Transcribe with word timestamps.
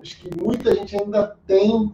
acho 0.00 0.20
que 0.20 0.30
muita 0.40 0.74
gente 0.74 0.96
ainda 0.96 1.36
tem 1.46 1.92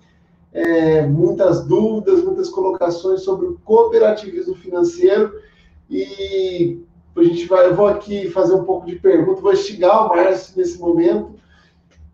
é, 0.53 1.07
muitas 1.07 1.65
dúvidas, 1.65 2.23
muitas 2.23 2.51
colocações 2.51 3.23
sobre 3.23 3.47
o 3.47 3.59
cooperativismo 3.65 4.55
financeiro 4.57 5.41
e 5.89 6.83
a 7.17 7.23
gente 7.23 7.47
vai, 7.47 7.67
eu 7.67 7.75
vou 7.75 7.87
aqui 7.87 8.29
fazer 8.31 8.55
um 8.55 8.65
pouco 8.65 8.87
de 8.87 8.97
pergunta, 8.97 9.41
vou 9.41 9.53
instigar 9.53 10.07
o 10.07 10.09
Márcio 10.09 10.55
nesse 10.57 10.79
momento 10.79 11.35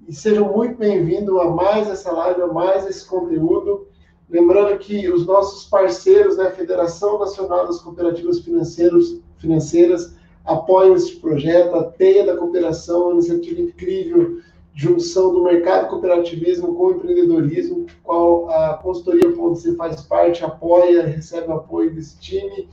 e 0.07 0.15
sejam 0.15 0.53
muito 0.53 0.77
bem-vindos 0.77 1.37
a 1.41 1.47
mais 1.47 1.89
essa 1.89 2.13
live, 2.13 2.43
a 2.43 2.47
mais 2.47 2.87
esse 2.87 3.07
conteúdo. 3.07 3.89
Lembrando 4.31 4.79
que 4.79 5.11
os 5.11 5.27
nossos 5.27 5.65
parceiros, 5.69 6.37
né, 6.37 6.51
Federação 6.51 7.19
Nacional 7.19 7.67
das 7.67 7.81
Cooperativas 7.81 8.41
Financeiras, 8.41 9.21
Financeiras 9.39 10.15
apoiam 10.45 10.95
esse 10.95 11.17
projeto, 11.17 11.75
a 11.75 11.85
Teia 11.85 12.25
da 12.25 12.37
Cooperação, 12.37 13.05
uma 13.05 13.13
iniciativa 13.15 13.61
incrível 13.61 14.41
junção 14.75 15.33
do 15.33 15.45
mercado 15.45 15.89
cooperativismo 15.89 16.75
com 16.75 16.87
o 16.87 16.91
empreendedorismo, 16.93 17.87
qual 18.03 18.51
a 18.51 18.75
consultoria 18.75 19.31
você 19.31 19.75
faz 19.77 20.03
parte, 20.03 20.45
apoia, 20.45 21.07
recebe 21.07 21.53
apoio 21.53 21.95
desse 21.95 22.19
time. 22.19 22.69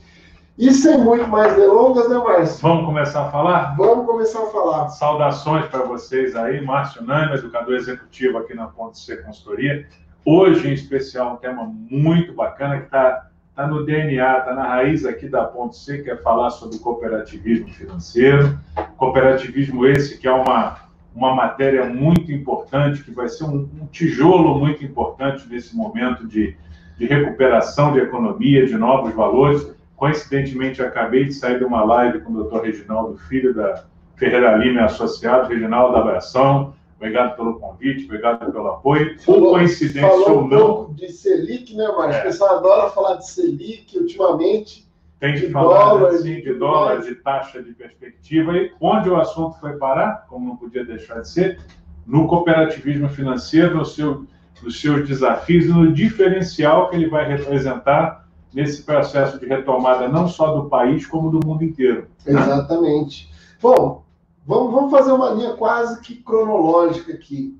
E 0.58 0.70
sem 0.72 0.98
muito 0.98 1.26
mais 1.28 1.54
delongas, 1.56 2.10
né, 2.10 2.18
Márcio? 2.18 2.60
Vamos 2.60 2.84
começar 2.84 3.26
a 3.26 3.30
falar? 3.30 3.74
Vamos 3.76 4.04
começar 4.04 4.42
a 4.42 4.46
falar. 4.46 4.88
Saudações 4.90 5.66
para 5.66 5.84
vocês 5.84 6.36
aí, 6.36 6.60
Márcio 6.60 7.02
Nani, 7.02 7.34
educador 7.34 7.74
executivo 7.74 8.36
aqui 8.38 8.52
na 8.52 8.66
Ponte 8.66 8.98
C 8.98 9.16
Consultoria. 9.18 9.86
Hoje, 10.26 10.68
em 10.68 10.74
especial, 10.74 11.34
um 11.34 11.36
tema 11.36 11.64
muito 11.64 12.34
bacana 12.34 12.78
que 12.78 12.84
está 12.84 13.28
tá 13.54 13.66
no 13.66 13.86
DNA, 13.86 14.38
está 14.38 14.54
na 14.54 14.68
raiz 14.68 15.06
aqui 15.06 15.26
da 15.26 15.44
Ponte 15.44 15.76
C, 15.76 16.02
que 16.02 16.10
é 16.10 16.16
falar 16.16 16.50
sobre 16.50 16.78
cooperativismo 16.78 17.68
financeiro. 17.68 18.58
Cooperativismo 18.96 19.86
esse 19.86 20.18
que 20.18 20.28
é 20.28 20.32
uma 20.32 20.81
uma 21.14 21.34
matéria 21.34 21.84
muito 21.86 22.32
importante, 22.32 23.02
que 23.02 23.10
vai 23.10 23.28
ser 23.28 23.44
um, 23.44 23.68
um 23.80 23.86
tijolo 23.90 24.58
muito 24.58 24.84
importante 24.84 25.46
nesse 25.48 25.76
momento 25.76 26.26
de, 26.26 26.56
de 26.96 27.06
recuperação 27.06 27.92
de 27.92 28.00
economia, 28.00 28.66
de 28.66 28.76
novos 28.76 29.14
valores. 29.14 29.74
Coincidentemente, 29.96 30.82
acabei 30.82 31.24
de 31.24 31.34
sair 31.34 31.58
de 31.58 31.64
uma 31.64 31.84
live 31.84 32.20
com 32.20 32.32
o 32.32 32.36
doutor 32.36 32.64
Reginaldo 32.64 33.18
Filho, 33.18 33.54
da 33.54 33.84
Ferreira 34.16 34.56
Lima 34.56 34.84
Associado, 34.84 35.48
Reginaldo, 35.48 35.96
abração. 35.96 36.74
Obrigado 36.96 37.34
pelo 37.34 37.58
convite, 37.58 38.04
obrigado 38.04 38.52
pelo 38.52 38.68
apoio. 38.68 39.18
Falou, 39.20 39.54
coincidência 39.54 40.08
falou 40.08 40.42
ou 40.42 40.48
não. 40.48 40.56
Um 40.56 40.74
pouco 40.76 40.94
de 40.94 41.08
Selic, 41.08 41.74
né, 41.74 41.88
Márcio? 41.88 42.18
É. 42.18 42.20
O 42.20 42.22
pessoal 42.22 42.58
adora 42.58 42.90
falar 42.90 43.16
de 43.16 43.28
Selic 43.28 43.98
ultimamente. 43.98 44.88
Tem 45.22 45.36
de, 45.36 45.50
falar 45.50 46.04
assim, 46.08 46.40
de 46.40 46.52
dólar, 46.54 47.02
de 47.02 47.14
taxa 47.14 47.62
de 47.62 47.72
perspectiva. 47.74 48.56
E 48.56 48.72
onde 48.80 49.08
o 49.08 49.14
assunto 49.14 49.56
foi 49.60 49.76
parar, 49.76 50.26
como 50.28 50.48
não 50.48 50.56
podia 50.56 50.84
deixar 50.84 51.20
de 51.20 51.28
ser, 51.28 51.60
no 52.04 52.26
cooperativismo 52.26 53.08
financeiro, 53.08 53.76
no 53.76 53.84
seu, 53.84 54.26
nos 54.60 54.80
seus 54.80 55.06
desafios 55.06 55.66
e 55.66 55.68
no 55.68 55.92
diferencial 55.92 56.90
que 56.90 56.96
ele 56.96 57.08
vai 57.08 57.24
representar 57.24 58.26
nesse 58.52 58.82
processo 58.82 59.38
de 59.38 59.46
retomada, 59.46 60.08
não 60.08 60.26
só 60.26 60.56
do 60.56 60.68
país, 60.68 61.06
como 61.06 61.30
do 61.30 61.46
mundo 61.46 61.62
inteiro. 61.62 62.08
Exatamente. 62.26 63.30
Bom, 63.62 64.02
vamos, 64.44 64.72
vamos 64.74 64.90
fazer 64.90 65.12
uma 65.12 65.30
linha 65.30 65.52
quase 65.52 66.00
que 66.00 66.16
cronológica 66.16 67.12
aqui. 67.12 67.56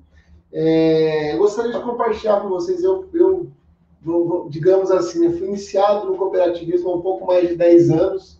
É, 0.51 1.37
gostaria 1.37 1.71
de 1.71 1.79
compartilhar 1.79 2.41
com 2.41 2.49
vocês, 2.49 2.83
eu, 2.83 3.07
eu 3.13 3.49
digamos 4.49 4.91
assim, 4.91 5.25
eu 5.25 5.37
fui 5.37 5.47
iniciado 5.47 6.07
no 6.07 6.17
cooperativismo 6.17 6.89
há 6.89 6.95
um 6.95 7.01
pouco 7.01 7.25
mais 7.25 7.49
de 7.49 7.55
10 7.55 7.89
anos, 7.91 8.39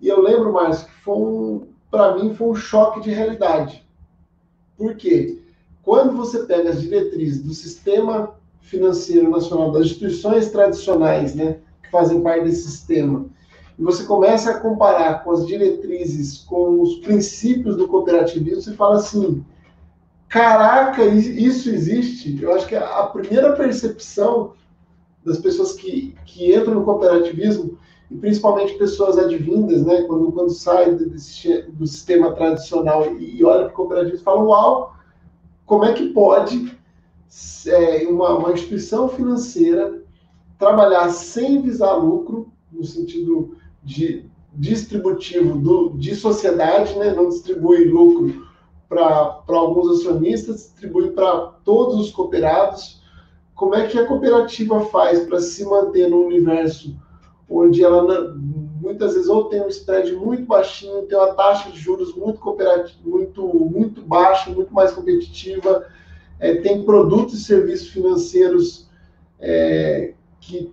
e 0.00 0.08
eu 0.08 0.20
lembro, 0.20 0.52
Márcio, 0.52 0.86
que 0.86 0.94
foi 1.02 1.14
um, 1.14 1.66
para 1.90 2.16
mim 2.16 2.34
foi 2.34 2.48
um 2.48 2.54
choque 2.54 3.00
de 3.00 3.10
realidade. 3.10 3.86
Por 4.76 4.96
quê? 4.96 5.38
Quando 5.82 6.16
você 6.16 6.40
pega 6.44 6.70
as 6.70 6.80
diretrizes 6.80 7.42
do 7.42 7.54
sistema 7.54 8.34
financeiro 8.60 9.30
nacional, 9.30 9.72
das 9.72 9.86
instituições 9.86 10.50
tradicionais, 10.50 11.34
né, 11.34 11.58
que 11.82 11.90
fazem 11.90 12.20
parte 12.20 12.44
desse 12.44 12.62
sistema, 12.62 13.26
e 13.78 13.82
você 13.82 14.04
começa 14.04 14.50
a 14.50 14.60
comparar 14.60 15.24
com 15.24 15.30
as 15.32 15.46
diretrizes, 15.46 16.38
com 16.38 16.80
os 16.82 16.96
princípios 16.96 17.76
do 17.76 17.88
cooperativismo, 17.88 18.60
você 18.60 18.74
fala 18.74 18.96
assim: 18.96 19.44
caraca, 20.28 21.04
isso 21.04 21.70
existe? 21.70 22.42
Eu 22.42 22.54
acho 22.54 22.66
que 22.66 22.76
a 22.76 23.02
primeira 23.04 23.52
percepção 23.54 24.52
das 25.24 25.38
pessoas 25.38 25.72
que, 25.72 26.14
que 26.24 26.54
entram 26.54 26.74
no 26.74 26.84
cooperativismo, 26.84 27.78
e 28.10 28.16
principalmente 28.16 28.74
pessoas 28.74 29.18
advindas, 29.18 29.84
né, 29.84 30.02
quando, 30.02 30.30
quando 30.32 30.50
saem 30.50 30.96
do, 30.96 31.08
do 31.08 31.86
sistema 31.86 32.32
tradicional 32.32 33.16
e, 33.16 33.38
e 33.38 33.44
olham 33.44 33.64
para 33.64 33.72
o 33.72 33.76
cooperativismo, 33.76 34.24
falam, 34.24 34.46
uau, 34.46 34.96
como 35.64 35.84
é 35.84 35.92
que 35.92 36.08
pode 36.08 36.76
é, 37.66 38.06
uma, 38.08 38.36
uma 38.36 38.52
instituição 38.52 39.08
financeira 39.08 40.02
trabalhar 40.58 41.08
sem 41.10 41.62
visar 41.62 41.94
lucro, 41.94 42.52
no 42.70 42.84
sentido 42.84 43.56
de 43.82 44.26
distributivo 44.54 45.58
do, 45.58 45.90
de 45.96 46.14
sociedade, 46.14 46.96
né, 46.98 47.14
não 47.14 47.28
distribui 47.28 47.84
lucro 47.84 48.46
para 48.88 49.42
alguns 49.48 50.00
acionistas, 50.00 50.56
distribui 50.56 51.10
para 51.12 51.52
todos 51.64 51.98
os 51.98 52.10
cooperados, 52.10 53.01
como 53.62 53.76
é 53.76 53.86
que 53.86 53.96
a 53.96 54.04
cooperativa 54.04 54.80
faz 54.86 55.20
para 55.20 55.38
se 55.38 55.64
manter 55.64 56.10
no 56.10 56.26
universo 56.26 56.96
onde 57.48 57.84
ela 57.84 58.34
muitas 58.34 59.14
vezes 59.14 59.28
ou 59.28 59.44
tem 59.44 59.62
um 59.62 59.68
spread 59.68 60.16
muito 60.16 60.44
baixinho, 60.46 61.02
tem 61.02 61.16
uma 61.16 61.32
taxa 61.34 61.70
de 61.70 61.78
juros 61.78 62.12
muito 62.16 62.40
cooperativa, 62.40 62.98
muito 63.04 63.46
muito 63.46 64.02
baixa, 64.02 64.50
muito 64.50 64.74
mais 64.74 64.90
competitiva, 64.90 65.86
é, 66.40 66.56
tem 66.56 66.82
produtos 66.82 67.34
e 67.34 67.44
serviços 67.44 67.86
financeiros 67.86 68.90
é, 69.38 70.12
que 70.40 70.72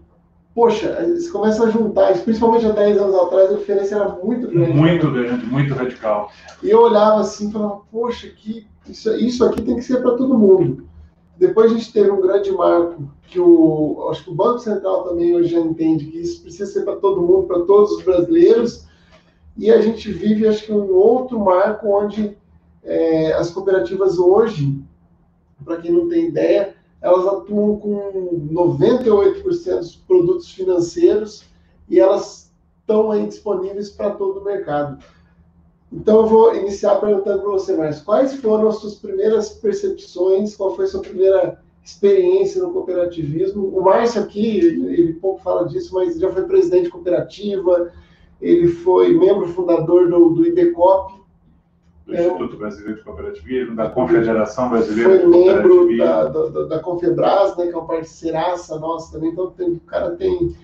poxa, 0.56 0.98
eles 1.04 1.30
começam 1.30 1.68
a 1.68 1.70
juntar, 1.70 2.12
principalmente 2.24 2.66
há 2.66 2.72
10 2.72 2.98
anos 2.98 3.16
atrás, 3.16 3.52
a 3.52 3.58
diferença 3.58 3.96
era 3.98 4.10
muito 4.10 4.48
grande. 4.48 4.74
Muito 4.74 5.12
grande, 5.12 5.46
muito 5.46 5.76
radical. 5.76 6.32
E 6.64 6.72
eu 6.72 6.82
olhava 6.82 7.22
assim 7.22 7.50
e 7.50 7.52
falava, 7.52 7.82
poxa, 7.92 8.28
que 8.30 8.66
isso, 8.90 9.14
isso 9.14 9.46
aqui 9.46 9.62
tem 9.62 9.76
que 9.76 9.84
ser 9.84 10.02
para 10.02 10.18
todo 10.18 10.36
mundo. 10.36 10.89
Depois 11.40 11.72
a 11.72 11.74
gente 11.74 11.94
teve 11.94 12.12
um 12.12 12.20
grande 12.20 12.52
marco 12.52 13.10
que 13.28 13.40
o, 13.40 14.10
acho 14.12 14.26
que 14.26 14.30
o 14.30 14.36
Banco 14.36 14.60
Central 14.60 15.06
também 15.06 15.34
hoje 15.34 15.54
já 15.54 15.60
entende 15.60 16.08
que 16.08 16.20
isso 16.20 16.42
precisa 16.42 16.70
ser 16.70 16.84
para 16.84 16.98
todo 16.98 17.22
mundo, 17.22 17.48
para 17.48 17.62
todos 17.62 17.94
os 17.94 18.04
brasileiros. 18.04 18.86
E 19.56 19.72
a 19.72 19.80
gente 19.80 20.12
vive, 20.12 20.46
acho 20.46 20.66
que, 20.66 20.74
um 20.74 20.94
outro 20.94 21.40
marco 21.40 21.88
onde 21.88 22.38
é, 22.84 23.32
as 23.32 23.52
cooperativas 23.52 24.20
hoje, 24.20 24.84
para 25.64 25.78
quem 25.78 25.94
não 25.94 26.10
tem 26.10 26.28
ideia, 26.28 26.76
elas 27.02 27.26
atuam 27.26 27.78
com 27.78 28.50
98% 28.52 29.78
dos 29.78 29.96
produtos 29.96 30.52
financeiros 30.52 31.46
e 31.88 32.02
elas 32.02 32.52
estão 32.82 33.12
aí 33.12 33.26
disponíveis 33.26 33.90
para 33.90 34.12
todo 34.12 34.42
o 34.42 34.44
mercado. 34.44 35.02
Então, 35.92 36.18
eu 36.18 36.28
vou 36.28 36.56
iniciar 36.56 36.96
perguntando 36.96 37.42
para 37.42 37.52
você, 37.52 37.76
Márcio, 37.76 38.06
quais 38.06 38.36
foram 38.36 38.68
as 38.68 38.76
suas 38.78 38.96
primeiras 38.96 39.50
percepções, 39.50 40.56
qual 40.56 40.76
foi 40.76 40.86
a 40.86 40.88
sua 40.88 41.02
primeira 41.02 41.60
experiência 41.84 42.62
no 42.62 42.72
cooperativismo? 42.72 43.66
O 43.68 43.82
Márcio 43.84 44.22
aqui, 44.22 44.58
ele 44.58 45.14
pouco 45.14 45.42
fala 45.42 45.68
disso, 45.68 45.94
mas 45.96 46.20
já 46.20 46.32
foi 46.32 46.44
presidente 46.44 46.84
de 46.84 46.90
cooperativa, 46.92 47.92
ele 48.40 48.68
foi 48.68 49.18
membro 49.18 49.48
fundador 49.48 50.08
do, 50.10 50.30
do 50.30 50.46
IBCOP, 50.46 51.20
do 52.06 52.16
é, 52.16 52.22
Instituto 52.22 52.58
Brasileiro 52.58 52.98
de 52.98 53.04
Cooperativismo, 53.04 53.76
da 53.76 53.90
Confederação 53.90 54.70
Brasileira 54.70 55.18
de 55.18 55.24
Cooperativismo. 55.24 55.64
Foi 55.66 55.86
membro 55.86 55.98
da, 55.98 56.24
da, 56.28 56.66
da 56.66 56.80
Confebras, 56.80 57.58
né, 57.58 57.68
que 57.68 57.74
é 57.74 57.78
uma 57.78 57.88
parceiraça 57.88 58.78
nossa 58.80 59.12
também, 59.12 59.32
então 59.32 59.50
tem, 59.52 59.72
o 59.72 59.80
cara 59.82 60.12
tem 60.12 60.56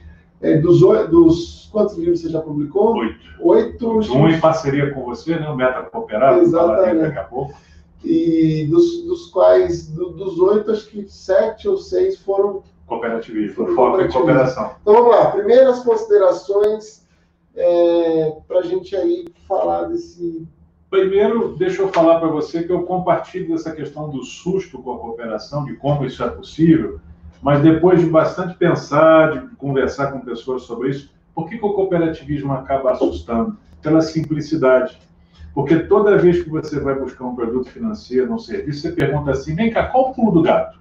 é, 0.45 0.57
dos, 0.57 0.79
dos 0.79 1.69
quantos 1.71 1.97
livros 1.97 2.21
você 2.21 2.29
já 2.29 2.39
publicou? 2.39 2.95
Oito. 2.97 3.19
Oito. 3.39 3.89
Um 3.89 4.29
em 4.29 4.39
parceria 4.39 4.93
com 4.93 5.03
você, 5.03 5.39
né? 5.39 5.49
O 5.49 5.55
Meta 5.55 5.81
Cooperado, 5.81 6.41
Exatamente. 6.41 7.01
daqui 7.01 7.17
a 7.17 7.23
pouco. 7.23 7.53
E 8.03 8.67
dos, 8.69 9.03
dos 9.05 9.31
quais, 9.31 9.87
do, 9.87 10.11
dos 10.11 10.39
oito, 10.39 10.71
acho 10.71 10.87
que 10.87 11.09
sete 11.09 11.67
ou 11.67 11.77
seis 11.77 12.19
foram 12.19 12.61
cooperativismo, 12.85 13.55
foram 13.55 13.75
foco 13.75 14.01
em 14.01 14.11
cooperação. 14.11 14.75
Então 14.79 14.93
vamos 14.93 15.09
lá, 15.09 15.31
primeiras 15.31 15.79
considerações 15.79 17.03
é, 17.55 18.37
para 18.47 18.59
a 18.59 18.61
gente 18.61 18.95
aí 18.95 19.25
falar 19.47 19.85
desse. 19.85 20.47
Primeiro, 20.91 21.55
deixa 21.57 21.81
eu 21.81 21.87
falar 21.87 22.19
para 22.19 22.27
você 22.27 22.61
que 22.61 22.71
eu 22.71 22.83
compartilho 22.83 23.49
dessa 23.49 23.71
questão 23.71 24.07
do 24.11 24.23
susto 24.23 24.79
com 24.83 24.93
a 24.93 24.99
cooperação, 24.99 25.65
de 25.65 25.73
como 25.77 26.05
isso 26.05 26.23
é 26.23 26.29
possível 26.29 26.99
mas 27.45 27.61
depois 27.61 28.01
de 28.01 28.07
bastante 28.07 28.55
pensar, 28.55 29.31
de 29.31 29.55
conversar 29.57 30.11
com 30.11 30.19
pessoas 30.19 30.63
sobre 30.63 30.89
isso, 30.89 31.13
por 31.31 31.47
que, 31.47 31.59
que 31.59 31.63
o 31.63 31.73
cooperativismo 31.73 32.51
acaba 32.51 32.91
assustando? 32.91 33.55
Pela 33.83 34.01
simplicidade. 34.01 34.99
Porque 35.53 35.77
toda 35.77 36.17
vez 36.17 36.41
que 36.41 36.49
você 36.49 36.79
vai 36.79 36.95
buscar 36.95 37.23
um 37.23 37.35
produto 37.35 37.69
financeiro, 37.69 38.33
um 38.33 38.39
serviço, 38.39 38.81
você 38.81 38.91
pergunta 38.93 39.29
assim: 39.29 39.53
vem 39.53 39.69
cá, 39.69 39.85
qual 39.85 40.09
o 40.09 40.13
pulo 40.15 40.31
do 40.31 40.41
gato? 40.41 40.79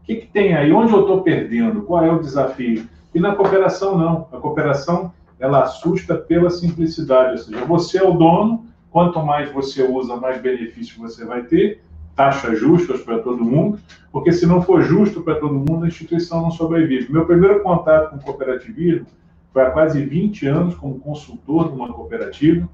O 0.00 0.04
que, 0.04 0.14
que 0.14 0.26
tem 0.28 0.54
aí? 0.54 0.72
Onde 0.72 0.92
eu 0.92 1.00
estou 1.00 1.22
perdendo? 1.22 1.82
Qual 1.82 2.04
é 2.04 2.12
o 2.12 2.20
desafio? 2.20 2.88
E 3.12 3.18
na 3.18 3.34
cooperação, 3.34 3.98
não. 3.98 4.28
A 4.32 4.36
cooperação 4.36 5.12
ela 5.40 5.64
assusta 5.64 6.14
pela 6.14 6.50
simplicidade. 6.50 7.32
Ou 7.32 7.38
seja, 7.38 7.64
você 7.64 7.98
é 7.98 8.08
o 8.08 8.12
dono, 8.12 8.64
quanto 8.92 9.20
mais 9.24 9.50
você 9.50 9.82
usa, 9.82 10.14
mais 10.14 10.40
benefício 10.40 11.02
você 11.02 11.24
vai 11.24 11.42
ter. 11.42 11.82
Taxas 12.16 12.58
justas 12.58 13.02
para 13.02 13.18
todo 13.18 13.44
mundo, 13.44 13.78
porque 14.10 14.32
se 14.32 14.46
não 14.46 14.62
for 14.62 14.82
justo 14.82 15.20
para 15.20 15.34
todo 15.34 15.52
mundo, 15.52 15.84
a 15.84 15.88
instituição 15.88 16.40
não 16.40 16.50
sobrevive. 16.50 17.12
Meu 17.12 17.26
primeiro 17.26 17.62
contato 17.62 18.10
com 18.10 18.16
o 18.16 18.20
cooperativismo 18.20 19.06
foi 19.52 19.62
há 19.62 19.70
quase 19.70 20.02
20 20.02 20.46
anos 20.46 20.74
como 20.74 20.98
consultor 20.98 21.68
de 21.68 21.74
uma 21.76 21.92
cooperativa. 21.92 22.66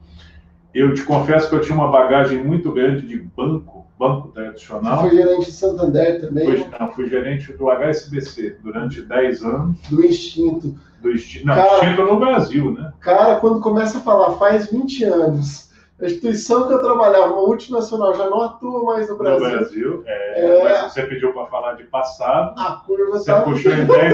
Eu 0.72 0.94
te 0.94 1.02
confesso 1.02 1.48
que 1.48 1.54
eu 1.56 1.60
tinha 1.60 1.74
uma 1.74 1.90
bagagem 1.90 2.42
muito 2.42 2.72
grande 2.72 3.06
de 3.06 3.18
banco, 3.18 3.86
banco 3.98 4.28
tradicional. 4.28 5.02
Você 5.02 5.08
foi 5.08 5.18
gerente 5.18 5.44
de 5.46 5.52
Santander 5.52 6.20
também? 6.20 6.46
Fui, 6.46 6.66
não, 6.78 6.92
fui 6.92 7.08
gerente 7.10 7.52
do 7.52 7.68
HSBC 7.68 8.58
durante 8.62 9.02
10 9.02 9.42
anos. 9.44 9.76
Do 9.90 10.04
Instinto. 10.04 10.74
Do 11.02 11.10
Instinto, 11.10 11.46
não, 11.46 11.54
cara, 11.56 11.74
Instinto 11.74 12.02
no 12.06 12.18
Brasil, 12.18 12.72
né? 12.72 12.92
Cara, 13.00 13.36
quando 13.36 13.60
começa 13.60 13.98
a 13.98 14.00
falar 14.00 14.38
faz 14.38 14.70
20 14.70 15.04
anos 15.04 15.71
a 16.02 16.06
instituição 16.06 16.66
que 16.66 16.74
eu 16.74 16.80
trabalhava, 16.80 17.32
uma 17.32 17.46
multinacional, 17.46 18.14
já 18.14 18.28
não 18.28 18.42
atua 18.42 18.82
mais 18.82 19.08
no 19.08 19.16
Brasil. 19.16 19.48
No 19.48 19.56
Brasil, 19.56 20.02
é, 20.04 20.44
é... 20.44 20.64
mas 20.64 20.92
você 20.92 21.02
pediu 21.04 21.32
para 21.32 21.46
falar 21.46 21.74
de 21.74 21.84
passado. 21.84 22.58
A 22.58 22.82
curva 22.84 23.12
você 23.12 23.30
tá 23.30 23.42
puxou 23.42 23.72
em 23.72 23.84
10. 23.84 24.12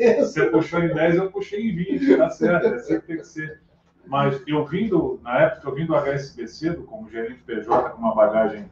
Você 0.20 0.46
puxou 0.46 0.80
em 0.80 0.94
10, 0.94 1.16
eu 1.16 1.30
puxei 1.30 1.70
em 1.70 1.76
20, 1.76 2.16
tá 2.16 2.30
certo? 2.30 2.66
É 2.66 2.74
assim 2.74 3.00
que 3.00 3.06
tem 3.06 3.16
que 3.18 3.26
ser. 3.26 3.60
Mas 4.06 4.42
eu 4.46 4.64
vindo, 4.64 5.20
na 5.22 5.40
época, 5.42 5.68
eu 5.68 5.74
vim 5.74 5.84
do 5.84 5.94
HSBC, 5.94 6.74
como 6.86 7.10
gerente 7.10 7.42
PJ, 7.46 7.90
com 7.90 7.98
uma 7.98 8.14
bagagem 8.14 8.64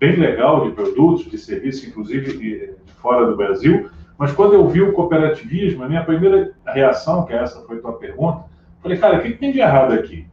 bem 0.00 0.16
legal 0.16 0.68
de 0.68 0.74
produtos, 0.74 1.30
de 1.30 1.38
serviços, 1.38 1.86
inclusive 1.86 2.36
de, 2.36 2.74
de 2.84 2.92
fora 2.94 3.24
do 3.24 3.36
Brasil. 3.36 3.88
Mas 4.18 4.32
quando 4.32 4.54
eu 4.54 4.66
vi 4.66 4.82
o 4.82 4.92
cooperativismo, 4.92 5.84
a 5.84 5.88
minha 5.88 6.04
primeira 6.04 6.52
reação, 6.66 7.24
que 7.24 7.32
essa 7.32 7.60
foi 7.62 7.78
a 7.78 7.80
tua 7.80 7.92
pergunta, 7.94 8.44
falei, 8.82 8.98
cara, 8.98 9.18
o 9.18 9.22
que 9.22 9.32
tem 9.34 9.52
de 9.52 9.60
errado 9.60 9.92
aqui? 9.92 10.26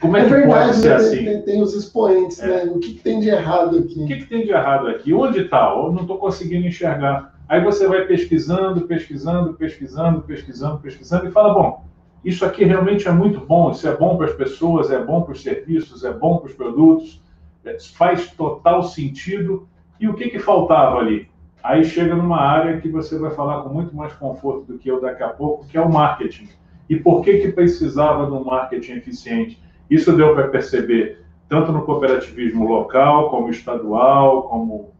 Como 0.00 0.16
é, 0.16 0.20
é 0.20 0.24
que 0.24 0.30
verdade, 0.30 0.66
pode 0.66 0.76
ser 0.78 0.88
né? 0.88 0.94
assim? 0.96 1.24
Tem, 1.24 1.42
tem, 1.42 1.62
os 1.62 1.74
expoentes, 1.74 2.40
é. 2.40 2.46
né? 2.64 2.72
O 2.72 2.78
que, 2.78 2.94
que, 2.94 3.02
tem 3.02 3.20
de 3.20 3.28
errado 3.28 3.78
aqui? 3.78 4.02
O 4.02 4.06
que, 4.06 4.16
que 4.16 4.26
tem 4.26 4.44
de 4.44 4.50
errado 4.50 4.88
aqui? 4.88 5.12
Onde 5.12 5.40
está? 5.40 5.74
Eu 5.76 5.92
não 5.92 6.02
estou 6.02 6.16
conseguindo 6.18 6.66
enxergar. 6.66 7.34
Aí 7.48 7.62
você 7.62 7.86
vai 7.86 8.06
pesquisando, 8.06 8.82
pesquisando, 8.82 9.54
pesquisando, 9.54 10.22
pesquisando, 10.22 10.78
pesquisando 10.78 11.28
e 11.28 11.30
fala: 11.30 11.52
bom, 11.52 11.84
isso 12.24 12.44
aqui 12.44 12.64
realmente 12.64 13.08
é 13.08 13.12
muito 13.12 13.40
bom, 13.40 13.70
isso 13.70 13.86
é 13.88 13.96
bom 13.96 14.16
para 14.16 14.26
as 14.26 14.34
pessoas, 14.34 14.90
é 14.90 15.02
bom 15.02 15.22
para 15.22 15.32
os 15.32 15.42
serviços, 15.42 16.04
é 16.04 16.12
bom 16.12 16.38
para 16.38 16.48
os 16.48 16.54
produtos, 16.54 17.20
é, 17.64 17.76
faz 17.94 18.30
total 18.30 18.82
sentido. 18.82 19.68
E 19.98 20.08
o 20.08 20.14
que, 20.14 20.30
que 20.30 20.38
faltava 20.38 20.98
ali? 20.98 21.28
Aí 21.62 21.84
chega 21.84 22.14
numa 22.14 22.40
área 22.40 22.80
que 22.80 22.88
você 22.88 23.18
vai 23.18 23.32
falar 23.32 23.62
com 23.62 23.68
muito 23.68 23.94
mais 23.94 24.14
conforto 24.14 24.72
do 24.72 24.78
que 24.78 24.90
eu 24.90 25.00
daqui 25.00 25.22
a 25.22 25.28
pouco, 25.28 25.66
que 25.66 25.76
é 25.76 25.80
o 25.80 25.92
marketing. 25.92 26.48
E 26.88 26.96
por 26.96 27.22
que, 27.22 27.38
que 27.38 27.52
precisava 27.52 28.26
de 28.26 28.32
um 28.32 28.44
marketing 28.44 28.92
eficiente? 28.92 29.60
Isso 29.90 30.16
deu 30.16 30.34
para 30.34 30.48
perceber 30.48 31.20
tanto 31.48 31.72
no 31.72 31.82
cooperativismo 31.82 32.66
local, 32.66 33.28
como 33.28 33.50
estadual, 33.50 34.44
como 34.44 34.92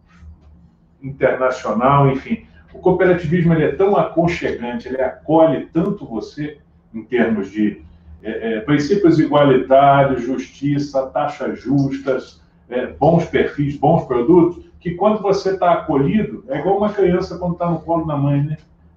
internacional, 1.01 2.11
enfim. 2.11 2.45
O 2.75 2.81
cooperativismo 2.81 3.55
ele 3.55 3.65
é 3.65 3.73
tão 3.73 3.97
aconchegante, 3.97 4.89
ele 4.89 5.01
acolhe 5.01 5.67
tanto 5.67 6.05
você 6.05 6.59
em 6.93 7.05
termos 7.05 7.51
de 7.51 7.83
é, 8.23 8.57
é, 8.57 8.61
princípios 8.61 9.19
igualitários, 9.19 10.23
justiça, 10.23 11.07
taxas 11.07 11.61
justas, 11.61 12.43
é, 12.69 12.87
bons 12.87 13.25
perfis, 13.27 13.77
bons 13.77 14.05
produtos, 14.05 14.69
que 14.81 14.93
quando 14.95 15.23
você 15.23 15.51
está 15.51 15.73
acolhido, 15.73 16.45
é 16.49 16.59
igual 16.59 16.79
uma 16.79 16.93
criança 16.93 17.39
quando 17.39 17.53
está 17.53 17.71
no 17.71 17.81
colo 17.81 18.07
da 18.07 18.17
mãe, 18.17 18.43
né? 18.43 18.57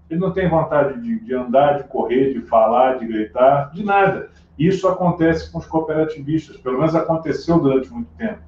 Ele 0.09 0.19
não 0.19 0.31
tem 0.31 0.49
vontade 0.49 1.01
de, 1.01 1.19
de 1.19 1.33
andar, 1.33 1.79
de 1.79 1.87
correr, 1.87 2.33
de 2.33 2.41
falar, 2.41 2.99
de 2.99 3.07
gritar, 3.07 3.71
de 3.73 3.83
nada. 3.83 4.29
Isso 4.57 4.87
acontece 4.87 5.51
com 5.51 5.59
os 5.59 5.65
cooperativistas, 5.65 6.57
pelo 6.57 6.77
menos 6.77 6.95
aconteceu 6.95 7.59
durante 7.59 7.91
muito 7.91 8.09
tempo. 8.17 8.39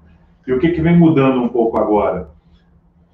E 0.45 0.53
o 0.53 0.59
que, 0.59 0.71
que 0.71 0.81
vem 0.81 0.97
mudando 0.97 1.41
um 1.41 1.49
pouco 1.49 1.79
agora? 1.79 2.29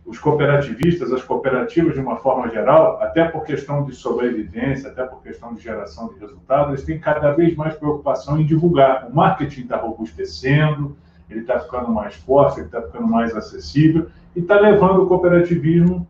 Os 0.06 0.20
cooperativistas, 0.20 1.14
as 1.14 1.24
cooperativas 1.24 1.94
de 1.94 2.02
uma 2.02 2.18
forma 2.18 2.50
geral, 2.50 3.02
até 3.02 3.24
por 3.24 3.44
questão 3.44 3.86
de 3.86 3.96
sobrevivência, 3.96 4.90
até 4.90 5.06
por 5.06 5.22
questão 5.22 5.54
de 5.54 5.62
geração 5.62 6.10
de 6.10 6.20
resultados, 6.20 6.70
eles 6.70 6.84
têm 6.84 7.00
cada 7.00 7.32
vez 7.32 7.56
mais 7.56 7.76
preocupação 7.76 8.42
em 8.42 8.46
divulgar. 8.46 9.08
O 9.10 9.16
marketing 9.16 9.62
está 9.62 9.78
robustecendo, 9.78 10.98
ele 11.30 11.42
está 11.42 11.60
ficando 11.60 11.90
mais 11.90 12.16
forte, 12.16 12.60
ele 12.60 12.66
está 12.66 12.82
ficando 12.82 13.08
mais 13.08 13.34
acessível 13.34 14.08
e 14.36 14.40
está 14.40 14.60
levando 14.60 15.04
o 15.04 15.08
cooperativismo 15.08 16.06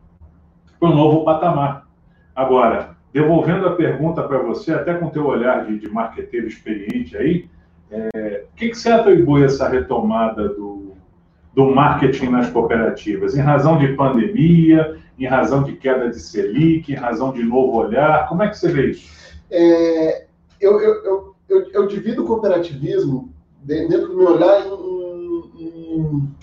para 0.80 0.90
um 0.90 0.96
novo 0.96 1.24
patamar. 1.24 1.88
Agora, 2.36 2.96
devolvendo 3.14 3.68
a 3.68 3.76
pergunta 3.76 4.24
para 4.24 4.40
você, 4.40 4.74
até 4.74 4.94
com 4.94 5.08
o 5.08 5.12
teu 5.12 5.26
olhar 5.26 5.66
de, 5.66 5.78
de 5.78 5.90
marqueteiro 5.90 6.48
experiente 6.48 7.18
aí, 7.18 7.50
é, 7.90 8.46
o 8.52 8.56
que, 8.56 8.70
que 8.70 8.78
você 8.78 8.90
atribui 8.90 9.44
essa 9.44 9.68
retomada 9.68 10.48
do, 10.50 10.94
do 11.54 11.66
marketing 11.76 12.30
nas 12.30 12.50
cooperativas? 12.50 13.36
Em 13.36 13.42
razão 13.42 13.78
de 13.78 13.90
pandemia, 13.96 14.98
em 15.20 15.26
razão 15.26 15.64
de 15.64 15.74
queda 15.74 16.10
de 16.10 16.20
Selic, 16.20 16.92
em 16.92 16.96
razão 16.96 17.34
de 17.34 17.44
novo 17.44 17.78
olhar? 17.78 18.30
Como 18.30 18.44
é 18.44 18.48
que 18.48 18.58
você 18.58 18.72
vê 18.72 18.92
isso? 18.92 19.12
É, 19.52 20.26
eu, 20.60 20.80
eu, 20.80 21.36
eu, 21.50 21.72
eu 21.74 21.88
divido 21.88 22.24
o 22.24 22.28
cooperativismo, 22.28 23.34
dentro 23.62 24.08
do 24.08 24.18
meu 24.18 24.36
olhar, 24.36 24.66
em, 24.66 25.60
em, 25.60 26.36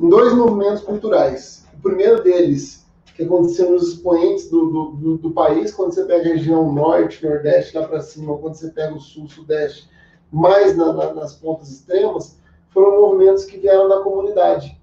em 0.00 0.08
dois 0.08 0.34
movimentos 0.34 0.82
culturais. 0.82 1.66
O 1.78 1.80
primeiro 1.80 2.24
deles 2.24 2.87
que 3.18 3.24
aconteceu 3.24 3.72
nos 3.72 3.94
expoentes 3.94 4.48
do, 4.48 4.70
do, 4.70 4.90
do, 4.92 5.18
do, 5.18 5.30
país, 5.32 5.74
quando 5.74 5.92
você 5.92 6.04
pega 6.04 6.30
a 6.30 6.34
região 6.34 6.72
norte, 6.72 7.26
nordeste, 7.26 7.76
lá 7.76 7.88
para 7.88 8.00
cima, 8.00 8.38
quando 8.38 8.54
você 8.54 8.68
pega 8.68 8.94
o 8.94 9.00
sul, 9.00 9.28
sudeste, 9.28 9.90
mais 10.30 10.76
na, 10.76 10.92
na, 10.92 11.12
nas 11.14 11.34
pontas 11.34 11.68
extremas, 11.68 12.38
foram 12.70 13.00
movimentos 13.00 13.44
que 13.44 13.58
vieram 13.58 13.88
da 13.88 14.02
comunidade. 14.02 14.80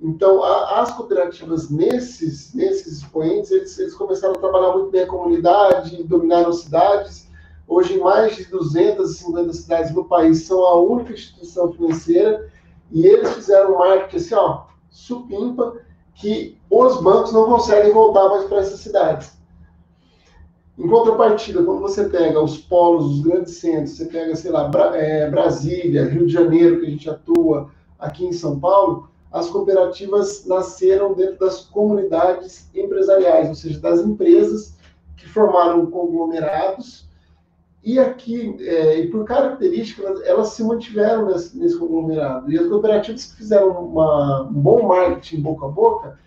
Então, 0.00 0.42
a, 0.42 0.80
as 0.80 0.92
cooperativas 0.92 1.68
nesses, 1.68 2.54
nesses 2.54 3.02
expoentes, 3.02 3.50
eles, 3.50 3.78
eles 3.78 3.94
começaram 3.94 4.34
a 4.34 4.38
trabalhar 4.38 4.72
muito 4.72 4.90
bem 4.90 5.02
a 5.02 5.06
comunidade, 5.06 6.02
dominaram 6.04 6.54
cidades. 6.54 7.28
Hoje, 7.68 7.98
mais 7.98 8.34
de 8.34 8.46
250 8.46 9.52
cidades 9.52 9.94
no 9.94 10.06
país 10.06 10.46
são 10.46 10.64
a 10.64 10.80
única 10.80 11.12
instituição 11.12 11.70
financeira 11.70 12.50
e 12.90 13.06
eles 13.06 13.30
fizeram 13.34 13.74
um 13.74 13.78
marketing 13.78 14.16
assim, 14.16 14.34
ó, 14.36 14.62
supimpa, 14.88 15.76
que 16.22 16.56
os 16.70 17.02
bancos 17.02 17.32
não 17.32 17.46
conseguem 17.46 17.92
voltar 17.92 18.28
mais 18.28 18.44
para 18.44 18.58
essas 18.58 18.78
cidades. 18.78 19.32
Em 20.78 20.88
contrapartida, 20.88 21.64
quando 21.64 21.80
você 21.80 22.04
pega 22.08 22.40
os 22.40 22.56
polos, 22.56 23.06
os 23.06 23.20
grandes 23.20 23.56
centros, 23.56 23.96
você 23.96 24.06
pega, 24.06 24.34
sei 24.36 24.52
lá, 24.52 24.70
é, 24.94 25.28
Brasília, 25.28 26.08
Rio 26.08 26.26
de 26.26 26.32
Janeiro, 26.32 26.80
que 26.80 26.86
a 26.86 26.90
gente 26.90 27.10
atua 27.10 27.70
aqui 27.98 28.24
em 28.24 28.32
São 28.32 28.58
Paulo, 28.58 29.08
as 29.32 29.50
cooperativas 29.50 30.46
nasceram 30.46 31.12
dentro 31.12 31.40
das 31.40 31.62
comunidades 31.62 32.70
empresariais, 32.74 33.48
ou 33.48 33.54
seja, 33.54 33.80
das 33.80 34.00
empresas 34.00 34.76
que 35.16 35.28
formaram 35.28 35.86
conglomerados 35.86 37.08
e 37.84 37.98
aqui, 37.98 38.56
é, 38.60 39.00
e 39.00 39.08
por 39.08 39.24
característica, 39.24 40.06
elas, 40.06 40.22
elas 40.22 40.48
se 40.50 40.62
mantiveram 40.62 41.26
nesse, 41.26 41.58
nesse, 41.58 41.76
conglomerado. 41.76 42.50
E 42.50 42.56
as 42.56 42.68
cooperativas 42.68 43.24
que 43.24 43.36
fizeram 43.36 43.70
uma, 43.70 44.42
um 44.42 44.52
bom 44.52 44.86
marketing 44.86 45.42
boca 45.42 45.66
a 45.66 45.68
boca, 45.68 46.18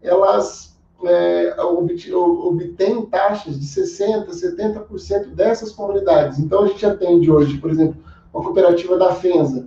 elas 0.00 0.78
é, 1.04 1.56
obtêm 1.60 3.06
taxas 3.06 3.58
de 3.58 3.66
60%, 3.66 4.28
70% 4.28 5.34
dessas 5.34 5.72
comunidades. 5.72 6.38
Então, 6.38 6.62
a 6.62 6.66
gente 6.68 6.86
atende 6.86 7.28
hoje, 7.28 7.58
por 7.58 7.70
exemplo, 7.70 7.96
uma 8.32 8.44
cooperativa 8.44 8.96
da 8.96 9.12
FENSA, 9.12 9.66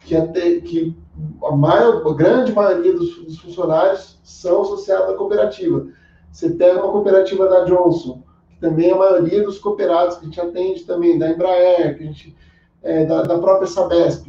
que, 0.00 0.16
até, 0.16 0.60
que 0.60 0.96
a, 1.44 1.54
maior, 1.54 2.06
a 2.06 2.14
grande 2.14 2.52
maioria 2.52 2.94
dos, 2.94 3.14
dos 3.24 3.38
funcionários 3.38 4.18
são 4.24 4.62
associados 4.62 5.10
à 5.10 5.14
cooperativa. 5.14 5.86
Você 6.32 6.48
pega 6.48 6.82
uma 6.82 6.92
cooperativa 6.92 7.46
da 7.46 7.64
Johnson, 7.64 8.22
também 8.60 8.90
a 8.90 8.96
maioria 8.96 9.42
dos 9.42 9.58
cooperados 9.58 10.16
que 10.16 10.22
a 10.22 10.24
gente 10.24 10.40
atende 10.40 10.84
também, 10.84 11.18
da 11.18 11.30
Embraer, 11.30 11.96
que 11.96 12.02
a 12.02 12.06
gente, 12.06 12.36
é, 12.82 13.04
da, 13.04 13.22
da 13.22 13.38
própria 13.38 13.66
Sabesp. 13.66 14.26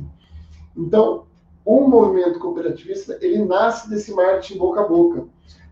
Então, 0.76 1.24
o 1.66 1.88
movimento 1.88 2.40
cooperativista, 2.40 3.18
ele 3.22 3.44
nasce 3.44 3.90
desse 3.90 4.14
marketing 4.14 4.58
boca 4.58 4.82
a 4.82 4.88
boca. 4.88 5.26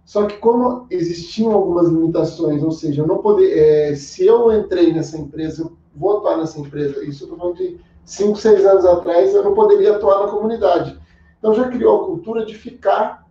Só 0.06 0.26
que 0.26 0.38
como 0.38 0.88
existiam 0.90 1.52
algumas 1.52 1.90
limitações, 1.90 2.64
ou 2.64 2.72
seja, 2.72 3.02
eu 3.02 3.08
não 3.08 3.18
poder, 3.18 3.58
é, 3.58 3.96
se 3.96 4.26
eu 4.26 4.52
entrei 4.58 4.94
nessa 4.94 5.18
empresa, 5.18 5.64
eu 5.64 5.78
vou 5.96 6.18
atuar 6.18 6.38
nessa 6.38 6.60
empresa, 6.60 7.04
isso 7.04 7.24
eu 7.24 7.28
estou 7.28 7.38
falando 7.38 7.58
de 7.58 7.78
5, 8.06 8.38
6 8.38 8.66
anos 8.66 8.86
atrás, 8.86 9.36
eu 9.36 9.44
não 9.44 9.54
poderia 9.54 9.96
atuar 9.96 10.26
na 10.26 10.32
comunidade. 10.32 10.98
Então 11.38 11.54
já 11.54 11.68
criou 11.68 12.02
a 12.02 12.06
cultura 12.06 12.46
de 12.46 12.56
ficar 12.56 13.27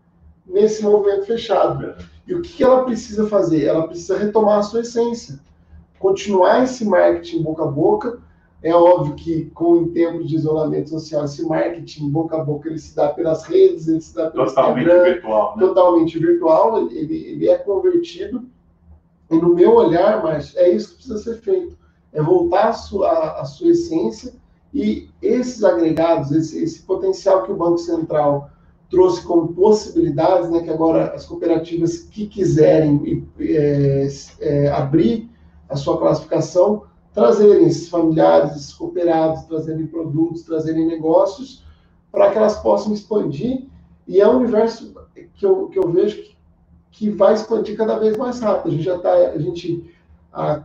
nesse 0.47 0.83
movimento 0.83 1.27
fechado. 1.27 1.95
E 2.27 2.35
o 2.35 2.43
que 2.43 2.63
ela 2.63 2.85
precisa 2.85 3.27
fazer? 3.29 3.65
Ela 3.65 3.87
precisa 3.87 4.19
retomar 4.19 4.59
a 4.59 4.63
sua 4.63 4.81
essência, 4.81 5.39
continuar 5.99 6.65
esse 6.65 6.85
marketing 6.85 7.43
boca 7.43 7.65
a 7.65 7.67
boca. 7.67 8.19
É 8.63 8.75
óbvio 8.75 9.15
que 9.15 9.45
com 9.51 9.73
o 9.73 9.89
tempo 9.89 10.25
de 10.25 10.35
isolamento 10.35 10.91
social, 10.91 11.25
esse 11.25 11.45
marketing 11.47 12.11
boca 12.11 12.37
a 12.37 12.45
boca 12.45 12.69
ele 12.69 12.79
se 12.79 12.97
dá 12.97 13.11
pelas 13.11 13.45
redes, 13.45 13.87
ele 13.87 14.01
se 14.01 14.15
dá 14.15 14.31
pelo 14.31 14.47
totalmente 14.47 14.87
Instagram, 14.87 15.05
virtual, 15.05 15.57
né? 15.57 15.67
totalmente 15.67 16.19
virtual. 16.19 16.91
Ele, 16.91 17.15
ele 17.15 17.49
é 17.49 17.59
convertido. 17.59 18.45
E 19.31 19.37
no 19.37 19.55
meu 19.55 19.75
olhar, 19.75 20.23
mas 20.23 20.57
é 20.57 20.71
isso 20.71 20.91
que 20.91 20.95
precisa 20.97 21.19
ser 21.19 21.41
feito: 21.41 21.77
é 22.13 22.23
voltar 22.23 22.71
a 22.71 22.73
sua, 22.73 23.41
a 23.41 23.45
sua 23.45 23.71
essência 23.71 24.33
e 24.75 25.09
esses 25.23 25.63
agregados, 25.63 26.33
esse, 26.33 26.63
esse 26.63 26.83
potencial 26.83 27.45
que 27.45 27.53
o 27.53 27.57
Banco 27.57 27.79
Central 27.79 28.51
trouxe 28.91 29.23
como 29.23 29.53
possibilidades, 29.53 30.51
né, 30.51 30.63
que 30.63 30.71
agora 30.71 31.13
as 31.15 31.27
cooperativas 31.27 31.99
que 31.99 32.27
quiserem 32.27 33.27
é, 33.41 34.09
é, 34.41 34.69
abrir 34.69 35.29
a 35.69 35.77
sua 35.77 35.99
classificação, 35.99 36.85
trazerem 37.13 37.67
esses 37.67 37.89
familiares, 37.89 38.53
esses 38.53 38.73
cooperados, 38.73 39.45
trazerem 39.45 39.87
produtos, 39.87 40.43
trazerem 40.43 40.87
negócios, 40.87 41.65
para 42.13 42.31
que 42.31 42.39
elas 42.39 42.59
possam 42.59 42.93
expandir. 42.93 43.67
E 44.07 44.21
é 44.21 44.29
um 44.29 44.39
universo 44.39 44.95
que 45.35 45.45
eu, 45.45 45.69
que 45.69 45.79
eu 45.79 45.91
vejo 45.91 46.17
que, 46.23 46.37
que 46.93 47.11
vai 47.11 47.35
expandir 47.35 47.77
cada 47.77 47.99
vez 47.99 48.17
mais 48.17 48.41
rápido. 48.41 48.69
A 48.69 48.71
gente 48.71 48.85
já 48.85 48.97
está, 48.97 49.13
a 49.13 49.39
gente, 49.39 49.93
a, 50.33 50.63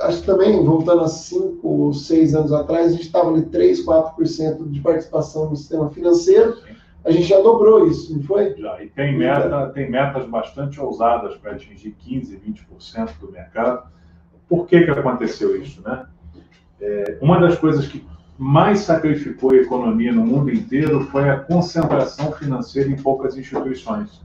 acho 0.00 0.20
que 0.20 0.26
também, 0.26 0.64
voltando 0.64 1.02
a 1.02 1.08
cinco 1.08 1.68
ou 1.68 1.94
seis 1.94 2.34
anos 2.34 2.52
atrás, 2.52 2.88
a 2.88 2.90
gente 2.90 3.06
estava 3.06 3.30
ali 3.30 3.42
3, 3.42 3.84
4% 3.84 4.68
de 4.68 4.80
participação 4.80 5.50
no 5.50 5.56
sistema 5.56 5.90
financeiro. 5.90 6.56
A 7.04 7.10
gente 7.10 7.24
já 7.24 7.40
dobrou 7.40 7.86
isso, 7.86 8.14
não 8.14 8.22
foi? 8.22 8.54
Já, 8.56 8.82
e 8.82 8.88
tem, 8.88 9.16
meta, 9.16 9.70
tem 9.70 9.90
metas 9.90 10.26
bastante 10.26 10.80
ousadas 10.80 11.34
para 11.36 11.52
atingir 11.52 11.96
15%, 12.06 12.38
20% 12.78 13.18
do 13.20 13.32
mercado. 13.32 13.88
Por 14.48 14.66
que, 14.66 14.82
que 14.82 14.90
aconteceu 14.90 15.60
isso? 15.60 15.80
Né? 15.82 16.06
É, 16.80 17.18
uma 17.20 17.40
das 17.40 17.58
coisas 17.58 17.86
que 17.86 18.04
mais 18.36 18.80
sacrificou 18.80 19.52
a 19.52 19.56
economia 19.56 20.12
no 20.12 20.24
mundo 20.24 20.50
inteiro 20.50 21.02
foi 21.06 21.28
a 21.28 21.38
concentração 21.38 22.32
financeira 22.32 22.88
em 22.88 22.96
poucas 22.96 23.36
instituições. 23.36 24.22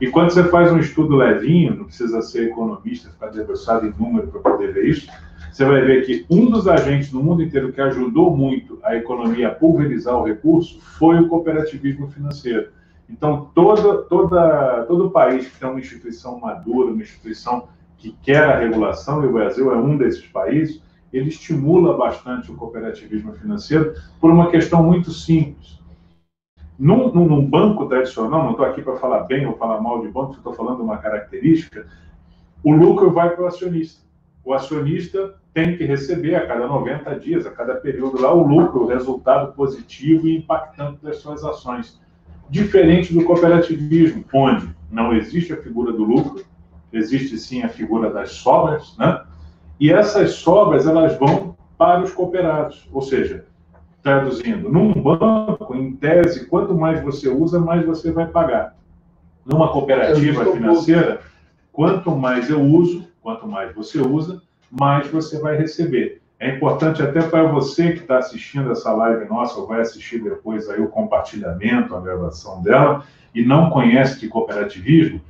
E 0.00 0.08
quando 0.08 0.30
você 0.30 0.44
faz 0.44 0.72
um 0.72 0.78
estudo 0.78 1.14
levinho, 1.14 1.76
não 1.76 1.84
precisa 1.84 2.22
ser 2.22 2.48
economista, 2.48 3.10
ficar 3.10 3.28
debruçado 3.28 3.86
em 3.86 3.92
número 3.98 4.28
para 4.28 4.40
poder 4.40 4.72
ver 4.72 4.86
isso, 4.86 5.10
você 5.50 5.64
vai 5.64 5.80
ver 5.82 6.04
que 6.04 6.26
um 6.30 6.50
dos 6.50 6.68
agentes 6.68 7.12
no 7.12 7.22
mundo 7.22 7.42
inteiro 7.42 7.72
que 7.72 7.80
ajudou 7.80 8.36
muito 8.36 8.78
a 8.82 8.96
economia 8.96 9.48
a 9.48 9.54
pulverizar 9.54 10.16
o 10.16 10.24
recurso 10.24 10.80
foi 10.80 11.18
o 11.18 11.28
cooperativismo 11.28 12.08
financeiro. 12.08 12.68
Então, 13.08 13.50
toda, 13.54 14.02
toda, 14.02 14.84
todo 14.84 15.10
país 15.10 15.48
que 15.48 15.58
tem 15.58 15.68
uma 15.68 15.80
instituição 15.80 16.38
madura, 16.38 16.92
uma 16.92 17.02
instituição 17.02 17.68
que 17.96 18.14
quer 18.22 18.44
a 18.44 18.58
regulação, 18.58 19.24
e 19.24 19.26
o 19.26 19.32
Brasil 19.32 19.72
é 19.72 19.76
um 19.76 19.96
desses 19.96 20.26
países, 20.26 20.82
ele 21.12 21.28
estimula 21.28 21.96
bastante 21.96 22.52
o 22.52 22.54
cooperativismo 22.54 23.32
financeiro 23.32 23.94
por 24.20 24.30
uma 24.30 24.50
questão 24.50 24.82
muito 24.82 25.10
simples. 25.10 25.78
Num, 26.78 27.12
num 27.12 27.44
banco 27.44 27.86
tradicional, 27.86 28.44
não 28.44 28.52
estou 28.52 28.66
aqui 28.66 28.82
para 28.82 28.98
falar 28.98 29.24
bem 29.24 29.46
ou 29.46 29.56
falar 29.56 29.80
mal 29.80 30.00
de 30.00 30.08
banco, 30.08 30.34
estou 30.34 30.52
falando 30.52 30.82
uma 30.82 30.98
característica, 30.98 31.86
o 32.62 32.72
lucro 32.72 33.10
vai 33.10 33.30
para 33.30 33.44
o 33.44 33.46
acionista. 33.46 34.07
O 34.48 34.54
acionista 34.54 35.34
tem 35.52 35.76
que 35.76 35.84
receber 35.84 36.34
a 36.34 36.46
cada 36.46 36.66
90 36.66 37.20
dias, 37.20 37.44
a 37.44 37.50
cada 37.50 37.74
período 37.74 38.22
lá, 38.22 38.32
o 38.32 38.46
lucro, 38.46 38.84
o 38.84 38.86
resultado 38.86 39.52
positivo 39.52 40.26
e 40.26 40.38
impactante 40.38 41.04
das 41.04 41.18
suas 41.18 41.44
ações. 41.44 42.00
Diferente 42.48 43.12
do 43.12 43.24
cooperativismo, 43.24 44.24
onde 44.32 44.74
não 44.90 45.12
existe 45.12 45.52
a 45.52 45.58
figura 45.58 45.92
do 45.92 46.02
lucro, 46.02 46.42
existe 46.90 47.36
sim 47.36 47.62
a 47.62 47.68
figura 47.68 48.10
das 48.10 48.30
sobras, 48.30 48.96
né? 48.96 49.20
E 49.78 49.92
essas 49.92 50.36
sobras 50.36 50.86
elas 50.86 51.18
vão 51.18 51.54
para 51.76 52.02
os 52.02 52.12
cooperados, 52.12 52.88
ou 52.90 53.02
seja, 53.02 53.44
traduzindo, 54.02 54.72
num 54.72 54.94
banco, 54.94 55.74
em 55.74 55.94
tese, 55.94 56.46
quanto 56.46 56.74
mais 56.74 57.02
você 57.02 57.28
usa, 57.28 57.60
mais 57.60 57.84
você 57.84 58.10
vai 58.10 58.26
pagar. 58.26 58.74
Numa 59.44 59.68
cooperativa 59.68 60.46
financeira, 60.46 61.20
quanto 61.70 62.16
mais 62.16 62.48
eu 62.48 62.62
uso, 62.62 63.07
quanto 63.28 63.46
mais 63.46 63.74
você 63.74 64.00
usa, 64.00 64.40
mais 64.70 65.06
você 65.08 65.38
vai 65.38 65.54
receber. 65.54 66.22
É 66.40 66.56
importante 66.56 67.02
até 67.02 67.20
para 67.20 67.42
você 67.42 67.92
que 67.92 67.98
está 67.98 68.16
assistindo 68.16 68.72
essa 68.72 68.90
live 68.90 69.28
nossa, 69.28 69.60
ou 69.60 69.66
vai 69.66 69.82
assistir 69.82 70.22
depois 70.22 70.66
aí 70.70 70.80
o 70.80 70.88
compartilhamento, 70.88 71.94
a 71.94 72.00
gravação 72.00 72.62
dela, 72.62 73.04
e 73.34 73.44
não 73.44 73.68
conhece 73.68 74.18
de 74.18 74.28
cooperativismo, 74.28 75.20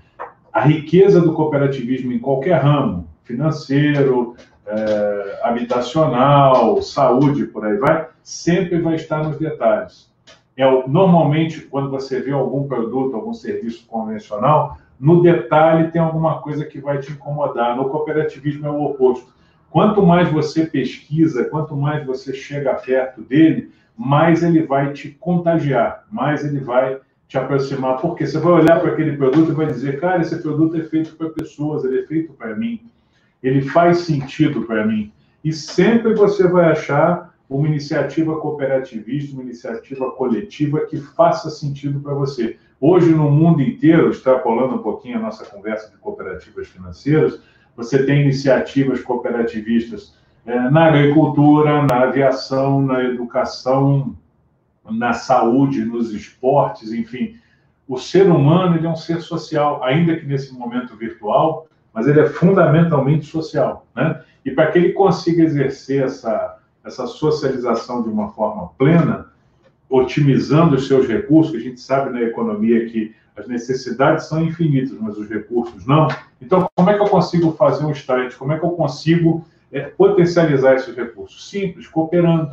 a 0.52 0.60
riqueza 0.60 1.20
do 1.20 1.32
cooperativismo 1.32 2.12
em 2.12 2.20
qualquer 2.20 2.62
ramo, 2.62 3.08
financeiro, 3.24 4.36
é, 4.64 5.40
habitacional, 5.42 6.80
saúde, 6.80 7.46
por 7.46 7.66
aí 7.66 7.78
vai, 7.78 8.06
sempre 8.22 8.80
vai 8.80 8.94
estar 8.94 9.24
nos 9.24 9.38
detalhes. 9.38 10.08
É, 10.56 10.64
normalmente, 10.86 11.62
quando 11.62 11.90
você 11.90 12.20
vê 12.20 12.30
algum 12.30 12.68
produto, 12.68 13.16
algum 13.16 13.34
serviço 13.34 13.84
convencional, 13.88 14.78
no 14.98 15.22
detalhe 15.22 15.90
tem 15.90 16.00
alguma 16.00 16.40
coisa 16.40 16.64
que 16.64 16.80
vai 16.80 16.98
te 16.98 17.12
incomodar. 17.12 17.76
No 17.76 17.88
cooperativismo 17.88 18.66
é 18.66 18.70
o 18.70 18.82
oposto. 18.82 19.32
Quanto 19.70 20.02
mais 20.02 20.30
você 20.30 20.66
pesquisa, 20.66 21.44
quanto 21.44 21.76
mais 21.76 22.04
você 22.06 22.32
chega 22.32 22.74
perto 22.74 23.22
dele, 23.22 23.70
mais 23.96 24.42
ele 24.42 24.62
vai 24.62 24.92
te 24.92 25.10
contagiar, 25.10 26.04
mais 26.10 26.44
ele 26.44 26.60
vai 26.60 26.98
te 27.28 27.36
aproximar. 27.36 27.98
Porque 27.98 28.26
você 28.26 28.38
vai 28.38 28.54
olhar 28.54 28.80
para 28.80 28.92
aquele 28.92 29.16
produto 29.16 29.52
e 29.52 29.54
vai 29.54 29.66
dizer, 29.66 30.00
cara, 30.00 30.22
esse 30.22 30.40
produto 30.42 30.76
é 30.76 30.84
feito 30.84 31.14
para 31.16 31.28
pessoas, 31.30 31.84
ele 31.84 32.00
é 32.00 32.06
feito 32.06 32.32
para 32.32 32.56
mim 32.56 32.80
ele 33.42 33.62
faz 33.62 33.98
sentido 33.98 34.62
para 34.62 34.86
mim. 34.86 35.12
E 35.42 35.52
sempre 35.52 36.14
você 36.14 36.46
vai 36.48 36.70
achar 36.70 37.34
uma 37.48 37.66
iniciativa 37.66 38.38
cooperativista, 38.40 39.34
uma 39.34 39.42
iniciativa 39.42 40.10
coletiva 40.12 40.80
que 40.86 40.98
faça 40.98 41.48
sentido 41.48 42.00
para 42.00 42.14
você. 42.14 42.58
Hoje, 42.80 43.12
no 43.12 43.30
mundo 43.30 43.61
inteiro, 43.61 44.11
extrapolando 44.11 44.76
um 44.76 44.82
pouquinho 44.82 45.18
a 45.18 45.23
nossa 45.23 45.44
conversa 45.44 45.90
de 45.90 45.97
cooperativas 45.97 46.68
financeiras, 46.68 47.40
você 47.76 48.04
tem 48.04 48.23
iniciativas 48.23 49.02
cooperativistas 49.02 50.16
é, 50.47 50.70
na 50.70 50.87
agricultura, 50.87 51.82
na 51.82 52.02
aviação, 52.04 52.80
na 52.80 53.02
educação, 53.04 54.16
na 54.88 55.12
saúde, 55.12 55.85
nos 55.85 56.12
esportes, 56.12 56.92
enfim. 56.92 57.37
O 57.87 57.99
ser 57.99 58.30
humano 58.30 58.76
ele 58.76 58.87
é 58.87 58.90
um 58.90 58.97
ser 58.97 59.20
social, 59.20 59.82
ainda 59.82 60.16
que 60.16 60.25
nesse 60.25 60.54
momento 60.54 60.97
virtual, 60.97 61.66
mas 61.92 62.06
ele 62.06 62.20
é 62.20 62.26
fundamentalmente 62.26 63.26
social, 63.26 63.87
né? 63.94 64.23
E 64.44 64.50
para 64.52 64.70
que 64.70 64.78
ele 64.78 64.92
consiga 64.92 65.42
exercer 65.42 66.04
essa, 66.04 66.58
essa 66.85 67.06
socialização 67.06 68.02
de 68.02 68.08
uma 68.08 68.30
forma 68.30 68.68
plena, 68.78 69.30
otimizando 69.88 70.76
os 70.76 70.87
seus 70.87 71.07
recursos, 71.07 71.54
a 71.54 71.59
gente 71.59 71.80
sabe 71.80 72.11
na 72.11 72.23
economia 72.23 72.87
que 72.87 73.14
as 73.37 73.47
necessidades 73.47 74.26
são 74.26 74.42
infinitas, 74.42 74.97
mas 75.00 75.16
os 75.16 75.28
recursos 75.28 75.87
não. 75.87 76.09
Então, 76.42 76.68
como 76.75 76.90
é 76.90 76.95
que 76.95 77.02
eu 77.02 77.09
consigo 77.09 77.52
fazer 77.52 77.85
um 77.85 77.92
start? 77.92 78.35
Como 78.37 78.52
é 78.52 78.59
que 78.59 78.64
eu 78.64 78.71
consigo 78.71 79.45
é, 79.73 79.80
potencializar 79.80 80.75
esses 80.75 80.95
recursos? 80.95 81.49
Simples, 81.49 81.87
cooperando. 81.87 82.50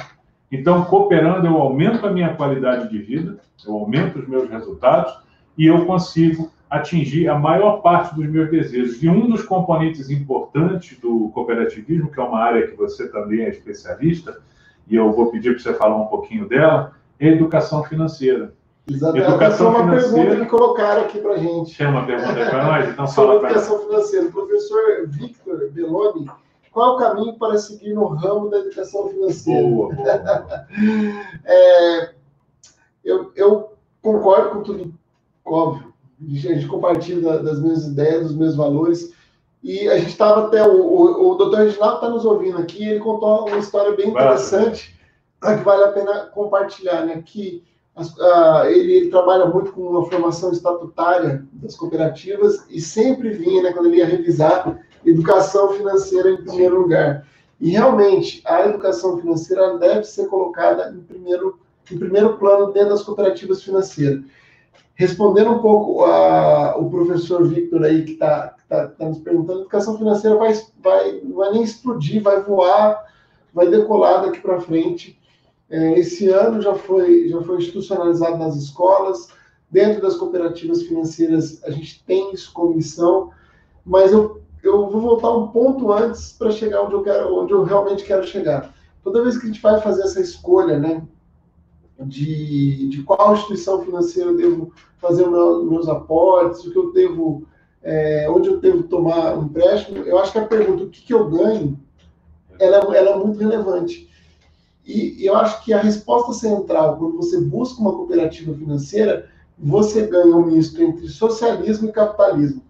Então, 0.52 0.86
cooperando, 0.86 1.48
eu 1.48 1.58
aumento 1.58 2.06
a 2.06 2.12
minha 2.12 2.36
qualidade 2.36 2.90
de 2.90 3.00
vida, 3.00 3.40
eu 3.66 3.74
aumento 3.74 4.20
os 4.20 4.28
meus 4.28 4.50
resultados 4.50 5.18
e 5.58 5.66
eu 5.66 5.86
consigo 5.86 6.52
atingir 6.70 7.28
a 7.30 7.38
maior 7.38 7.82
parte 7.82 8.16
dos 8.16 8.28
meus 8.28 8.50
desejos. 8.50 9.02
E 9.02 9.10
um 9.10 9.30
dos 9.30 9.44
componentes 9.44 10.10
importantes 10.10 11.00
do 11.00 11.30
cooperativismo, 11.30 12.12
que 12.12 12.20
é 12.20 12.24
uma 12.24 12.40
área 12.40 12.68
que 12.68 12.76
você 12.76 13.08
também 13.08 13.42
é 13.42 13.50
especialista, 13.50 14.40
e 14.88 14.96
eu 14.96 15.12
vou 15.12 15.32
pedir 15.32 15.52
para 15.52 15.60
você 15.60 15.74
falar 15.74 15.96
um 15.96 16.08
pouquinho 16.08 16.48
dela, 16.48 16.94
educação 17.20 17.84
financeira. 17.84 18.54
Exatamente. 18.88 19.28
Educação 19.28 19.70
uma 19.70 19.80
financeira... 19.80 20.14
pergunta 20.16 20.42
que 20.42 20.50
colocaram 20.50 21.02
aqui 21.02 21.20
para 21.20 21.34
a 21.34 21.38
gente. 21.38 21.78
Tem 21.78 21.88
uma 21.88 22.06
pergunta 22.06 22.34
para 22.34 22.64
nós? 22.66 22.90
Então 22.90 23.08
fala 23.08 23.40
para 23.40 23.50
educação 23.52 23.80
financeira. 23.80 24.32
Professor 24.32 25.08
Victor 25.08 25.72
Belloni, 25.72 26.30
qual 26.72 26.92
é 26.92 26.94
o 26.94 26.98
caminho 26.98 27.40
para 27.40 27.58
seguir 27.58 27.94
no 27.94 28.08
ramo 28.08 28.50
da 28.50 28.60
educação 28.60 29.10
financeira? 29.10 29.68
Boa, 29.68 29.94
boa, 29.94 30.18
boa. 30.18 30.68
é, 31.46 32.10
eu, 33.04 33.32
eu 33.36 33.74
concordo 34.02 34.50
com 34.50 34.64
tudo, 34.64 34.94
óbvio, 35.44 35.94
a 36.22 36.36
gente 36.36 36.68
compartilha 36.68 37.40
das 37.40 37.60
minhas 37.60 37.86
ideias, 37.86 38.28
dos 38.28 38.36
meus 38.36 38.56
valores. 38.56 39.14
E 39.64 39.90
a 39.90 39.98
gente 39.98 40.10
estava 40.10 40.46
até, 40.46 40.66
o, 40.68 40.80
o, 40.80 41.32
o 41.32 41.36
doutor 41.36 41.60
Reginaldo 41.60 41.96
está 41.96 42.10
nos 42.10 42.24
ouvindo 42.24 42.58
aqui, 42.60 42.88
ele 42.88 43.00
contou 43.00 43.48
uma 43.48 43.58
história 43.58 43.96
bem 43.96 44.10
interessante, 44.10 44.95
que 45.54 45.64
vale 45.64 45.84
a 45.84 45.92
pena 45.92 46.26
compartilhar, 46.34 47.06
né? 47.06 47.22
Que 47.24 47.64
a, 47.96 48.64
ele, 48.70 48.94
ele, 48.94 49.10
trabalha 49.10 49.46
muito 49.46 49.72
com 49.72 49.82
uma 49.82 50.06
formação 50.06 50.52
estatutária 50.52 51.46
das 51.54 51.76
cooperativas 51.76 52.66
e 52.70 52.82
sempre 52.82 53.30
vinha, 53.30 53.64
né, 53.64 53.72
quando 53.72 53.86
ele 53.86 53.98
ia 53.98 54.06
revisar, 54.06 54.80
educação 55.06 55.74
financeira 55.74 56.32
em 56.32 56.44
primeiro 56.44 56.82
lugar. 56.82 57.26
E 57.60 57.70
realmente, 57.70 58.42
a 58.46 58.66
educação 58.66 59.18
financeira 59.20 59.78
deve 59.78 60.04
ser 60.04 60.28
colocada 60.28 60.94
em 60.94 61.02
primeiro, 61.02 61.58
em 61.90 61.98
primeiro 61.98 62.38
plano 62.38 62.74
dentro 62.74 62.90
das 62.90 63.04
cooperativas 63.04 63.64
financeiras. 63.64 64.24
Respondendo 64.94 65.52
um 65.52 65.60
pouco 65.60 66.04
a, 66.04 66.78
o 66.78 66.90
professor 66.90 67.46
Victor 67.48 67.84
aí, 67.84 68.04
que 68.04 68.14
está 68.14 68.56
tá, 68.68 68.88
tá 68.88 69.06
nos 69.06 69.20
perguntando, 69.20 69.60
a 69.60 69.62
educação 69.62 69.98
financeira 69.98 70.36
vai, 70.36 70.54
vai, 70.82 71.22
vai 71.22 71.52
nem 71.52 71.64
explodir, 71.64 72.22
vai 72.22 72.42
voar, 72.42 73.06
vai 73.54 73.68
decolar 73.70 74.26
daqui 74.26 74.40
para 74.40 74.60
frente. 74.60 75.18
É, 75.70 76.00
esse 76.00 76.30
ano 76.30 76.62
já 76.62 76.76
foi, 76.76 77.28
já 77.28 77.42
foi 77.42 77.58
institucionalizado 77.58 78.38
nas 78.38 78.56
escolas, 78.56 79.30
dentro 79.70 80.02
das 80.02 80.16
cooperativas 80.16 80.84
financeiras 80.84 81.64
a 81.64 81.72
gente 81.72 82.04
tem 82.06 82.34
isso 82.34 82.54
como 82.54 82.76
missão, 82.76 83.32
mas 83.84 84.12
eu, 84.12 84.42
eu 84.64 84.90
vou 84.90 85.02
voltar 85.02 85.32
um 85.32 85.48
ponto 85.48 85.92
antes 85.92 86.34
para 86.34 86.52
chegar 86.52 86.84
onde 86.84 86.94
eu, 86.94 87.04
quero, 87.04 87.36
onde 87.36 87.54
eu 87.54 87.64
realmente 87.64 88.04
quero 88.04 88.26
chegar. 88.26 88.74
Toda 89.04 89.24
vez 89.24 89.38
que 89.38 89.46
a 89.46 89.48
gente 89.48 89.62
vai 89.62 89.80
fazer 89.82 90.04
essa 90.04 90.20
escolha, 90.20 90.80
né, 90.80 91.04
de, 92.00 92.90
de 92.90 93.04
qual 93.04 93.34
instituição 93.34 93.84
financeira 93.84 94.30
eu 94.32 94.38
devo 94.38 94.74
fazer 94.98 95.26
meu, 95.28 95.64
meus 95.66 95.88
aportes, 95.88 96.66
o 96.66 96.72
que 96.72 96.78
eu 96.78 96.92
devo, 96.92 97.44
é, 97.82 98.28
onde 98.30 98.50
eu 98.50 98.60
devo 98.60 98.84
tomar 98.84 99.38
um 99.38 99.46
empréstimo, 99.46 99.98
eu 100.00 100.18
acho 100.18 100.32
que 100.32 100.40
a 100.40 100.46
pergunta, 100.46 100.84
o 100.84 100.90
que, 100.90 101.02
que 101.02 101.14
eu 101.14 101.30
ganho, 101.30 101.80
ela, 102.60 102.78
ela 102.96 103.12
é 103.12 103.18
muito 103.18 103.40
relevante. 103.40 104.10
E, 104.86 105.26
eu 105.26 105.36
acho 105.36 105.64
que 105.64 105.74
a 105.74 105.82
resposta 105.82 106.34
central, 106.34 106.98
quando 106.98 107.18
você 107.18 107.42
busca 107.42 107.82
uma 107.82 107.94
cooperativa 107.94 108.54
financeira, 108.54 109.30
você 109.58 110.06
ganha 110.06 110.36
um 110.36 110.46
misto 110.46 110.82
entre 110.82 111.08
socialismo 111.08 111.90
e 111.90 111.92
capitalismo. 111.92 112.62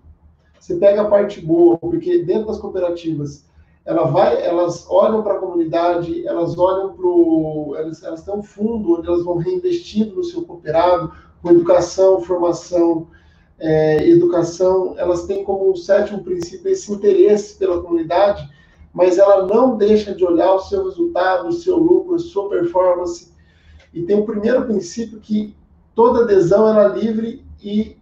Você 0.59 0.75
pega 0.75 1.01
a 1.01 1.09
parte 1.09 1.41
boa, 1.41 1.77
porque 1.77 2.23
dentro 2.23 2.47
das 2.47 2.57
cooperativas, 2.57 3.45
ela 3.85 4.05
vai, 4.05 4.43
elas 4.43 4.85
olham 4.89 5.21
para 5.21 5.35
a 5.35 5.39
comunidade, 5.39 6.25
elas 6.27 6.57
olham 6.57 6.93
para. 6.93 7.81
Elas, 7.81 8.01
elas 8.01 8.23
têm 8.23 8.33
um 8.33 8.41
fundo 8.41 8.97
onde 8.97 9.07
elas 9.07 9.23
vão 9.23 9.37
reinvestindo 9.37 10.15
no 10.15 10.23
seu 10.23 10.43
cooperado, 10.43 11.11
com 11.41 11.51
educação, 11.51 12.21
formação, 12.21 13.07
é, 13.59 14.07
educação. 14.09 14.95
Elas 14.97 15.25
têm 15.25 15.43
como 15.43 15.75
sétimo 15.75 16.23
princípio 16.23 16.71
esse 16.71 16.91
interesse 16.91 17.57
pela 17.57 17.81
comunidade, 17.81 18.49
mas 18.95 19.17
ela 19.17 19.45
não 19.45 19.75
deixa 19.75 20.15
de 20.15 20.23
olhar 20.23 20.53
o 20.53 20.61
seu 20.61 20.85
resultado, 20.85 21.49
o 21.49 21.51
seu 21.51 21.75
lucro, 21.75 22.15
a 22.15 22.19
sua 22.19 22.47
performance. 22.47 23.33
E 23.93 24.01
tem 24.03 24.17
o 24.17 24.25
primeiro 24.25 24.63
princípio 24.63 25.19
que 25.19 25.53
toda 25.93 26.21
adesão 26.21 26.67
era 26.69 26.87
livre 26.87 27.45
e, 27.61 27.97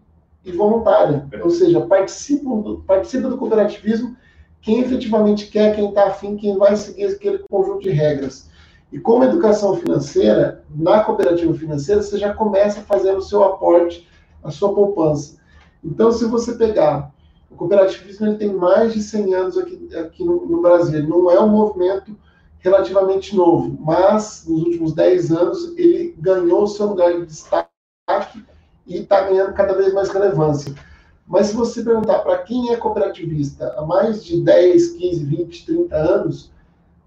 e 0.45 0.51
voluntária, 0.51 1.27
ou 1.41 1.49
seja, 1.49 1.81
participa 1.81 2.47
do, 2.57 2.83
participa 2.85 3.27
do 3.27 3.37
cooperativismo 3.37 4.15
quem 4.61 4.81
efetivamente 4.81 5.47
quer, 5.47 5.75
quem 5.75 5.89
está 5.89 6.05
afim, 6.05 6.37
quem 6.37 6.57
vai 6.57 6.75
seguir 6.75 7.05
aquele 7.05 7.39
conjunto 7.49 7.81
de 7.81 7.89
regras. 7.89 8.49
E 8.91 8.99
como 8.99 9.23
educação 9.23 9.75
financeira, 9.75 10.63
na 10.69 11.03
cooperativa 11.03 11.53
financeira, 11.55 12.03
você 12.03 12.19
já 12.19 12.33
começa 12.35 12.81
fazendo 12.81 13.17
o 13.17 13.23
seu 13.23 13.43
aporte, 13.43 14.07
a 14.43 14.51
sua 14.51 14.73
poupança. 14.73 15.37
Então, 15.83 16.11
se 16.11 16.25
você 16.25 16.53
pegar, 16.53 17.12
o 17.53 17.55
cooperativismo 17.55 18.25
ele 18.25 18.37
tem 18.37 18.51
mais 18.51 18.93
de 18.93 19.01
100 19.01 19.33
anos 19.35 19.57
aqui, 19.57 19.95
aqui 19.95 20.23
no, 20.23 20.45
no 20.45 20.61
Brasil, 20.61 20.97
ele 20.97 21.07
não 21.07 21.29
é 21.29 21.39
um 21.39 21.49
movimento 21.49 22.17
relativamente 22.59 23.35
novo, 23.35 23.77
mas 23.79 24.45
nos 24.47 24.63
últimos 24.63 24.93
10 24.93 25.31
anos 25.31 25.77
ele 25.77 26.15
ganhou 26.17 26.65
seu 26.65 26.87
lugar 26.87 27.13
de 27.13 27.25
destaque 27.25 27.69
e 28.87 28.97
está 28.97 29.21
ganhando 29.21 29.53
cada 29.53 29.73
vez 29.73 29.93
mais 29.93 30.09
relevância. 30.09 30.73
Mas 31.27 31.47
se 31.47 31.55
você 31.55 31.83
perguntar 31.83 32.19
para 32.19 32.39
quem 32.39 32.73
é 32.73 32.75
cooperativista 32.75 33.73
há 33.77 33.81
mais 33.83 34.23
de 34.23 34.41
10, 34.41 34.87
15, 34.93 35.25
20, 35.25 35.65
30 35.65 35.95
anos, 35.95 36.51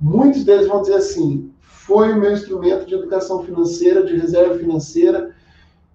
muitos 0.00 0.44
deles 0.44 0.68
vão 0.68 0.80
dizer 0.80 0.94
assim: 0.94 1.52
foi 1.60 2.12
o 2.12 2.16
meu 2.16 2.32
instrumento 2.32 2.86
de 2.86 2.94
educação 2.94 3.42
financeira, 3.42 4.04
de 4.04 4.16
reserva 4.16 4.58
financeira, 4.58 5.34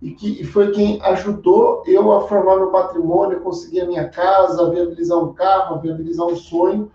e 0.02 0.12
que 0.12 0.42
e 0.42 0.44
foi 0.44 0.72
quem 0.72 1.00
ajudou 1.04 1.84
eu 1.86 2.12
a 2.12 2.28
formar 2.28 2.58
meu 2.58 2.72
patrimônio, 2.72 3.42
conseguir 3.42 3.82
a 3.82 3.86
minha 3.86 4.10
casa, 4.10 4.66
a 4.66 4.70
viabilizar 4.70 5.24
um 5.24 5.34
carro, 5.34 5.76
a 5.76 5.78
viabilizar 5.78 6.26
um 6.26 6.36
sonho, 6.36 6.92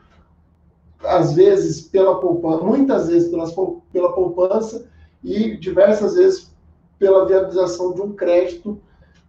às 1.04 1.34
vezes 1.34 1.80
pela 1.80 2.18
poupança, 2.20 2.64
muitas 2.64 3.08
vezes 3.08 3.30
pelas, 3.30 3.54
pela 3.92 4.12
poupança 4.12 4.88
e 5.22 5.56
diversas 5.56 6.14
vezes 6.14 6.52
pela 6.98 7.26
viabilização 7.26 7.92
de 7.94 8.02
um 8.02 8.12
crédito 8.12 8.80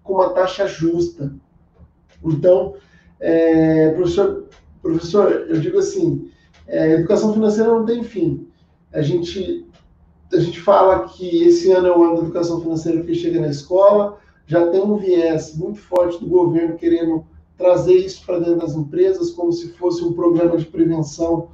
com 0.04 0.14
uma 0.14 0.30
taxa 0.30 0.66
justa. 0.66 1.34
Então, 2.24 2.76
é, 3.20 3.92
professor, 3.92 4.46
professor, 4.82 5.32
eu 5.50 5.60
digo 5.60 5.78
assim, 5.78 6.32
é, 6.66 6.94
educação 6.94 7.34
financeira 7.34 7.72
não 7.72 7.86
tem 7.86 8.04
fim. 8.04 8.48
A 8.92 9.02
gente, 9.02 9.67
a 10.32 10.40
gente 10.40 10.60
fala 10.60 11.08
que 11.08 11.44
esse 11.44 11.72
ano 11.72 11.88
é 11.88 11.98
o 11.98 12.04
ano 12.04 12.16
da 12.18 12.24
educação 12.24 12.62
financeira 12.62 13.02
que 13.04 13.16
chega 13.16 13.40
na 13.40 13.48
escola, 13.48 14.18
já 14.46 14.68
tem 14.68 14.82
um 14.82 14.98
viés 14.98 15.56
muito 15.58 15.80
forte 15.80 16.20
do 16.20 16.28
governo 16.28 16.76
querendo 16.76 17.26
trazer 17.58 17.96
isso 17.96 18.26
para 18.26 18.40
dentro 18.40 18.60
das 18.60 18.76
empresas 18.76 19.32
como 19.32 19.52
se 19.52 19.70
fosse 19.74 20.04
um 20.04 20.14
programa 20.14 20.58
de 20.58 20.66
prevenção. 20.66 21.50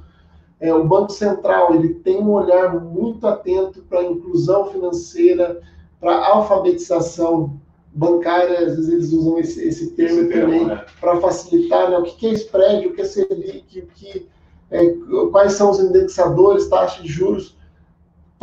É, 0.60 0.72
o 0.72 0.84
Banco 0.84 1.12
Central 1.12 1.74
ele 1.74 1.94
tem 1.94 2.20
um 2.20 2.30
olhar 2.30 2.80
muito 2.80 3.26
atento 3.26 3.82
para 3.88 4.00
a 4.00 4.04
inclusão 4.04 4.66
financeira, 4.66 5.60
para 6.00 6.16
a 6.16 6.28
alfabetização 6.34 7.58
bancária, 7.94 8.58
às 8.58 8.76
vezes 8.76 8.88
eles 8.88 9.12
usam 9.12 9.38
esse, 9.38 9.66
esse 9.66 9.90
termo 9.92 10.20
esse 10.20 10.40
também 10.40 10.66
né? 10.66 10.84
para 11.00 11.20
facilitar 11.20 11.90
né? 11.90 11.98
o 11.98 12.02
que 12.02 12.26
é 12.26 12.32
spread, 12.32 12.86
o 12.86 12.92
que 12.92 13.00
é 13.00 13.04
Selic, 13.04 13.78
o 13.80 13.86
que, 13.86 14.28
é, 14.70 14.94
quais 15.30 15.52
são 15.52 15.70
os 15.70 15.78
indexadores, 15.78 16.68
taxa 16.68 17.02
de 17.02 17.08
juros. 17.08 17.56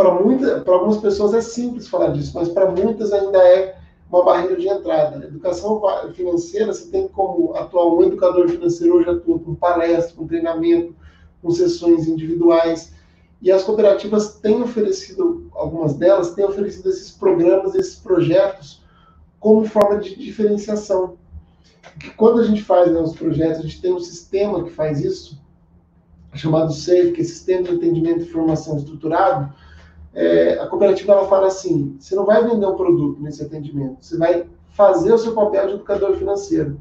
Para 0.01 0.15
muita, 0.15 0.61
para 0.61 0.73
algumas 0.73 0.97
pessoas 0.97 1.31
é 1.35 1.41
simples 1.41 1.87
falar 1.87 2.07
disso, 2.07 2.31
mas 2.33 2.49
para 2.49 2.71
muitas 2.71 3.13
ainda 3.13 3.37
é 3.37 3.77
uma 4.09 4.25
barreira 4.25 4.55
de 4.55 4.67
entrada. 4.67 5.23
Educação 5.23 5.79
financeira, 6.15 6.73
você 6.73 6.89
tem 6.89 7.07
como 7.07 7.53
atuar 7.55 7.85
um 7.85 8.01
educador 8.01 8.49
financeiro 8.49 8.95
hoje 8.95 9.11
atua 9.11 9.37
com 9.37 9.53
palestra, 9.53 10.15
com 10.15 10.25
treinamento, 10.25 10.95
com 11.39 11.51
sessões 11.51 12.07
individuais. 12.07 12.95
E 13.43 13.51
as 13.51 13.63
cooperativas 13.63 14.39
têm 14.39 14.63
oferecido, 14.63 15.51
algumas 15.53 15.93
delas 15.93 16.33
têm 16.33 16.45
oferecido 16.45 16.89
esses 16.89 17.11
programas, 17.11 17.75
esses 17.75 17.97
projetos 17.97 18.81
como 19.39 19.65
forma 19.65 19.99
de 19.99 20.15
diferenciação. 20.15 21.15
Porque 21.93 22.09
quando 22.17 22.39
a 22.39 22.43
gente 22.43 22.63
faz 22.63 22.91
né, 22.91 22.99
os 22.99 23.15
projetos, 23.15 23.59
a 23.59 23.61
gente 23.61 23.79
tem 23.79 23.93
um 23.93 23.99
sistema 23.99 24.63
que 24.63 24.71
faz 24.71 24.99
isso, 24.99 25.39
chamado 26.33 26.73
SAFE, 26.73 27.11
que 27.11 27.21
é 27.21 27.23
Sistema 27.23 27.61
de 27.61 27.75
Atendimento 27.75 28.21
e 28.21 28.23
Informação 28.23 28.77
Estruturado. 28.77 29.53
É, 30.13 30.60
a 30.60 30.67
cooperativa 30.67 31.13
ela 31.13 31.28
fala 31.28 31.47
assim: 31.47 31.95
você 32.00 32.15
não 32.15 32.26
vai 32.26 32.43
vender 32.43 32.65
um 32.65 32.76
produto 32.76 33.21
nesse 33.21 33.43
atendimento, 33.43 33.97
você 34.02 34.17
vai 34.17 34.45
fazer 34.71 35.13
o 35.13 35.17
seu 35.17 35.34
papel 35.34 35.67
de 35.67 35.74
educador 35.74 36.15
financeiro. 36.15 36.80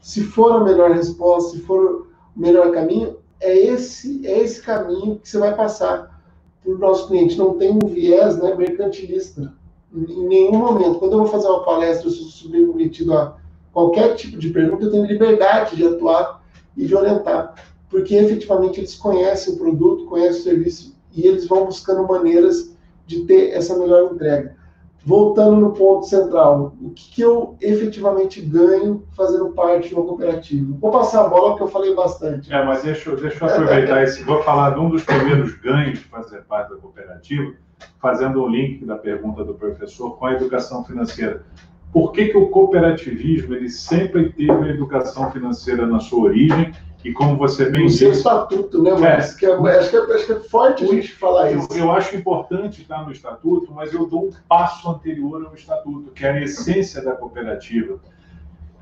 Se 0.00 0.22
for 0.22 0.52
a 0.52 0.64
melhor 0.64 0.92
resposta, 0.92 1.56
se 1.56 1.62
for 1.62 2.06
o 2.36 2.40
melhor 2.40 2.72
caminho, 2.72 3.16
é 3.38 3.54
esse, 3.54 4.26
é 4.26 4.38
esse 4.38 4.62
caminho 4.62 5.18
que 5.18 5.28
você 5.28 5.38
vai 5.38 5.54
passar 5.54 6.22
para 6.62 6.72
o 6.72 6.78
nosso 6.78 7.08
cliente. 7.08 7.36
Não 7.36 7.54
tem 7.54 7.70
um 7.70 7.86
viés 7.86 8.36
né, 8.38 8.54
mercantilista 8.54 9.54
em 9.92 10.26
nenhum 10.26 10.58
momento. 10.58 10.98
Quando 10.98 11.12
eu 11.12 11.18
vou 11.18 11.26
fazer 11.26 11.48
uma 11.48 11.64
palestra, 11.64 12.08
eu 12.08 12.12
sou 12.12 12.28
submetido 12.28 13.12
a 13.14 13.36
qualquer 13.72 14.14
tipo 14.14 14.38
de 14.38 14.50
pergunta, 14.50 14.84
eu 14.84 14.90
tenho 14.90 15.04
liberdade 15.04 15.76
de 15.76 15.86
atuar 15.86 16.42
e 16.76 16.86
de 16.86 16.94
orientar, 16.94 17.54
porque 17.88 18.14
efetivamente 18.14 18.80
eles 18.80 18.94
conhecem 18.94 19.54
o 19.54 19.58
produto, 19.58 20.06
conhecem 20.06 20.40
o 20.40 20.44
serviço 20.44 20.96
e 21.14 21.26
eles 21.26 21.46
vão 21.46 21.66
buscando 21.66 22.06
maneiras 22.06 22.76
de 23.06 23.24
ter 23.24 23.50
essa 23.50 23.78
melhor 23.78 24.12
entrega. 24.12 24.56
Voltando 25.04 25.56
no 25.56 25.72
ponto 25.72 26.04
central, 26.06 26.74
o 26.80 26.90
que, 26.90 27.10
que 27.10 27.22
eu 27.22 27.56
efetivamente 27.60 28.40
ganho 28.40 29.04
fazendo 29.16 29.50
parte 29.50 29.88
de 29.88 29.94
uma 29.94 30.04
cooperativa? 30.04 30.76
Vou 30.78 30.90
passar 30.90 31.24
a 31.24 31.28
bola 31.28 31.50
porque 31.50 31.62
eu 31.62 31.68
falei 31.68 31.94
bastante. 31.94 32.52
É, 32.52 32.62
mas 32.64 32.82
deixa, 32.82 33.16
deixa 33.16 33.44
eu 33.44 33.48
aproveitar 33.48 34.02
esse. 34.04 34.22
Vou 34.22 34.42
falar 34.42 34.74
de 34.74 34.80
um 34.80 34.90
dos 34.90 35.02
primeiros 35.02 35.54
ganhos 35.54 35.98
de 35.98 36.04
fazer 36.04 36.42
parte 36.42 36.70
da 36.70 36.76
cooperativa 36.76 37.54
fazendo 37.98 38.44
um 38.44 38.48
link 38.48 38.84
da 38.84 38.96
pergunta 38.96 39.42
do 39.42 39.54
professor 39.54 40.18
com 40.18 40.26
a 40.26 40.34
educação 40.34 40.84
financeira. 40.84 41.44
Por 41.92 42.12
que, 42.12 42.26
que 42.26 42.36
o 42.36 42.48
cooperativismo 42.48 43.54
ele 43.54 43.70
sempre 43.70 44.30
teve 44.32 44.52
a 44.52 44.68
educação 44.68 45.30
financeira 45.32 45.86
na 45.86 45.98
sua 45.98 46.24
origem 46.24 46.72
e 47.04 47.12
como 47.12 47.36
você 47.36 47.70
bem 47.70 47.86
disse... 47.86 48.06
O 48.06 48.12
estatuto, 48.12 48.82
né, 48.82 48.92
Mas 48.98 49.34
É, 49.34 49.38
que 49.38 49.46
é, 49.46 49.52
acho, 49.52 49.90
que 49.90 49.96
é, 49.96 50.14
acho 50.14 50.26
que 50.26 50.32
é 50.32 50.40
forte 50.40 50.84
a 50.84 50.86
gente 50.86 51.12
falar 51.12 51.50
isso. 51.50 51.68
Eu 51.74 51.90
acho 51.90 52.14
importante 52.14 52.82
estar 52.82 53.04
no 53.04 53.12
estatuto, 53.12 53.72
mas 53.72 53.92
eu 53.92 54.06
dou 54.06 54.26
um 54.26 54.30
passo 54.48 54.90
anterior 54.90 55.46
ao 55.46 55.54
estatuto, 55.54 56.10
que 56.10 56.26
é 56.26 56.30
a 56.30 56.42
essência 56.42 57.02
da 57.02 57.12
cooperativa. 57.12 57.98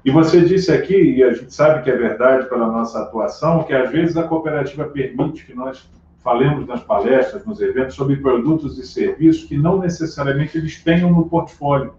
E 0.05 0.11
você 0.11 0.41
disse 0.41 0.73
aqui, 0.73 0.95
e 0.95 1.23
a 1.23 1.33
gente 1.33 1.53
sabe 1.53 1.83
que 1.83 1.91
é 1.91 1.97
verdade 1.97 2.49
pela 2.49 2.67
nossa 2.67 3.01
atuação, 3.01 3.63
que 3.65 3.73
às 3.73 3.91
vezes 3.91 4.17
a 4.17 4.25
cooperativa 4.25 4.85
permite 4.85 5.45
que 5.45 5.55
nós 5.55 5.89
falemos 6.23 6.67
nas 6.67 6.83
palestras, 6.83 7.45
nos 7.45 7.61
eventos, 7.61 7.95
sobre 7.95 8.17
produtos 8.17 8.79
e 8.79 8.87
serviços 8.87 9.45
que 9.45 9.57
não 9.57 9.79
necessariamente 9.79 10.59
eles 10.59 10.83
tenham 10.83 11.13
no 11.13 11.29
portfólio. 11.29 11.95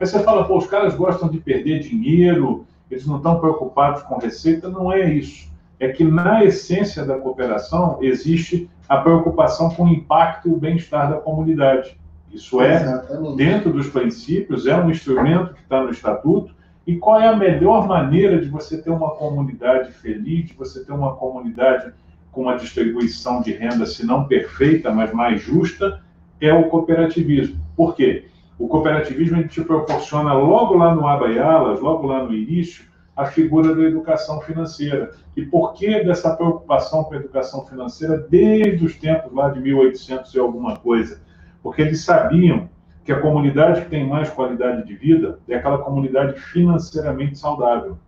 Aí 0.00 0.06
você 0.06 0.22
fala, 0.22 0.44
pô, 0.44 0.58
os 0.58 0.66
caras 0.66 0.94
gostam 0.94 1.28
de 1.28 1.38
perder 1.38 1.80
dinheiro, 1.80 2.66
eles 2.90 3.06
não 3.06 3.16
estão 3.16 3.40
preocupados 3.40 4.02
com 4.02 4.18
receita. 4.18 4.68
Não 4.68 4.92
é 4.92 5.08
isso. 5.12 5.52
É 5.78 5.88
que 5.88 6.04
na 6.04 6.44
essência 6.44 7.04
da 7.04 7.18
cooperação 7.18 7.98
existe 8.00 8.70
a 8.88 8.98
preocupação 8.98 9.70
com 9.70 9.84
o 9.84 9.88
impacto 9.88 10.48
e 10.48 10.52
o 10.52 10.56
bem-estar 10.56 11.10
da 11.10 11.16
comunidade. 11.16 11.98
Isso 12.32 12.60
é, 12.60 12.74
Exatamente. 12.74 13.36
dentro 13.36 13.72
dos 13.72 13.88
princípios, 13.88 14.66
é 14.66 14.76
um 14.76 14.90
instrumento 14.90 15.54
que 15.54 15.62
está 15.62 15.82
no 15.82 15.90
estatuto. 15.90 16.54
E 16.86 16.96
qual 16.96 17.20
é 17.20 17.28
a 17.28 17.36
melhor 17.36 17.86
maneira 17.86 18.40
de 18.40 18.48
você 18.48 18.76
ter 18.76 18.90
uma 18.90 19.10
comunidade 19.12 19.92
feliz, 19.92 20.48
de 20.48 20.54
você 20.54 20.84
ter 20.84 20.92
uma 20.92 21.14
comunidade 21.16 21.92
com 22.30 22.42
uma 22.42 22.56
distribuição 22.56 23.40
de 23.40 23.52
renda, 23.52 23.86
se 23.86 24.04
não 24.04 24.24
perfeita, 24.24 24.90
mas 24.90 25.12
mais 25.12 25.40
justa, 25.40 26.02
é 26.40 26.52
o 26.52 26.68
cooperativismo. 26.68 27.58
Por 27.76 27.94
quê? 27.94 28.26
O 28.58 28.68
cooperativismo 28.68 29.46
te 29.48 29.62
proporciona 29.62 30.32
logo 30.32 30.74
lá 30.74 30.94
no 30.94 31.06
Abaialas, 31.06 31.80
logo 31.80 32.06
lá 32.06 32.22
no 32.22 32.32
início, 32.32 32.84
a 33.16 33.26
figura 33.26 33.74
da 33.74 33.82
educação 33.82 34.40
financeira. 34.40 35.12
E 35.36 35.44
por 35.44 35.72
que 35.72 36.04
dessa 36.04 36.34
preocupação 36.36 37.04
com 37.04 37.14
a 37.14 37.16
educação 37.16 37.64
financeira 37.66 38.18
desde 38.18 38.84
os 38.84 38.96
tempos 38.96 39.32
lá 39.32 39.48
de 39.50 39.60
1800 39.60 40.34
e 40.34 40.38
alguma 40.38 40.76
coisa? 40.76 41.20
Porque 41.62 41.82
eles 41.82 42.04
sabiam 42.04 42.68
que 43.04 43.12
a 43.12 43.20
comunidade 43.20 43.82
que 43.82 43.90
tem 43.90 44.08
mais 44.08 44.30
qualidade 44.30 44.86
de 44.86 44.94
vida 44.94 45.38
é 45.48 45.56
aquela 45.56 45.78
comunidade 45.78 46.40
financeiramente 46.40 47.38
saudável. 47.38 47.98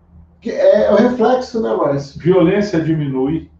Que 0.40 0.50
é 0.50 0.90
o 0.90 0.96
reflexo, 0.96 1.62
né, 1.62 1.74
Márcio? 1.74 2.20
Violência 2.20 2.80
diminui, 2.80 3.50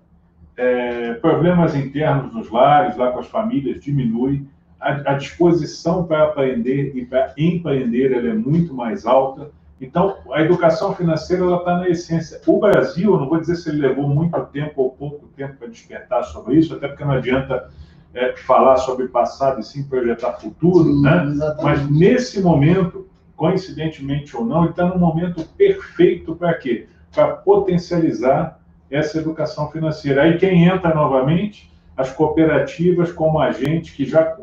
é, 0.57 1.15
problemas 1.15 1.75
internos 1.75 2.33
nos 2.33 2.51
lares, 2.51 2.97
lá 2.97 3.13
com 3.13 3.19
as 3.19 3.27
famílias, 3.27 3.81
diminui, 3.81 4.47
a, 4.81 5.13
a 5.13 5.15
disposição 5.15 6.05
para 6.05 6.25
aprender 6.25 6.93
e 6.97 7.05
para 7.05 7.33
empreender 7.37 8.13
ela 8.13 8.29
é 8.29 8.35
muito 8.35 8.75
mais 8.75 9.07
alta. 9.07 9.51
Então, 9.81 10.17
a 10.33 10.41
educação 10.41 10.95
financeira 10.95 11.43
ela 11.43 11.59
está 11.59 11.79
na 11.79 11.89
essência. 11.89 12.41
O 12.47 12.59
Brasil, 12.59 13.19
não 13.19 13.29
vou 13.29 13.39
dizer 13.39 13.57
se 13.57 13.69
ele 13.69 13.87
levou 13.87 14.09
muito 14.09 14.39
tempo 14.47 14.83
ou 14.83 14.91
pouco 14.91 15.29
tempo 15.37 15.57
para 15.59 15.69
despertar 15.69 16.25
sobre 16.25 16.57
isso, 16.57 16.75
até 16.75 16.89
porque 16.89 17.05
não 17.05 17.13
adianta 17.13 17.69
é, 18.15 18.35
falar 18.37 18.77
sobre 18.79 19.09
passado 19.09 19.61
e 19.61 19.63
sim 19.63 19.83
projetar 19.85 20.33
futuro, 20.35 20.85
sim, 20.85 21.03
né? 21.03 21.25
Exatamente. 21.27 21.63
Mas 21.63 21.91
nesse 21.91 22.41
momento, 22.41 23.07
coincidentemente 23.37 24.35
ou 24.35 24.47
não, 24.47 24.65
está 24.71 24.87
no 24.87 24.99
momento 24.99 25.47
perfeito 25.57 26.35
para 26.35 26.55
quê? 26.55 26.89
Para 27.15 27.29
potencializar 27.29 28.59
essa 28.91 29.19
educação 29.19 29.71
financeira. 29.71 30.23
Aí 30.23 30.39
quem 30.39 30.65
entra 30.65 30.95
novamente? 30.95 31.71
As 31.95 32.11
cooperativas 32.13 33.13
como 33.13 33.39
agentes 33.39 33.95
que 33.95 34.05
já 34.07 34.37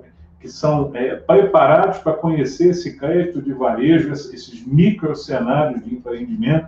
que 0.43 0.49
são 0.49 0.91
é, 0.93 1.15
preparados 1.15 1.99
para 1.99 2.11
conhecer 2.11 2.71
esse 2.71 2.97
crédito 2.97 3.41
de 3.41 3.53
varejo, 3.53 4.11
esses 4.11 4.67
micro 4.67 5.15
cenários 5.15 5.81
de 5.85 5.95
empreendimento. 5.95 6.67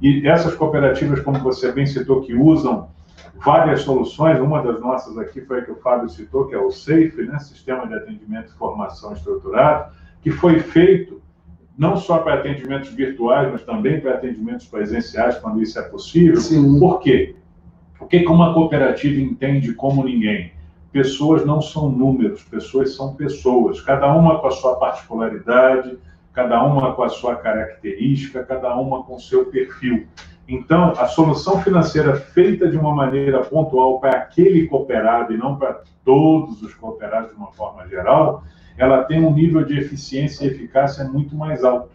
E 0.00 0.24
essas 0.28 0.54
cooperativas, 0.54 1.18
como 1.18 1.40
você 1.40 1.72
bem 1.72 1.86
citou, 1.86 2.22
que 2.22 2.32
usam 2.34 2.88
várias 3.44 3.80
soluções, 3.80 4.38
uma 4.38 4.62
das 4.62 4.80
nossas 4.80 5.18
aqui 5.18 5.40
foi 5.40 5.58
a 5.58 5.62
que 5.62 5.72
o 5.72 5.74
Fábio 5.74 6.08
citou, 6.08 6.46
que 6.46 6.54
é 6.54 6.58
o 6.58 6.70
SAFE, 6.70 7.26
né, 7.28 7.36
Sistema 7.40 7.88
de 7.88 7.94
Atendimento 7.94 8.52
e 8.54 8.56
Formação 8.56 9.12
Estruturado, 9.12 9.92
que 10.22 10.30
foi 10.30 10.60
feito 10.60 11.20
não 11.76 11.96
só 11.96 12.18
para 12.18 12.34
atendimentos 12.34 12.90
virtuais, 12.90 13.50
mas 13.50 13.62
também 13.62 14.00
para 14.00 14.14
atendimentos 14.14 14.66
presenciais, 14.66 15.36
quando 15.38 15.60
isso 15.60 15.76
é 15.80 15.82
possível. 15.82 16.40
Sim. 16.40 16.78
Por 16.78 17.00
quê? 17.00 17.34
O 17.98 18.06
que 18.06 18.24
uma 18.26 18.54
cooperativa 18.54 19.20
entende 19.20 19.74
como 19.74 20.04
ninguém? 20.04 20.52
Pessoas 20.96 21.44
não 21.44 21.60
são 21.60 21.90
números, 21.90 22.42
pessoas 22.44 22.96
são 22.96 23.14
pessoas, 23.14 23.82
cada 23.82 24.10
uma 24.14 24.38
com 24.38 24.46
a 24.46 24.50
sua 24.50 24.76
particularidade, 24.76 25.98
cada 26.32 26.64
uma 26.64 26.94
com 26.94 27.02
a 27.02 27.10
sua 27.10 27.36
característica, 27.36 28.42
cada 28.42 28.74
uma 28.74 29.02
com 29.02 29.18
seu 29.18 29.44
perfil. 29.44 30.06
Então, 30.48 30.94
a 30.96 31.06
solução 31.06 31.60
financeira 31.60 32.16
feita 32.16 32.66
de 32.66 32.78
uma 32.78 32.94
maneira 32.94 33.42
pontual 33.42 34.00
para 34.00 34.12
aquele 34.12 34.66
cooperado 34.68 35.34
e 35.34 35.36
não 35.36 35.56
para 35.56 35.82
todos 36.02 36.62
os 36.62 36.72
cooperados 36.72 37.28
de 37.28 37.36
uma 37.36 37.52
forma 37.52 37.86
geral, 37.88 38.42
ela 38.78 39.04
tem 39.04 39.22
um 39.22 39.34
nível 39.34 39.62
de 39.62 39.78
eficiência 39.78 40.46
e 40.46 40.48
eficácia 40.48 41.04
muito 41.04 41.36
mais 41.36 41.62
alto. 41.62 41.90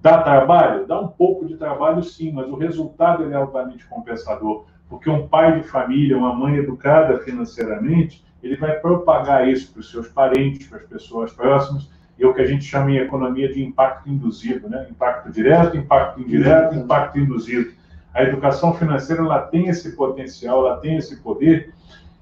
Dá 0.00 0.22
trabalho? 0.22 0.86
Dá 0.86 1.00
um 1.00 1.08
pouco 1.08 1.44
de 1.44 1.56
trabalho, 1.56 2.04
sim, 2.04 2.30
mas 2.30 2.46
o 2.46 2.54
resultado 2.54 3.28
é 3.28 3.34
altamente 3.34 3.84
compensador, 3.88 4.66
porque 4.88 5.10
um 5.10 5.26
pai 5.26 5.60
de 5.60 5.66
família, 5.66 6.16
uma 6.16 6.32
mãe 6.32 6.54
educada 6.54 7.18
financeiramente, 7.18 8.27
ele 8.42 8.56
vai 8.56 8.72
propagar 8.78 9.48
isso 9.48 9.72
para 9.72 9.80
os 9.80 9.90
seus 9.90 10.08
parentes, 10.08 10.66
para 10.66 10.78
as 10.78 10.84
pessoas 10.84 11.32
próximas, 11.32 11.88
e 12.18 12.24
é 12.24 12.26
o 12.26 12.34
que 12.34 12.42
a 12.42 12.46
gente 12.46 12.64
chama 12.64 12.90
em 12.90 12.98
economia 12.98 13.52
de 13.52 13.62
impacto 13.62 14.08
induzido, 14.08 14.68
né? 14.68 14.86
Impacto 14.90 15.30
direto, 15.30 15.76
impacto 15.76 16.20
indireto, 16.20 16.74
impacto 16.74 17.18
induzido. 17.18 17.72
A 18.12 18.22
educação 18.22 18.74
financeira 18.74 19.22
ela 19.22 19.40
tem 19.42 19.68
esse 19.68 19.94
potencial, 19.94 20.66
ela 20.66 20.78
tem 20.78 20.96
esse 20.96 21.16
poder, 21.16 21.72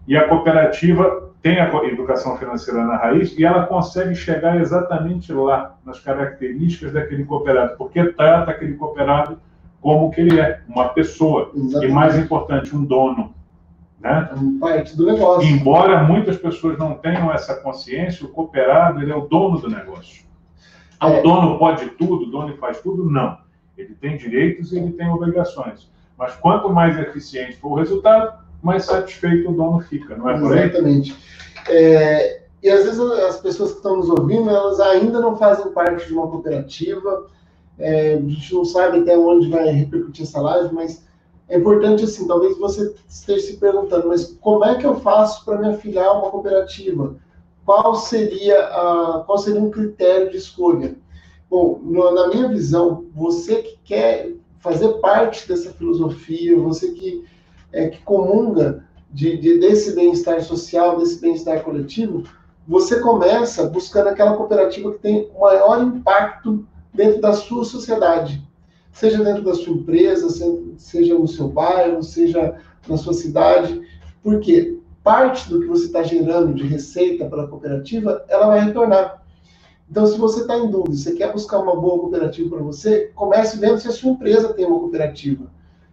e 0.06 0.16
a 0.16 0.28
cooperativa 0.28 1.30
tem 1.42 1.60
a 1.60 1.68
educação 1.84 2.36
financeira 2.36 2.84
na 2.84 2.96
raiz 2.96 3.36
e 3.38 3.44
ela 3.44 3.66
consegue 3.66 4.14
chegar 4.14 4.60
exatamente 4.60 5.32
lá, 5.32 5.76
nas 5.84 6.00
características 6.00 6.92
daquele 6.92 7.24
cooperado, 7.24 7.76
porque 7.76 8.04
trata 8.12 8.50
aquele 8.50 8.74
cooperado 8.74 9.38
como 9.80 10.10
que 10.10 10.20
ele 10.20 10.40
é, 10.40 10.60
uma 10.68 10.88
pessoa, 10.88 11.52
exatamente. 11.54 11.90
e 11.90 11.94
mais 11.94 12.18
importante, 12.18 12.74
um 12.74 12.84
dono. 12.84 13.32
Né? 14.06 14.30
Parte 14.60 14.96
do 14.96 15.06
negócio. 15.06 15.48
Embora 15.48 16.04
muitas 16.04 16.36
pessoas 16.36 16.78
não 16.78 16.94
tenham 16.94 17.32
essa 17.32 17.56
consciência, 17.56 18.24
o 18.24 18.28
cooperado 18.28 19.02
ele 19.02 19.10
é 19.10 19.16
o 19.16 19.26
dono 19.26 19.58
do 19.58 19.68
negócio. 19.68 20.24
Ah, 21.00 21.10
é. 21.10 21.20
O 21.20 21.22
dono 21.22 21.58
pode 21.58 21.90
tudo, 21.90 22.24
o 22.24 22.30
dono 22.30 22.56
faz 22.56 22.80
tudo? 22.80 23.10
Não. 23.10 23.36
Ele 23.76 23.94
tem 23.94 24.16
direitos 24.16 24.72
e 24.72 24.78
ele 24.78 24.92
tem 24.92 25.08
obrigações. 25.08 25.90
Mas 26.16 26.34
quanto 26.36 26.72
mais 26.72 26.98
eficiente 26.98 27.56
for 27.56 27.72
o 27.72 27.74
resultado, 27.74 28.38
mais 28.62 28.84
satisfeito 28.84 29.50
o 29.50 29.54
dono 29.54 29.80
fica, 29.80 30.16
não 30.16 30.30
é 30.30 30.38
por 30.38 30.52
aí? 30.52 30.64
Exatamente. 30.64 31.16
É, 31.68 32.42
e 32.62 32.70
às 32.70 32.84
vezes 32.84 33.00
as 33.00 33.40
pessoas 33.40 33.72
que 33.72 33.76
estão 33.78 33.96
nos 33.96 34.08
ouvindo, 34.08 34.48
elas 34.48 34.80
ainda 34.80 35.20
não 35.20 35.36
fazem 35.36 35.70
parte 35.72 36.06
de 36.06 36.14
uma 36.14 36.28
cooperativa, 36.28 37.26
é, 37.78 38.14
a 38.14 38.18
gente 38.18 38.54
não 38.54 38.64
sabe 38.64 39.00
até 39.00 39.18
onde 39.18 39.50
vai 39.50 39.68
repercutir 39.68 40.24
essa 40.24 40.40
live, 40.40 40.74
mas 40.74 41.05
é 41.48 41.58
importante, 41.58 42.04
assim, 42.04 42.26
talvez 42.26 42.58
você 42.58 42.92
esteja 43.08 43.46
se 43.46 43.56
perguntando, 43.58 44.08
mas 44.08 44.36
como 44.40 44.64
é 44.64 44.76
que 44.76 44.86
eu 44.86 44.96
faço 44.96 45.44
para 45.44 45.58
me 45.58 45.68
afiliar 45.68 46.06
a 46.06 46.12
uma 46.14 46.30
cooperativa? 46.30 47.16
Qual 47.64 47.94
seria, 47.94 48.66
a, 48.66 49.22
qual 49.24 49.38
seria 49.38 49.60
um 49.60 49.70
critério 49.70 50.30
de 50.30 50.38
escolha? 50.38 50.96
Bom, 51.48 51.80
no, 51.82 52.10
na 52.12 52.28
minha 52.28 52.48
visão, 52.48 53.04
você 53.14 53.62
que 53.62 53.78
quer 53.84 54.32
fazer 54.58 54.88
parte 54.94 55.46
dessa 55.46 55.70
filosofia, 55.72 56.58
você 56.58 56.90
que, 56.90 57.24
é, 57.72 57.88
que 57.88 58.02
comunga 58.02 58.84
de, 59.12 59.36
de, 59.36 59.58
desse 59.58 59.94
bem-estar 59.94 60.42
social, 60.42 60.98
desse 60.98 61.20
bem-estar 61.20 61.62
coletivo, 61.62 62.24
você 62.66 62.98
começa 62.98 63.68
buscando 63.68 64.08
aquela 64.08 64.36
cooperativa 64.36 64.90
que 64.92 64.98
tem 64.98 65.30
maior 65.38 65.80
impacto 65.84 66.66
dentro 66.92 67.20
da 67.20 67.32
sua 67.32 67.64
sociedade 67.64 68.45
seja 68.96 69.22
dentro 69.22 69.42
da 69.42 69.54
sua 69.54 69.74
empresa, 69.74 70.26
seja 70.78 71.18
no 71.18 71.28
seu 71.28 71.48
bairro, 71.48 72.02
seja 72.02 72.58
na 72.88 72.96
sua 72.96 73.12
cidade, 73.12 73.82
porque 74.22 74.78
parte 75.04 75.50
do 75.50 75.60
que 75.60 75.66
você 75.66 75.84
está 75.84 76.02
gerando 76.02 76.54
de 76.54 76.66
receita 76.66 77.26
para 77.26 77.42
a 77.42 77.46
cooperativa, 77.46 78.24
ela 78.26 78.46
vai 78.46 78.64
retornar. 78.64 79.22
Então, 79.90 80.06
se 80.06 80.18
você 80.18 80.40
está 80.40 80.56
em 80.56 80.70
dúvida, 80.70 80.96
você 80.96 81.12
quer 81.12 81.30
buscar 81.30 81.58
uma 81.58 81.76
boa 81.76 82.00
cooperativa 82.00 82.56
para 82.56 82.64
você, 82.64 83.12
comece 83.14 83.58
vendo 83.58 83.78
se 83.78 83.86
a 83.86 83.92
sua 83.92 84.12
empresa 84.12 84.54
tem 84.54 84.64
uma 84.64 84.80
cooperativa. 84.80 85.46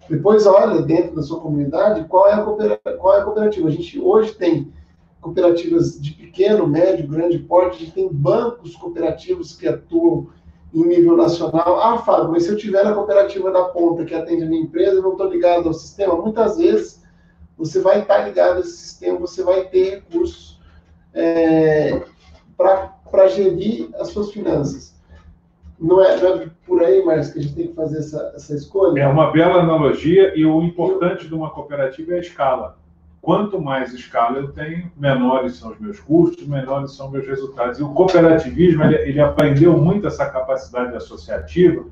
Depois, 0.09 0.45
olha 0.45 0.81
dentro 0.81 1.13
da 1.13 1.23
sua 1.23 1.41
comunidade 1.41 2.05
qual 2.07 2.29
é 2.29 2.33
a, 2.33 2.41
cooperativa. 2.41 2.97
Qual 2.97 3.15
é 3.15 3.19
a 3.19 3.23
cooperativa. 3.25 3.67
A 3.67 3.71
gente 3.71 3.99
hoje 3.99 4.33
tem 4.33 4.71
cooperativas 5.19 6.01
de 6.01 6.11
pequeno, 6.13 6.65
médio, 6.67 7.07
grande 7.07 7.37
porte, 7.37 7.75
a 7.75 7.79
gente 7.79 7.91
tem 7.91 8.07
bancos 8.07 8.77
cooperativos 8.77 9.55
que 9.55 9.67
atuam 9.67 10.27
em 10.73 10.87
nível 10.87 11.15
nacional. 11.15 11.79
Ah, 11.79 11.99
Fábio, 11.99 12.31
mas 12.31 12.43
se 12.43 12.49
eu 12.49 12.57
tiver 12.57 12.85
a 12.85 12.93
cooperativa 12.93 13.51
da 13.51 13.65
ponta 13.65 14.05
que 14.05 14.15
atende 14.15 14.43
a 14.43 14.47
minha 14.47 14.63
empresa, 14.63 14.97
eu 14.97 15.03
não 15.03 15.11
estou 15.11 15.29
ligado 15.29 15.67
ao 15.67 15.73
sistema. 15.73 16.15
Muitas 16.15 16.57
vezes 16.57 17.03
você 17.57 17.79
vai 17.79 18.01
estar 18.01 18.19
ligado 18.19 18.57
a 18.57 18.59
esse 18.61 18.77
sistema, 18.77 19.19
você 19.19 19.43
vai 19.43 19.65
ter 19.65 19.91
recursos 19.91 20.59
é, 21.13 22.01
para 22.57 23.27
gerir 23.27 23.89
as 23.95 24.09
suas 24.09 24.31
finanças. 24.31 24.93
Não 25.79 26.03
é, 26.03 26.19
não 26.19 26.41
é, 26.41 26.49
por 26.65 26.81
aí, 26.81 27.03
Márcio, 27.03 27.33
que 27.33 27.39
a 27.39 27.41
gente 27.41 27.55
tem 27.55 27.67
que 27.67 27.73
fazer 27.73 27.99
essa, 27.99 28.31
essa 28.35 28.55
escolha? 28.55 29.01
É 29.01 29.07
uma 29.07 29.31
bela 29.31 29.61
analogia 29.61 30.33
e 30.35 30.45
o 30.45 30.61
importante 30.61 31.27
de 31.27 31.33
uma 31.33 31.49
cooperativa 31.49 32.13
é 32.13 32.15
a 32.15 32.21
escala. 32.21 32.77
Quanto 33.23 33.57
mais 33.57 33.93
escala 33.93 34.37
eu 34.37 34.49
tenho, 34.49 34.91
menores 34.97 35.55
são 35.55 35.71
os 35.71 35.79
meus 35.79 35.97
custos, 35.97 36.45
menores 36.45 36.91
são 36.91 37.09
meus 37.09 37.25
resultados. 37.25 37.79
E 37.79 37.81
o 37.81 37.93
cooperativismo, 37.93 38.83
ele, 38.83 38.95
ele 38.95 39.21
aprendeu 39.21 39.77
muito 39.77 40.05
essa 40.05 40.29
capacidade 40.29 40.93
associativa 40.93 41.85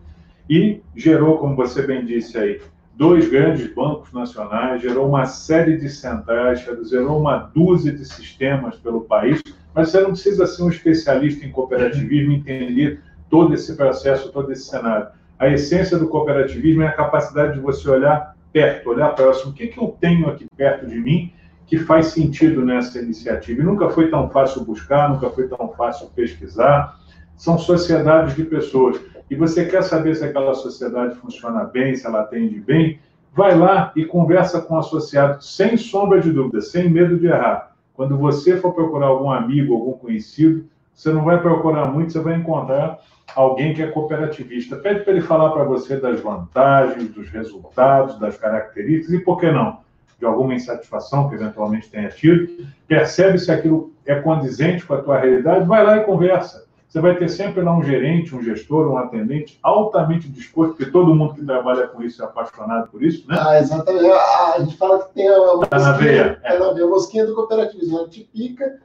e 0.49 0.81
gerou, 0.93 1.37
como 1.37 1.55
você 1.55 1.83
bem 1.83 2.03
disse 2.05 2.37
aí, 2.37 2.59
dois 2.97 3.29
grandes 3.29 3.73
bancos 3.73 4.11
nacionais, 4.11 4.81
gerou 4.81 5.07
uma 5.07 5.25
série 5.25 5.77
de 5.77 5.87
centrais, 5.87 6.67
gerou 6.89 7.17
uma 7.17 7.37
dúzia 7.37 7.93
de 7.93 8.03
sistemas 8.03 8.75
pelo 8.75 8.99
país, 8.99 9.41
mas 9.73 9.89
você 9.89 10.01
não 10.01 10.09
precisa 10.09 10.45
ser 10.45 10.63
um 10.63 10.69
especialista 10.69 11.45
em 11.45 11.51
cooperativismo 11.51 12.33
entender 12.33 12.99
todo 13.29 13.53
esse 13.53 13.77
processo, 13.77 14.33
todo 14.33 14.51
esse 14.51 14.65
cenário. 14.65 15.07
A 15.39 15.47
essência 15.47 15.97
do 15.97 16.09
cooperativismo 16.09 16.81
é 16.81 16.87
a 16.87 16.91
capacidade 16.91 17.53
de 17.53 17.61
você 17.61 17.89
olhar 17.89 18.30
perto, 18.51 18.89
olhar 18.89 19.09
próximo. 19.15 19.51
O 19.51 19.53
que, 19.53 19.67
que 19.67 19.79
eu 19.79 19.95
tenho 19.99 20.29
aqui 20.29 20.45
perto 20.55 20.85
de 20.87 20.99
mim 20.99 21.33
que 21.65 21.77
faz 21.77 22.07
sentido 22.07 22.65
nessa 22.65 22.99
iniciativa? 22.99 23.61
E 23.61 23.65
nunca 23.65 23.89
foi 23.89 24.09
tão 24.09 24.29
fácil 24.29 24.63
buscar, 24.65 25.09
nunca 25.09 25.29
foi 25.29 25.47
tão 25.47 25.69
fácil 25.69 26.09
pesquisar. 26.15 26.99
São 27.35 27.57
sociedades 27.57 28.35
de 28.35 28.43
pessoas. 28.43 28.99
E 29.29 29.35
você 29.35 29.65
quer 29.65 29.81
saber 29.81 30.15
se 30.15 30.25
aquela 30.25 30.53
sociedade 30.53 31.15
funciona 31.15 31.63
bem, 31.63 31.95
se 31.95 32.05
ela 32.05 32.21
atende 32.21 32.59
bem? 32.59 32.99
Vai 33.33 33.57
lá 33.57 33.91
e 33.95 34.05
conversa 34.05 34.61
com 34.61 34.75
o 34.75 34.79
associado, 34.79 35.41
sem 35.41 35.77
sombra 35.77 36.19
de 36.19 36.31
dúvida, 36.31 36.59
sem 36.61 36.89
medo 36.89 37.17
de 37.17 37.27
errar. 37.27 37.75
Quando 37.93 38.17
você 38.17 38.57
for 38.57 38.73
procurar 38.73 39.07
algum 39.07 39.31
amigo, 39.31 39.73
algum 39.73 39.93
conhecido, 39.93 40.65
você 40.93 41.11
não 41.11 41.23
vai 41.23 41.41
procurar 41.41 41.89
muito, 41.89 42.11
você 42.11 42.19
vai 42.19 42.35
encontrar 42.35 42.99
alguém 43.35 43.73
que 43.73 43.81
é 43.81 43.87
cooperativista. 43.87 44.75
Pede 44.75 45.01
para 45.01 45.13
ele 45.13 45.21
falar 45.21 45.51
para 45.51 45.63
você 45.63 45.97
das 45.97 46.19
vantagens, 46.19 47.09
dos 47.09 47.29
resultados, 47.29 48.19
das 48.19 48.37
características 48.37 49.13
e, 49.13 49.19
por 49.19 49.39
que 49.39 49.51
não, 49.51 49.79
de 50.19 50.25
alguma 50.25 50.53
insatisfação 50.53 51.29
que 51.29 51.35
eventualmente 51.35 51.89
tenha 51.89 52.09
tido. 52.09 52.65
Percebe 52.87 53.39
se 53.39 53.51
aquilo 53.51 53.91
é 54.05 54.15
condizente 54.15 54.85
com 54.85 54.93
a 54.93 55.01
tua 55.01 55.19
realidade, 55.19 55.65
vai 55.65 55.83
lá 55.83 55.97
e 55.97 56.03
conversa. 56.03 56.65
você 56.87 56.99
vai 56.99 57.15
ter 57.15 57.29
sempre 57.29 57.61
lá 57.61 57.75
um 57.75 57.83
gerente, 57.83 58.35
um 58.35 58.43
gestor, 58.43 58.91
um 58.91 58.97
atendente 58.97 59.59
altamente 59.63 60.29
disposto, 60.29 60.75
porque 60.75 60.91
todo 60.91 61.15
mundo 61.15 61.33
que 61.33 61.45
trabalha 61.45 61.87
com 61.87 62.03
isso 62.03 62.21
é 62.21 62.25
apaixonado 62.25 62.89
por 62.89 63.03
isso, 63.03 63.27
né? 63.27 63.37
Ah, 63.39 63.59
exatamente. 63.59 64.11
A, 64.11 64.53
a 64.55 64.59
gente 64.59 64.77
fala 64.77 65.03
que 65.05 65.13
tem 65.13 65.27
a, 65.27 65.35
a 65.35 65.65
tá 65.67 65.79
na 65.79 65.91
veia. 65.93 66.39
É. 66.43 66.59
na 66.59 66.71
veia, 66.73 66.85
a 66.85 66.89
mosquinha 66.89 67.25
do 67.25 67.33
cooperativismo. 67.33 67.97
Ela 67.97 68.09
te 68.09 68.29
pica 68.31 68.79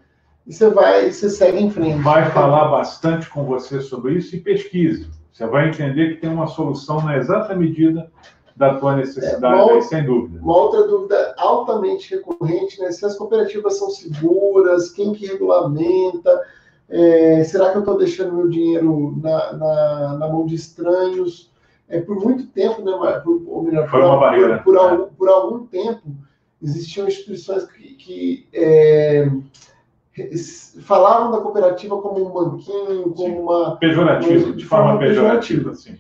e 0.47 0.53
você 0.53 0.71
vai, 0.71 1.11
você 1.11 1.29
segue 1.29 1.59
em 1.59 1.71
frente. 1.71 2.03
Vai 2.03 2.31
falar 2.31 2.69
bastante 2.69 3.29
com 3.29 3.45
você 3.45 3.81
sobre 3.81 4.15
isso 4.15 4.37
e 4.37 4.41
pesquise. 4.41 5.09
Você 5.33 5.47
vai 5.47 5.69
entender 5.69 6.15
que 6.15 6.21
tem 6.21 6.31
uma 6.31 6.47
solução 6.47 7.03
na 7.03 7.17
exata 7.17 7.55
medida 7.55 8.11
da 8.57 8.75
tua 8.77 8.97
necessidade, 8.97 9.59
é, 9.59 9.63
outra, 9.63 9.83
sem 9.83 10.05
dúvida. 10.05 10.41
Uma 10.41 10.57
outra 10.57 10.87
dúvida 10.87 11.35
altamente 11.37 12.15
recorrente, 12.15 12.81
né? 12.81 12.91
Se 12.91 13.05
as 13.05 13.17
cooperativas 13.17 13.79
são 13.79 13.91
seguras, 13.91 14.91
quem 14.91 15.13
que 15.13 15.27
regulamenta, 15.27 16.41
é, 16.89 17.45
será 17.45 17.71
que 17.71 17.77
eu 17.77 17.81
estou 17.81 17.99
deixando 17.99 18.33
meu 18.33 18.49
dinheiro 18.49 19.19
na, 19.21 19.53
na, 19.53 20.19
na, 20.19 20.29
mão 20.29 20.47
de 20.47 20.55
estranhos? 20.55 21.53
É, 21.89 22.01
por 22.01 22.17
muito 22.17 22.47
tempo, 22.49 22.83
né, 22.83 23.21
por, 23.23 23.43
ou 23.47 23.63
melhor, 23.63 23.89
Foi 23.89 24.01
por, 24.01 24.07
uma 24.09 24.19
barreira. 24.19 24.59
Por, 24.59 24.65
por, 24.65 24.79
algum, 24.79 25.07
por, 25.15 25.29
algum, 25.29 25.67
tempo, 25.67 26.03
existiam 26.63 27.07
instituições 27.07 27.65
que, 27.67 27.95
que 27.95 28.49
é, 28.53 29.31
falavam 30.83 31.31
da 31.31 31.41
cooperativa 31.41 32.01
como 32.01 32.27
um 32.27 32.33
banquinho, 32.33 33.11
como 33.11 33.17
sim. 33.17 33.39
uma. 33.39 33.77
Pejorativo, 33.77 34.53
de, 34.55 34.65
forma 34.65 34.99
pejorativa, 34.99 35.75
sim. 35.75 35.99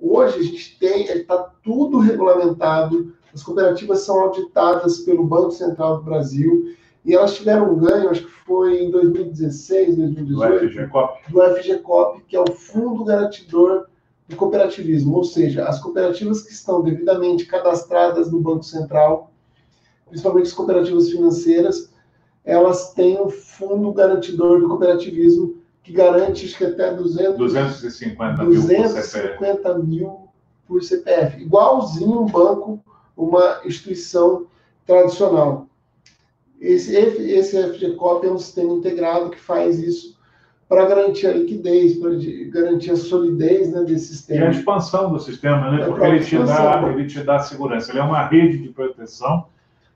Hoje 0.00 0.38
a 0.38 0.42
gente 0.42 0.78
tem, 0.78 1.04
está 1.04 1.50
tudo 1.62 1.98
regulamentado, 1.98 3.12
as 3.34 3.42
cooperativas 3.42 4.00
são 4.00 4.20
auditadas 4.20 5.00
pelo 5.00 5.24
Banco 5.24 5.50
Central 5.50 5.98
do 5.98 6.04
Brasil 6.04 6.74
e 7.04 7.14
elas 7.14 7.36
tiveram 7.36 7.72
um 7.72 7.78
ganho, 7.78 8.10
acho 8.10 8.24
que 8.24 8.30
foi 8.30 8.82
em 8.82 8.90
2016, 8.90 9.96
2018, 9.96 10.60
do 10.60 10.70
FGCOP, 10.70 11.32
do 11.32 11.42
FGCOP 11.42 12.22
que 12.28 12.36
é 12.36 12.40
o 12.40 12.52
Fundo 12.52 13.04
Garantidor 13.04 13.86
do 14.28 14.36
Cooperativismo, 14.36 15.16
ou 15.16 15.24
seja, 15.24 15.64
as 15.64 15.80
cooperativas 15.80 16.42
que 16.42 16.52
estão 16.52 16.82
devidamente 16.82 17.46
cadastradas 17.46 18.30
no 18.30 18.40
Banco 18.40 18.62
Central, 18.62 19.32
principalmente 20.06 20.46
as 20.46 20.52
cooperativas 20.52 21.10
financeiras, 21.10 21.87
elas 22.48 22.94
têm 22.94 23.20
o 23.20 23.28
Fundo 23.28 23.92
Garantidor 23.92 24.58
do 24.60 24.68
Cooperativismo, 24.68 25.58
que 25.82 25.92
garante 25.92 26.46
acho 26.46 26.56
que 26.56 26.64
até 26.64 26.94
200, 26.94 27.36
250 27.36 28.42
mil 28.42 28.62
250 28.62 29.78
mil 29.80 30.28
por 30.66 30.82
CPF. 30.82 31.42
Igualzinho 31.42 32.22
um 32.22 32.24
banco, 32.24 32.82
uma 33.14 33.60
instituição 33.66 34.46
tradicional. 34.86 35.66
Esse, 36.58 36.96
esse 36.96 37.62
FGCOP 37.74 38.26
é 38.26 38.30
um 38.30 38.38
sistema 38.38 38.72
integrado 38.72 39.28
que 39.28 39.38
faz 39.38 39.78
isso 39.78 40.18
para 40.66 40.86
garantir 40.86 41.26
a 41.26 41.32
liquidez, 41.34 41.98
para 41.98 42.12
garantir 42.50 42.92
a 42.92 42.96
solidez 42.96 43.70
né, 43.70 43.84
desse 43.84 44.06
sistema. 44.06 44.46
E 44.46 44.48
a 44.48 44.50
expansão 44.50 45.12
do 45.12 45.20
sistema, 45.20 45.70
né? 45.70 45.82
É 45.82 45.86
porque 45.86 46.04
ele 46.04 46.24
te, 46.24 46.38
dá, 46.38 46.82
ele 46.90 47.06
te 47.06 47.22
dá 47.22 47.38
segurança. 47.40 47.92
Ele 47.92 48.00
é 48.00 48.02
uma 48.02 48.26
rede 48.26 48.56
de 48.56 48.70
proteção 48.70 49.46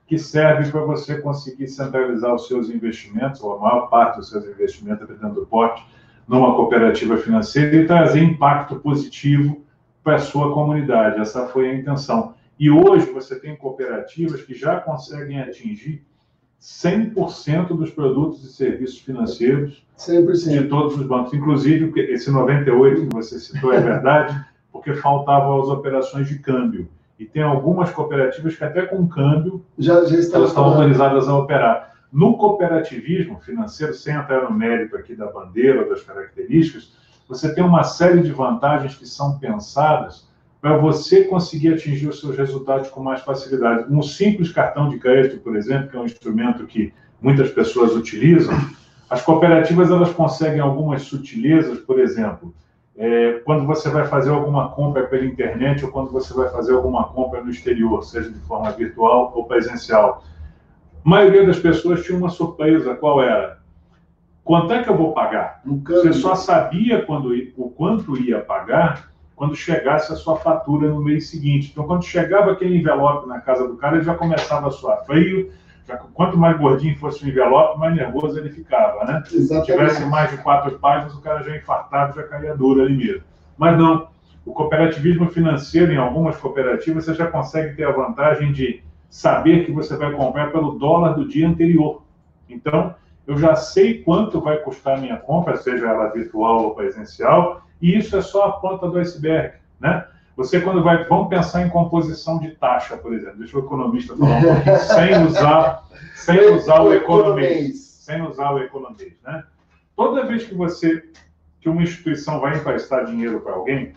que 0.05 0.17
serve 0.17 0.69
para 0.69 0.81
você 0.81 1.19
conseguir 1.21 1.67
centralizar 1.67 2.35
os 2.35 2.47
seus 2.47 2.69
investimentos, 2.69 3.41
ou 3.41 3.57
a 3.57 3.59
maior 3.59 3.87
parte 3.87 4.17
dos 4.17 4.29
seus 4.29 4.45
investimentos, 4.45 5.07
dependendo 5.07 5.41
do 5.41 5.45
porte, 5.47 5.85
numa 6.27 6.55
cooperativa 6.55 7.17
financeira 7.17 7.75
e 7.75 7.85
trazer 7.85 8.21
impacto 8.21 8.75
positivo 8.77 9.63
para 10.03 10.15
a 10.15 10.19
sua 10.19 10.53
comunidade. 10.53 11.19
Essa 11.19 11.47
foi 11.47 11.69
a 11.69 11.75
intenção. 11.75 12.33
E 12.59 12.69
hoje 12.69 13.11
você 13.11 13.39
tem 13.39 13.55
cooperativas 13.55 14.41
que 14.41 14.53
já 14.53 14.79
conseguem 14.79 15.41
atingir 15.41 16.05
100% 16.61 17.75
dos 17.75 17.91
produtos 17.91 18.43
e 18.43 18.53
serviços 18.53 18.99
financeiros 18.99 19.85
100%. 19.97 20.61
de 20.61 20.67
todos 20.69 20.95
os 20.97 21.05
bancos. 21.05 21.33
Inclusive, 21.33 21.91
esse 22.11 22.31
98 22.31 23.07
que 23.07 23.13
você 23.13 23.39
citou 23.39 23.73
é 23.73 23.81
verdade, 23.81 24.39
porque 24.71 24.93
faltavam 24.93 25.61
as 25.61 25.67
operações 25.67 26.27
de 26.27 26.39
câmbio. 26.39 26.87
E 27.19 27.25
tem 27.25 27.43
algumas 27.43 27.91
cooperativas 27.91 28.55
que 28.55 28.63
até 28.63 28.85
com 28.85 29.07
câmbio 29.07 29.63
já, 29.77 30.05
já 30.05 30.17
estão, 30.17 30.39
elas 30.39 30.49
estão 30.49 30.65
autorizadas 30.65 31.27
a 31.27 31.37
operar. 31.37 31.93
No 32.11 32.37
cooperativismo 32.37 33.39
financeiro, 33.39 33.93
sem 33.93 34.13
entrar 34.13 34.43
no 34.43 34.51
mérito 34.51 34.95
aqui 34.95 35.15
da 35.15 35.31
bandeira, 35.31 35.87
das 35.87 36.01
características, 36.01 36.93
você 37.27 37.53
tem 37.53 37.63
uma 37.63 37.83
série 37.83 38.21
de 38.21 38.31
vantagens 38.31 38.95
que 38.95 39.07
são 39.07 39.39
pensadas 39.39 40.27
para 40.61 40.77
você 40.77 41.25
conseguir 41.25 41.73
atingir 41.73 42.07
os 42.07 42.19
seus 42.19 42.37
resultados 42.37 42.89
com 42.89 43.01
mais 43.01 43.21
facilidade. 43.21 43.91
Um 43.91 44.01
simples 44.01 44.51
cartão 44.51 44.89
de 44.89 44.97
crédito, 44.97 45.39
por 45.39 45.55
exemplo, 45.55 45.89
que 45.89 45.97
é 45.97 45.99
um 45.99 46.05
instrumento 46.05 46.65
que 46.65 46.93
muitas 47.21 47.49
pessoas 47.51 47.95
utilizam, 47.95 48.53
as 49.09 49.21
cooperativas 49.21 49.91
elas 49.91 50.11
conseguem 50.11 50.59
algumas 50.59 51.03
sutilezas, 51.03 51.79
por 51.79 51.99
exemplo, 51.99 52.53
é, 52.95 53.41
quando 53.43 53.65
você 53.65 53.89
vai 53.89 54.05
fazer 54.05 54.29
alguma 54.29 54.69
compra 54.69 55.03
pela 55.03 55.25
internet 55.25 55.83
ou 55.83 55.91
quando 55.91 56.11
você 56.11 56.33
vai 56.33 56.49
fazer 56.49 56.73
alguma 56.73 57.05
compra 57.05 57.43
no 57.43 57.49
exterior, 57.49 58.03
seja 58.03 58.29
de 58.29 58.39
forma 58.41 58.71
virtual 58.71 59.31
ou 59.35 59.45
presencial. 59.45 60.23
A 61.03 61.09
maioria 61.09 61.45
das 61.45 61.59
pessoas 61.59 62.03
tinha 62.03 62.17
uma 62.17 62.29
surpresa, 62.29 62.95
qual 62.95 63.21
era? 63.21 63.59
Quanto 64.43 64.73
é 64.73 64.83
que 64.83 64.89
eu 64.89 64.97
vou 64.97 65.13
pagar? 65.13 65.61
Você 65.65 66.13
só 66.13 66.35
sabia 66.35 67.03
quando, 67.05 67.33
o 67.57 67.69
quanto 67.69 68.17
ia 68.17 68.39
pagar 68.39 69.13
quando 69.35 69.55
chegasse 69.55 70.11
a 70.11 70.15
sua 70.15 70.37
fatura 70.37 70.89
no 70.89 71.03
mês 71.03 71.29
seguinte. 71.29 71.71
Então, 71.71 71.85
quando 71.85 72.05
chegava 72.05 72.51
aquele 72.51 72.77
envelope 72.77 73.27
na 73.27 73.41
casa 73.41 73.67
do 73.67 73.75
cara, 73.75 73.95
ele 73.95 74.05
já 74.05 74.15
começava 74.15 74.67
a 74.67 74.71
suar 74.71 75.03
frio. 75.05 75.51
Quanto 76.13 76.37
mais 76.37 76.57
gordinho 76.57 76.97
fosse 76.97 77.23
o 77.23 77.27
envelope, 77.27 77.79
mais 77.79 77.95
nervoso 77.95 78.39
ele 78.39 78.49
ficava, 78.49 79.03
né? 79.05 79.23
Exatamente. 79.31 79.65
Se 79.65 79.71
tivesse 79.71 80.05
mais 80.05 80.31
de 80.31 80.37
quatro 80.37 80.79
páginas, 80.79 81.13
o 81.13 81.21
cara 81.21 81.43
já 81.43 81.55
infartava, 81.55 82.13
já 82.13 82.23
caía 82.23 82.55
duro 82.55 82.81
ali 82.81 82.95
mesmo. 82.95 83.23
Mas 83.57 83.77
não. 83.77 84.07
O 84.45 84.53
cooperativismo 84.53 85.29
financeiro, 85.29 85.91
em 85.91 85.97
algumas 85.97 86.37
cooperativas, 86.37 87.05
você 87.05 87.13
já 87.13 87.27
consegue 87.27 87.75
ter 87.75 87.85
a 87.85 87.91
vantagem 87.91 88.51
de 88.51 88.83
saber 89.09 89.65
que 89.65 89.71
você 89.71 89.95
vai 89.95 90.11
comprar 90.11 90.51
pelo 90.51 90.71
dólar 90.71 91.13
do 91.13 91.27
dia 91.27 91.47
anterior. 91.47 92.03
Então, 92.49 92.95
eu 93.25 93.37
já 93.37 93.55
sei 93.55 94.03
quanto 94.03 94.41
vai 94.41 94.57
custar 94.57 94.97
a 94.97 95.01
minha 95.01 95.17
compra, 95.17 95.55
seja 95.55 95.87
ela 95.87 96.09
virtual 96.09 96.63
ou 96.63 96.75
presencial, 96.75 97.61
e 97.81 97.97
isso 97.97 98.17
é 98.17 98.21
só 98.21 98.45
a 98.47 98.51
ponta 98.53 98.89
do 98.89 98.97
iceberg, 98.97 99.55
né? 99.79 100.05
Você, 100.35 100.59
quando 100.59 100.83
vai. 100.83 101.03
Vamos 101.05 101.29
pensar 101.29 101.65
em 101.65 101.69
composição 101.69 102.39
de 102.39 102.51
taxa, 102.51 102.97
por 102.97 103.13
exemplo. 103.13 103.39
Deixa 103.39 103.57
o 103.57 103.61
economista 103.61 104.15
falar 104.15 104.37
um 104.37 104.41
pouquinho, 104.41 104.77
sem 104.79 105.25
usar, 105.25 105.83
sem 106.15 106.53
usar 106.55 106.81
o 106.81 106.93
economês. 106.93 107.77
Sem 108.03 108.21
usar 108.21 108.51
o 108.51 108.59
economês, 108.59 109.13
né? 109.23 109.43
Toda 109.95 110.25
vez 110.25 110.43
que 110.43 110.55
você. 110.55 111.03
que 111.61 111.69
uma 111.69 111.83
instituição 111.83 112.39
vai 112.39 112.57
emprestar 112.57 113.05
dinheiro 113.05 113.39
para 113.41 113.53
alguém, 113.53 113.93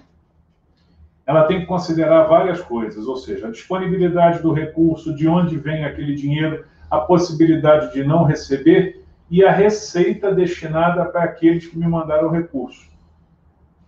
ela 1.27 1.45
tem 1.45 1.61
que 1.61 1.67
considerar 1.67 2.25
várias 2.25 2.61
coisas, 2.61 3.07
ou 3.07 3.17
seja, 3.17 3.49
a 3.49 3.51
disponibilidade 3.51 4.41
do 4.41 4.53
recurso, 4.53 5.15
de 5.15 5.27
onde 5.27 5.59
vem 5.59 5.85
aquele 5.85 6.15
dinheiro, 6.15 6.65
a 6.89 7.01
possibilidade 7.01 7.93
de 7.93 8.05
não 8.05 8.23
receber 8.23 9.05
e 9.29 9.45
a 9.45 9.51
receita 9.51 10.33
destinada 10.33 11.05
para 11.07 11.25
aqueles 11.25 11.67
que 11.67 11.77
me 11.77 11.87
mandaram 11.89 12.29
o 12.29 12.31
recurso. 12.31 12.87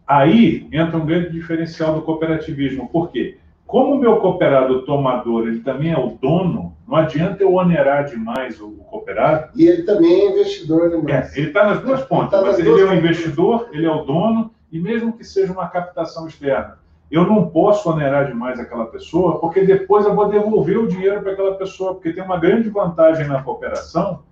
Aí 0.09 0.66
entra 0.73 0.97
um 0.97 1.05
grande 1.05 1.31
diferencial 1.31 1.94
do 1.94 2.01
cooperativismo. 2.01 2.88
Por 2.88 3.11
quê? 3.11 3.37
Como 3.66 3.97
o 3.97 3.99
meu 3.99 4.16
cooperado 4.16 4.81
tomador, 4.87 5.47
ele 5.47 5.61
também 5.61 5.92
é 5.92 5.99
o 5.99 6.16
dono, 6.21 6.75
não 6.88 6.97
adianta 6.97 7.42
eu 7.42 7.53
onerar 7.53 8.07
demais 8.07 8.59
o 8.59 8.71
cooperado. 8.71 9.51
E 9.55 9.66
ele 9.66 9.83
também 9.83 10.23
é 10.23 10.31
investidor, 10.31 10.88
né? 10.88 11.31
É, 11.35 11.38
ele 11.38 11.49
está 11.49 11.66
nas 11.66 11.83
duas 11.83 12.03
pontas, 12.05 12.40
tá 12.40 12.59
ele 12.59 12.81
é 12.81 12.85
o 12.85 12.94
investidor, 12.94 13.68
ele 13.71 13.85
é 13.85 13.90
o 13.90 14.05
dono, 14.05 14.51
e 14.73 14.81
mesmo 14.81 15.12
que 15.12 15.23
seja 15.23 15.53
uma 15.53 15.68
captação 15.68 16.27
externa, 16.27 16.79
eu 17.11 17.27
não 17.27 17.51
posso 17.51 17.90
onerar 17.90 18.27
demais 18.27 18.59
aquela 18.59 18.87
pessoa, 18.87 19.38
porque 19.38 19.61
depois 19.61 20.07
eu 20.07 20.14
vou 20.14 20.31
devolver 20.31 20.79
o 20.79 20.88
dinheiro 20.88 21.21
para 21.21 21.33
aquela 21.33 21.55
pessoa, 21.57 21.92
porque 21.92 22.14
tem 22.14 22.23
uma 22.23 22.38
grande 22.38 22.71
vantagem 22.71 23.27
na 23.27 23.42
cooperação, 23.42 24.23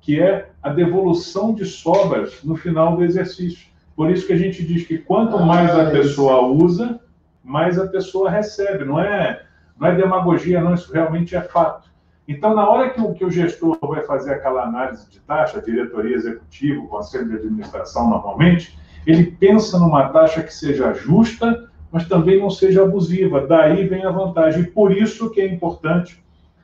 que 0.00 0.20
é 0.20 0.48
a 0.60 0.70
devolução 0.70 1.54
de 1.54 1.64
sobras 1.64 2.42
no 2.42 2.56
final 2.56 2.96
do 2.96 3.04
exercício. 3.04 3.71
Por 3.94 4.10
isso 4.10 4.26
que 4.26 4.32
a 4.32 4.38
gente 4.38 4.64
diz 4.64 4.86
que 4.86 4.98
quanto 4.98 5.38
mais 5.40 5.70
a 5.70 5.90
pessoa 5.90 6.40
usa, 6.46 7.00
mais 7.44 7.78
a 7.78 7.86
pessoa 7.86 8.30
recebe. 8.30 8.84
Não 8.84 9.00
é, 9.00 9.42
não 9.78 9.88
é 9.88 9.94
demagogia, 9.94 10.60
não, 10.60 10.74
isso 10.74 10.92
realmente 10.92 11.36
é 11.36 11.42
fato. 11.42 11.90
Então, 12.26 12.54
na 12.54 12.68
hora 12.68 12.90
que 12.90 13.00
o, 13.00 13.12
que 13.12 13.24
o 13.24 13.30
gestor 13.30 13.78
vai 13.82 14.02
fazer 14.02 14.34
aquela 14.34 14.62
análise 14.62 15.10
de 15.10 15.20
taxa, 15.20 15.60
diretoria 15.60 16.16
executiva, 16.16 16.86
conselho 16.86 17.28
de 17.28 17.36
administração, 17.36 18.08
normalmente, 18.08 18.78
ele 19.06 19.24
pensa 19.24 19.78
numa 19.78 20.08
taxa 20.08 20.42
que 20.42 20.54
seja 20.54 20.94
justa, 20.94 21.68
mas 21.90 22.08
também 22.08 22.40
não 22.40 22.48
seja 22.48 22.82
abusiva. 22.82 23.46
Daí 23.46 23.86
vem 23.86 24.04
a 24.04 24.10
vantagem. 24.10 24.62
E 24.62 24.66
por 24.66 24.92
isso 24.96 25.30
que 25.30 25.40
é 25.40 25.46
importante 25.46 26.22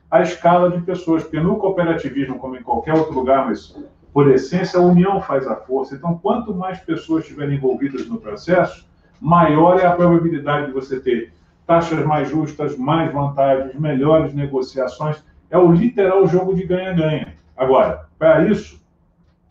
a 0.09 0.21
escala 0.21 0.71
de 0.71 0.81
pessoas, 0.81 1.23
porque 1.23 1.39
no 1.39 1.57
cooperativismo, 1.57 2.39
como 2.39 2.55
em 2.55 2.63
qualquer 2.63 2.95
outro 2.95 3.13
lugar, 3.13 3.45
mas 3.45 3.75
por 4.13 4.29
essência, 4.31 4.79
a 4.79 4.83
união 4.83 5.21
faz 5.21 5.47
a 5.47 5.55
força. 5.55 5.95
Então, 5.95 6.17
quanto 6.17 6.53
mais 6.53 6.79
pessoas 6.79 7.23
estiverem 7.23 7.55
envolvidas 7.55 8.07
no 8.07 8.19
processo, 8.19 8.87
maior 9.21 9.79
é 9.79 9.85
a 9.85 9.91
probabilidade 9.91 10.67
de 10.67 10.73
você 10.73 10.99
ter 10.99 11.33
taxas 11.65 12.03
mais 12.05 12.29
justas, 12.29 12.75
mais 12.75 13.13
vantagens, 13.13 13.75
melhores 13.79 14.33
negociações. 14.33 15.23
É 15.49 15.57
o 15.57 15.71
literal 15.71 16.27
jogo 16.27 16.55
de 16.55 16.63
ganha-ganha. 16.63 17.35
Agora, 17.55 18.07
para 18.17 18.47
isso, 18.47 18.79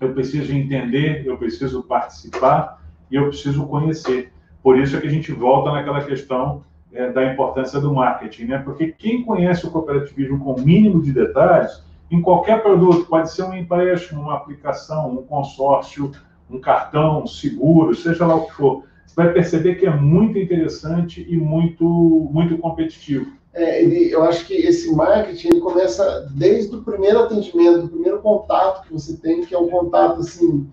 eu 0.00 0.12
preciso 0.12 0.52
entender, 0.52 1.26
eu 1.26 1.36
preciso 1.36 1.82
participar 1.82 2.82
e 3.10 3.16
eu 3.16 3.28
preciso 3.28 3.66
conhecer. 3.66 4.32
Por 4.62 4.78
isso 4.78 4.96
é 4.96 5.00
que 5.00 5.06
a 5.06 5.10
gente 5.10 5.32
volta 5.32 5.70
naquela 5.70 6.02
questão 6.02 6.62
é, 6.92 7.10
da 7.10 7.32
importância 7.32 7.80
do 7.80 7.92
marketing, 7.92 8.44
né? 8.46 8.58
Porque 8.58 8.88
quem 8.88 9.24
conhece 9.24 9.66
o 9.66 9.70
cooperativismo 9.70 10.38
com 10.38 10.52
o 10.52 10.60
mínimo 10.60 11.02
de 11.02 11.12
detalhes, 11.12 11.84
em 12.10 12.20
qualquer 12.22 12.62
produto, 12.62 13.06
pode 13.06 13.30
ser 13.30 13.42
um 13.42 13.54
empréstimo, 13.54 14.22
uma 14.22 14.36
aplicação, 14.36 15.12
um 15.12 15.22
consórcio, 15.22 16.12
um 16.50 16.58
cartão, 16.58 17.22
um 17.22 17.26
seguro, 17.26 17.94
seja 17.94 18.26
lá 18.26 18.34
o 18.34 18.46
que 18.46 18.54
for, 18.54 18.84
você 19.06 19.14
vai 19.14 19.32
perceber 19.32 19.74
que 19.74 19.86
é 19.86 19.94
muito 19.94 20.38
interessante 20.38 21.26
e 21.28 21.36
muito, 21.36 21.84
muito 21.84 22.56
competitivo. 22.58 23.26
É, 23.52 23.82
ele, 23.82 24.12
eu 24.12 24.22
acho 24.22 24.46
que 24.46 24.54
esse 24.54 24.94
marketing 24.94 25.48
ele 25.48 25.60
começa 25.60 26.28
desde 26.32 26.76
o 26.76 26.82
primeiro 26.82 27.20
atendimento, 27.20 27.82
do 27.82 27.88
primeiro 27.88 28.20
contato 28.20 28.86
que 28.86 28.92
você 28.92 29.16
tem, 29.16 29.44
que 29.44 29.54
é 29.54 29.58
um 29.58 29.68
contato 29.68 30.20
assim, 30.20 30.66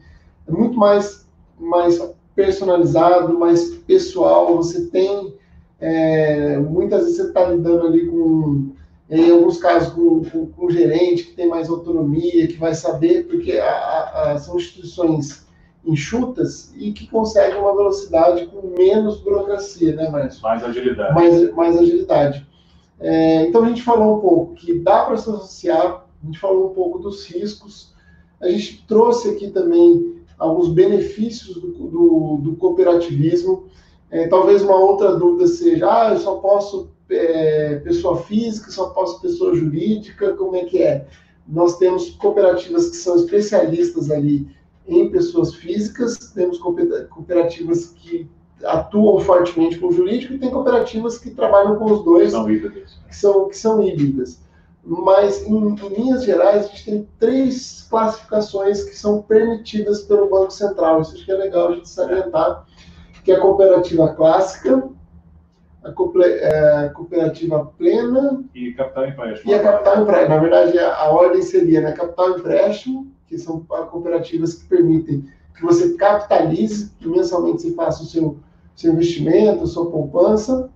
é 0.48 0.52
muito 0.52 0.78
mais, 0.78 1.28
mais 1.60 2.00
personalizado, 2.36 3.38
mais 3.40 3.70
pessoal. 3.88 4.56
Você 4.58 4.88
tem 4.88 5.34
é, 5.80 6.58
muitas 6.58 7.02
vezes 7.02 7.18
você 7.18 7.28
está 7.28 7.50
lidando 7.50 7.88
ali 7.88 8.08
com, 8.08 8.75
em 9.10 9.32
alguns 9.32 9.60
casos, 9.60 9.94
com, 9.94 10.24
com, 10.24 10.48
com, 10.48 10.70
gerente 10.70 11.26
que 11.26 11.34
tem 11.34 11.48
mais 11.48 11.70
autonomia, 11.70 12.48
que 12.48 12.58
vai 12.58 12.74
saber, 12.74 13.28
porque 13.28 13.54
a, 13.54 14.32
a, 14.34 14.38
são 14.40 14.58
instituições 14.58 15.46
enxutas 15.86 16.74
e 16.76 16.92
que 16.92 17.06
conseguem 17.08 17.60
uma 17.60 17.76
velocidade 17.76 18.48
com 18.48 18.76
menos 18.76 19.20
burocracia, 19.22 19.96
né, 19.96 20.10
Márcio? 20.10 20.42
Mais 20.42 20.64
agilidade. 20.64 21.14
Mais, 21.14 21.54
mais 21.54 21.78
agilidade. 21.78 22.48
É, 23.00 23.46
então 23.46 23.64
a 23.64 23.68
gente 23.68 23.84
falou 23.84 24.18
um 24.18 24.22
pouco 24.22 24.56
que 24.56 24.80
dá 24.80 25.06
para 25.06 25.18
se 25.18 25.30
associar, 25.30 26.06
a 26.24 26.26
gente 26.26 26.40
falou 26.40 26.72
um 26.72 26.74
pouco 26.74 26.98
dos 26.98 27.26
riscos, 27.26 27.94
a 28.42 28.50
gente 28.50 28.84
trouxe 28.88 29.30
aqui 29.30 29.52
também 29.52 30.16
alguns 30.38 30.70
benefícios 30.70 31.56
do, 31.56 31.68
do, 31.72 32.38
do 32.42 32.56
cooperativismo. 32.56 33.66
É, 34.10 34.28
talvez 34.28 34.62
uma 34.62 34.76
outra 34.76 35.16
dúvida 35.16 35.48
seja, 35.48 35.88
ah, 35.88 36.14
eu 36.14 36.18
só 36.18 36.36
posso 36.36 36.90
é, 37.10 37.76
pessoa 37.84 38.22
física, 38.24 38.72
só 38.72 38.90
posso 38.90 39.22
pessoa 39.22 39.56
jurídica, 39.56 40.34
como 40.34 40.56
é 40.56 40.66
que 40.66 40.82
é? 40.82 41.06
Nós 41.48 41.78
temos 41.78 42.12
cooperativas 42.12 42.90
que 42.90 42.98
são 42.98 43.16
especialistas 43.16 44.10
ali 44.10 44.48
em 44.88 45.10
pessoas 45.10 45.54
físicas, 45.56 46.18
temos 46.34 46.60
cooperativas 46.60 47.88
que 47.88 48.30
atuam 48.64 49.20
fortemente 49.20 49.78
com 49.78 49.88
o 49.88 49.92
jurídico 49.92 50.34
e 50.34 50.40
tem 50.40 50.50
cooperativas 50.50 51.18
que 51.18 51.32
trabalham 51.32 51.76
com 51.76 51.86
os 51.86 52.04
dois, 52.04 52.32
são 52.32 52.50
híbridas. 52.50 53.00
Que, 53.08 53.16
são, 53.16 53.50
que 53.50 53.58
são 53.58 53.84
híbridas. 53.84 54.40
Mas, 54.84 55.44
em, 55.44 55.56
em, 55.56 55.88
linhas 55.90 56.24
gerais, 56.24 56.66
a 56.66 56.68
gente 56.68 56.86
tem 56.86 57.10
três 57.20 57.88
classificações 57.90 58.84
que 58.84 58.96
são 58.96 59.22
permitidas 59.22 60.04
pelo 60.04 60.30
Banco 60.30 60.52
Central. 60.52 61.02
Isso 61.02 61.16
acho 61.16 61.26
que 61.26 61.32
é 61.32 61.36
legal 61.36 61.70
a 61.70 61.76
gente 61.76 61.90
salientar, 61.90 62.66
que 63.24 63.32
é 63.32 63.36
a 63.36 63.42
cooperativa 63.42 64.10
clássica, 64.10 64.88
a 65.86 65.90
é, 66.26 66.90
cooperativa 66.90 67.72
plena 67.78 68.44
e 68.56 68.74
capital 68.74 69.08
empréstimo. 69.08 69.52
E 69.52 69.54
a 69.54 69.62
capital 69.62 70.02
empréstimo. 70.02 70.36
Na 70.36 70.42
verdade, 70.42 70.80
a 70.80 71.10
ordem 71.10 71.42
seria 71.44 71.82
né, 71.82 71.92
capital 71.92 72.40
empréstimo, 72.40 73.12
que 73.28 73.38
são 73.38 73.62
cooperativas 73.62 74.56
que 74.56 74.66
permitem 74.68 75.26
que 75.56 75.64
você 75.64 75.94
capitalize, 75.94 76.92
que 77.00 77.08
mensalmente 77.08 77.62
você 77.62 77.74
faça 77.74 78.04
o 78.04 78.06
seu, 78.06 78.38
seu 78.76 78.94
investimento, 78.94 79.64
a 79.64 79.68
sua 79.68 79.90
poupança, 79.90 80.70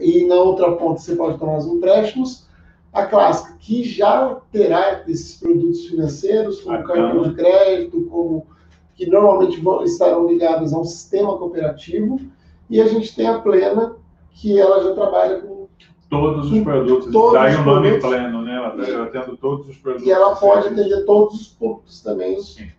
e 0.00 0.24
na 0.26 0.36
outra 0.36 0.72
ponta 0.72 1.00
você 1.00 1.14
pode 1.14 1.38
tomar 1.38 1.58
os 1.58 1.66
empréstimos. 1.66 2.46
A 2.92 3.06
clássica, 3.06 3.56
que 3.58 3.84
já 3.84 4.40
terá 4.50 5.04
esses 5.06 5.38
produtos 5.38 5.86
financeiros, 5.86 6.60
como 6.60 6.82
cartão 6.84 7.22
de 7.22 7.34
crédito, 7.34 8.02
como 8.10 8.46
que 8.94 9.06
normalmente 9.06 9.60
vão, 9.60 9.82
estarão 9.82 10.26
ligados 10.26 10.72
a 10.72 10.80
um 10.80 10.84
sistema 10.84 11.38
cooperativo, 11.38 12.20
e 12.68 12.80
a 12.80 12.86
gente 12.86 13.14
tem 13.14 13.26
a 13.26 13.38
plena, 13.38 13.96
que 14.34 14.58
ela 14.58 14.82
já 14.82 14.94
trabalha 14.94 15.40
com 15.40 15.68
todos 16.08 16.50
os 16.50 16.60
produtos. 16.60 17.12
Todos 17.12 17.32
Daí 17.32 17.54
o 17.54 17.64
nome 17.64 17.98
produtos, 17.98 18.10
pleno, 18.10 18.42
né? 18.42 18.56
Ela 18.56 18.82
está 18.82 19.02
atendendo 19.02 19.36
todos 19.36 19.68
os 19.68 19.76
produtos. 19.76 20.06
E 20.06 20.10
ela 20.10 20.36
pode 20.36 20.68
atender 20.68 21.04
todos 21.04 21.40
os 21.40 21.48
pontos 21.48 22.02
também. 22.02 22.40
Sim 22.40 22.70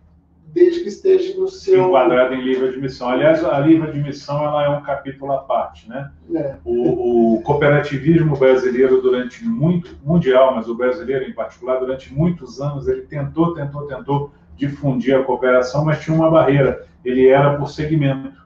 desde 0.54 0.82
que 0.82 0.88
esteja 0.88 1.36
no 1.38 1.48
seu. 1.48 1.88
Enquadrado 1.88 2.32
em 2.34 2.42
livre 2.42 2.68
admissão. 2.68 3.08
Aliás, 3.08 3.44
a 3.44 3.58
livre 3.58 3.88
admissão 3.88 4.42
ela 4.42 4.64
é 4.64 4.68
um 4.68 4.82
capítulo 4.82 5.32
à 5.32 5.38
parte, 5.38 5.88
né? 5.88 6.10
É. 6.32 6.54
O, 6.64 7.34
o, 7.34 7.42
cooperativismo 7.42 8.36
brasileiro, 8.36 9.02
durante 9.02 9.44
muito. 9.44 9.98
mundial, 10.04 10.54
mas 10.54 10.68
o 10.68 10.74
brasileiro 10.74 11.24
em 11.24 11.32
particular, 11.32 11.80
durante 11.80 12.14
muitos 12.14 12.60
anos, 12.60 12.86
ele 12.86 13.02
tentou, 13.02 13.52
tentou, 13.52 13.86
tentou 13.86 14.32
difundir 14.56 15.16
a 15.16 15.24
cooperação, 15.24 15.84
mas 15.84 16.00
tinha 16.00 16.16
uma 16.16 16.30
barreira. 16.30 16.86
Ele 17.04 17.26
era 17.26 17.58
por 17.58 17.68
segmento. 17.68 18.43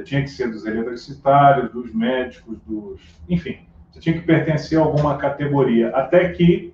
Você 0.00 0.04
tinha 0.04 0.22
que 0.22 0.30
ser 0.30 0.50
dos 0.50 0.64
eletricitários, 0.64 1.70
dos 1.72 1.92
médicos, 1.92 2.58
dos. 2.66 3.00
Enfim, 3.28 3.58
você 3.90 4.00
tinha 4.00 4.18
que 4.18 4.24
pertencer 4.24 4.78
a 4.78 4.82
alguma 4.82 5.18
categoria. 5.18 5.90
Até 5.90 6.30
que 6.30 6.72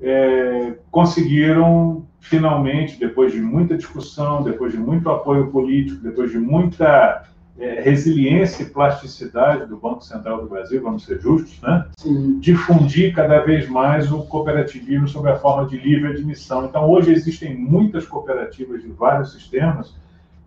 é, 0.00 0.74
conseguiram 0.90 2.06
finalmente, 2.18 2.98
depois 2.98 3.32
de 3.32 3.40
muita 3.40 3.76
discussão, 3.76 4.42
depois 4.42 4.72
de 4.72 4.78
muito 4.78 5.08
apoio 5.08 5.46
político, 5.52 6.02
depois 6.02 6.32
de 6.32 6.38
muita 6.38 7.22
é, 7.56 7.80
resiliência 7.82 8.64
e 8.64 8.70
plasticidade 8.70 9.66
do 9.66 9.76
Banco 9.76 10.02
Central 10.02 10.42
do 10.42 10.48
Brasil, 10.48 10.82
vamos 10.82 11.04
ser 11.04 11.20
justos, 11.20 11.60
né? 11.62 11.86
Sim. 11.96 12.40
difundir 12.40 13.14
cada 13.14 13.38
vez 13.40 13.68
mais 13.68 14.10
o 14.10 14.24
cooperativismo 14.24 15.06
sob 15.06 15.30
a 15.30 15.36
forma 15.36 15.68
de 15.68 15.78
livre 15.78 16.08
admissão. 16.08 16.64
Então, 16.64 16.90
hoje 16.90 17.12
existem 17.12 17.56
muitas 17.56 18.04
cooperativas 18.06 18.82
de 18.82 18.88
vários 18.88 19.32
sistemas 19.32 19.94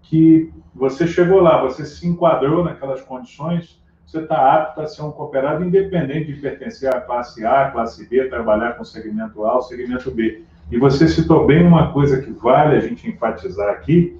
que 0.01 0.51
você 0.73 1.07
chegou 1.07 1.41
lá, 1.41 1.61
você 1.61 1.85
se 1.85 2.07
enquadrou 2.07 2.63
naquelas 2.63 3.01
condições, 3.01 3.79
você 4.05 4.19
está 4.19 4.53
apto 4.53 4.81
a 4.81 4.87
ser 4.87 5.03
um 5.03 5.11
cooperado 5.11 5.63
independente 5.63 6.33
de 6.33 6.41
pertencer 6.41 6.93
à 6.93 6.99
classe 6.99 7.45
A, 7.45 7.69
classe 7.69 8.07
B, 8.07 8.25
trabalhar 8.25 8.73
com 8.73 8.83
segmento 8.83 9.45
A 9.45 9.55
ou 9.55 9.61
segmento 9.61 10.09
B. 10.09 10.43
E 10.71 10.77
você 10.77 11.07
citou 11.07 11.45
bem 11.45 11.65
uma 11.65 11.91
coisa 11.91 12.21
que 12.21 12.31
vale 12.31 12.75
a 12.75 12.79
gente 12.79 13.07
enfatizar 13.07 13.69
aqui, 13.69 14.17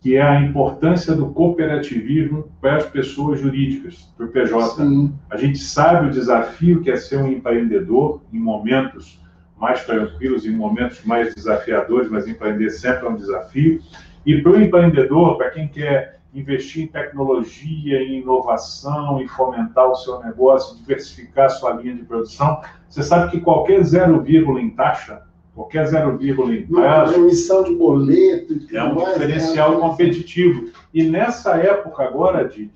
que 0.00 0.16
é 0.16 0.22
a 0.22 0.40
importância 0.40 1.14
do 1.16 1.30
cooperativismo 1.30 2.48
para 2.60 2.76
as 2.76 2.86
pessoas 2.86 3.40
jurídicas, 3.40 4.08
para 4.16 4.26
o 4.26 4.28
PJ. 4.28 4.76
Sim. 4.76 5.12
A 5.28 5.36
gente 5.36 5.58
sabe 5.58 6.06
o 6.06 6.10
desafio 6.10 6.80
que 6.80 6.90
é 6.90 6.96
ser 6.96 7.16
um 7.16 7.26
empreendedor 7.26 8.22
em 8.32 8.38
momentos 8.38 9.20
mais 9.58 9.84
tranquilos, 9.84 10.46
em 10.46 10.50
momentos 10.50 11.04
mais 11.04 11.34
desafiadores, 11.34 12.08
mas 12.08 12.28
empreender 12.28 12.70
sempre 12.70 13.06
é 13.06 13.08
um 13.08 13.16
desafio. 13.16 13.80
E 14.26 14.42
para 14.42 14.52
o 14.52 14.60
empreendedor, 14.60 15.38
para 15.38 15.50
quem 15.50 15.68
quer 15.68 16.18
investir 16.34 16.82
em 16.82 16.88
tecnologia, 16.88 18.02
em 18.02 18.20
inovação, 18.20 19.22
em 19.22 19.28
fomentar 19.28 19.88
o 19.88 19.94
seu 19.94 20.18
negócio, 20.20 20.76
diversificar 20.76 21.46
a 21.46 21.50
sua 21.50 21.72
linha 21.74 21.94
de 21.94 22.02
produção, 22.02 22.60
você 22.88 23.02
sabe 23.02 23.30
que 23.30 23.40
qualquer 23.40 23.82
zero 23.84 24.20
vírgula 24.20 24.60
em 24.60 24.70
taxa 24.70 25.22
qualquer 25.56 25.86
zero 25.86 26.18
vírgula 26.18 26.54
em 26.54 26.66
prazo. 26.66 27.14
Emissão 27.14 27.64
de 27.64 27.74
boleto. 27.74 28.54
É 28.70 28.84
um 28.84 28.94
mais, 28.94 29.14
diferencial 29.14 29.72
né? 29.72 29.80
competitivo. 29.80 30.70
E 30.92 31.02
nessa 31.02 31.56
época 31.56 32.04
agora 32.04 32.46
de, 32.46 32.70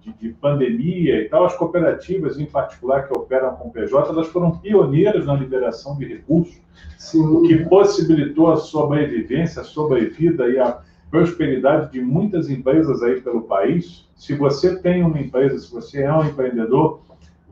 de, 0.00 0.12
de, 0.20 0.28
pandemia 0.30 1.22
e 1.22 1.28
tal, 1.28 1.44
as 1.44 1.56
cooperativas, 1.56 2.38
em 2.40 2.46
particular, 2.46 3.06
que 3.06 3.16
operam 3.16 3.54
com 3.54 3.70
PJ, 3.70 4.10
elas 4.10 4.26
foram 4.26 4.58
pioneiras 4.58 5.26
na 5.26 5.34
liberação 5.34 5.96
de 5.96 6.04
recursos, 6.04 6.60
Sim. 6.98 7.26
o 7.26 7.42
que 7.42 7.64
possibilitou 7.64 8.52
a 8.52 8.56
sobrevivência, 8.56 9.62
a 9.62 9.64
sobrevida 9.64 10.48
e 10.48 10.58
a 10.58 10.80
prosperidade 11.10 11.92
de 11.92 12.00
muitas 12.00 12.48
empresas 12.48 13.02
aí 13.02 13.20
pelo 13.20 13.42
país. 13.42 14.08
Se 14.16 14.34
você 14.34 14.76
tem 14.76 15.02
uma 15.02 15.20
empresa, 15.20 15.58
se 15.58 15.70
você 15.70 16.02
é 16.02 16.12
um 16.12 16.24
empreendedor, 16.24 17.00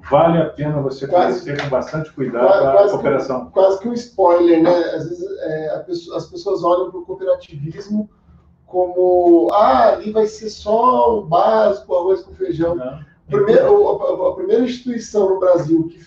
vale 0.09 0.39
a 0.39 0.47
pena 0.47 0.81
você 0.81 1.07
quase, 1.07 1.41
conhecer 1.41 1.63
com 1.63 1.69
bastante 1.69 2.11
cuidado 2.13 2.47
quase, 2.47 2.89
a 2.89 2.91
cooperação. 2.93 3.47
Que, 3.47 3.53
quase 3.53 3.81
que 3.81 3.89
um 3.89 3.93
spoiler, 3.93 4.63
né? 4.63 4.75
Às 4.95 5.09
vezes 5.09 5.27
é, 5.41 5.79
pessoa, 5.87 6.17
as 6.17 6.27
pessoas 6.27 6.65
olham 6.65 6.91
para 6.91 7.01
o 7.01 7.05
cooperativismo 7.05 8.09
como, 8.67 9.49
ah, 9.53 9.95
ali 9.95 10.13
vai 10.13 10.27
ser 10.27 10.49
só 10.49 11.19
o 11.19 11.27
básico, 11.27 11.95
arroz 11.95 12.23
com 12.23 12.33
feijão. 12.35 12.79
Primeiro, 13.27 13.89
a, 13.89 14.29
a, 14.29 14.35
primeira 14.35 14.65
instituição 14.65 15.29
no 15.29 15.41
Brasil 15.41 15.89
que 15.89 15.99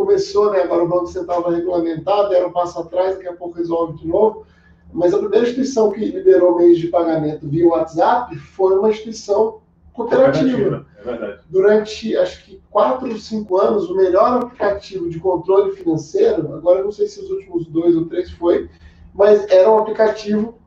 começou, 0.00 0.50
né, 0.50 0.62
agora 0.62 0.82
o 0.82 0.88
Banco 0.88 1.08
Central 1.08 1.42
vai 1.42 1.56
regulamentar, 1.56 2.30
deram 2.30 2.48
um 2.48 2.52
passo 2.52 2.80
atrás, 2.80 3.16
daqui 3.16 3.28
a 3.28 3.34
pouco 3.34 3.58
resolve 3.58 3.98
de 3.98 4.08
novo, 4.08 4.46
mas 4.90 5.12
a 5.12 5.18
primeira 5.18 5.44
instituição 5.44 5.92
que 5.92 6.02
liberou 6.02 6.56
meios 6.56 6.78
de 6.78 6.88
pagamento 6.88 7.46
via 7.46 7.68
WhatsApp 7.68 8.34
foi 8.34 8.78
uma 8.78 8.88
instituição 8.88 9.60
cooperativa. 9.92 10.86
É 10.96 11.02
verdade. 11.02 11.40
Durante, 11.50 12.16
acho 12.16 12.46
que, 12.46 12.62
quatro 12.70 13.10
ou 13.10 13.18
cinco 13.18 13.58
anos, 13.58 13.90
o 13.90 13.94
melhor 13.94 14.42
aplicativo 14.42 15.10
de 15.10 15.20
controle 15.20 15.72
financeiro, 15.72 16.54
agora 16.54 16.82
não 16.82 16.90
sei 16.90 17.06
se 17.06 17.20
os 17.20 17.30
últimos 17.30 17.66
dois 17.66 17.94
ou 17.94 18.06
três 18.06 18.30
foi, 18.30 18.70
mas 19.14 19.46
era 19.50 19.70
um 19.70 19.80
aplicativo 19.80 20.58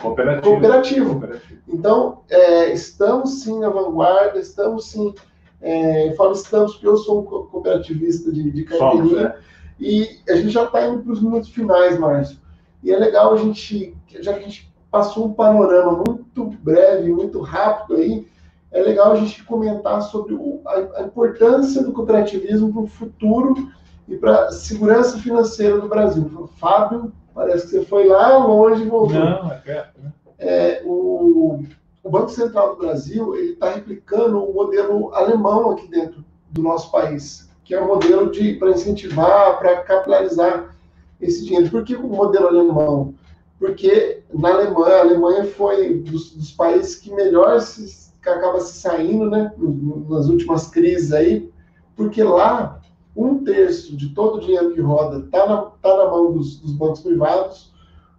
cooperativo. 0.00 0.50
cooperativo. 0.50 1.10
cooperativo. 1.10 1.62
Então, 1.68 2.22
é, 2.28 2.72
estamos 2.72 3.42
sim 3.42 3.60
na 3.60 3.68
vanguarda, 3.68 4.40
estamos 4.40 4.86
sim. 4.86 5.14
É, 5.62 6.08
eu 6.08 6.16
falo 6.16 6.32
estamos 6.32 6.72
porque 6.72 6.88
eu 6.88 6.96
sou 6.96 7.20
um 7.20 7.24
cooperativista 7.24 8.32
de, 8.32 8.50
de 8.50 8.64
carteirinha. 8.64 9.04
Somos, 9.04 9.22
é. 9.22 9.38
E 9.78 10.18
a 10.28 10.34
gente 10.36 10.50
já 10.50 10.64
está 10.64 10.86
indo 10.86 11.02
para 11.02 11.12
os 11.12 11.22
minutos 11.22 11.48
finais, 11.48 11.98
Márcio. 11.98 12.38
E 12.82 12.90
é 12.90 12.96
legal 12.96 13.32
a 13.32 13.36
gente, 13.36 13.96
já 14.20 14.32
que 14.32 14.40
a 14.40 14.42
gente 14.42 14.72
passou 14.90 15.26
um 15.26 15.32
panorama 15.32 16.02
muito 16.06 16.44
breve, 16.62 17.12
muito 17.12 17.40
rápido 17.40 17.96
aí, 17.96 18.26
é 18.72 18.82
legal 18.82 19.12
a 19.12 19.16
gente 19.16 19.44
comentar 19.44 20.02
sobre 20.02 20.34
o, 20.34 20.60
a, 20.66 21.00
a, 21.00 21.02
importância 21.02 21.82
do 21.82 21.92
cooperativismo 21.92 22.72
para 22.72 22.82
o 22.82 22.86
futuro 22.86 23.70
e 24.08 24.16
para 24.16 24.46
a 24.46 24.52
segurança 24.52 25.18
financeira 25.18 25.78
do 25.78 25.88
Brasil. 25.88 26.48
Fábio, 26.58 27.12
parece 27.34 27.66
que 27.66 27.72
você 27.72 27.84
foi 27.84 28.08
lá 28.08 28.36
longe 28.38 28.82
e 28.82 28.88
voltou. 28.88 29.18
Não, 29.18 29.52
é 29.52 29.56
perto, 29.56 30.00
né? 30.00 30.12
É, 30.38 30.82
o, 30.84 31.62
o 32.02 32.10
Banco 32.10 32.30
Central 32.30 32.74
do 32.74 32.82
Brasil 32.82 33.34
ele 33.36 33.52
está 33.52 33.70
replicando 33.70 34.42
o 34.42 34.52
modelo 34.52 35.14
alemão 35.14 35.70
aqui 35.70 35.88
dentro 35.88 36.24
do 36.50 36.62
nosso 36.62 36.90
país, 36.90 37.48
que 37.64 37.74
é 37.74 37.82
um 37.82 37.86
modelo 37.86 38.30
de 38.30 38.54
para 38.54 38.70
incentivar, 38.70 39.58
para 39.58 39.82
capilarizar 39.82 40.76
esse 41.20 41.44
dinheiro. 41.44 41.70
Por 41.70 41.84
que 41.84 41.94
o 41.94 42.08
modelo 42.08 42.48
alemão? 42.48 43.14
Porque 43.58 44.22
na 44.34 44.50
Alemanha, 44.50 44.96
a 44.96 45.00
Alemanha 45.00 45.44
foi 45.44 45.94
dos, 45.98 46.32
dos 46.32 46.50
países 46.50 46.96
que 46.96 47.14
melhor 47.14 47.60
se, 47.60 48.12
que 48.20 48.28
acaba 48.28 48.60
se 48.60 48.80
saindo, 48.80 49.30
né, 49.30 49.52
nas 50.08 50.26
últimas 50.26 50.66
crises 50.66 51.12
aí, 51.12 51.50
porque 51.94 52.22
lá 52.24 52.80
um 53.14 53.44
terço 53.44 53.96
de 53.96 54.08
todo 54.08 54.36
o 54.36 54.40
dinheiro 54.40 54.72
que 54.72 54.80
roda 54.80 55.24
está 55.24 55.46
na, 55.46 55.62
tá 55.82 55.96
na 55.96 56.10
mão 56.10 56.32
dos, 56.32 56.56
dos, 56.56 56.72
bancos 56.72 57.00
privados, 57.00 57.72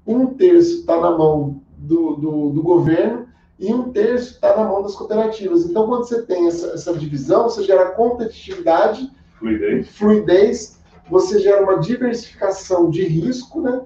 um 0.06 0.28
terço 0.28 0.80
está 0.80 1.00
na 1.02 1.12
mão 1.12 1.62
do, 1.78 2.16
do, 2.16 2.50
do, 2.52 2.62
governo 2.62 3.28
e 3.60 3.74
um 3.74 3.92
terço 3.92 4.34
está 4.34 4.56
na 4.58 4.66
mão 4.66 4.82
das 4.82 4.96
cooperativas. 4.96 5.66
Então, 5.66 5.88
quando 5.88 6.06
você 6.06 6.22
tem 6.24 6.48
essa, 6.48 6.68
essa 6.68 6.94
divisão, 6.94 7.44
você 7.44 7.64
gera 7.64 7.92
competitividade, 7.92 9.12
fluidez. 9.38 9.90
fluidez, 9.90 10.80
você 11.10 11.40
gera 11.40 11.64
uma 11.64 11.80
diversificação 11.80 12.90
de 12.90 13.06
risco, 13.06 13.62
né? 13.62 13.82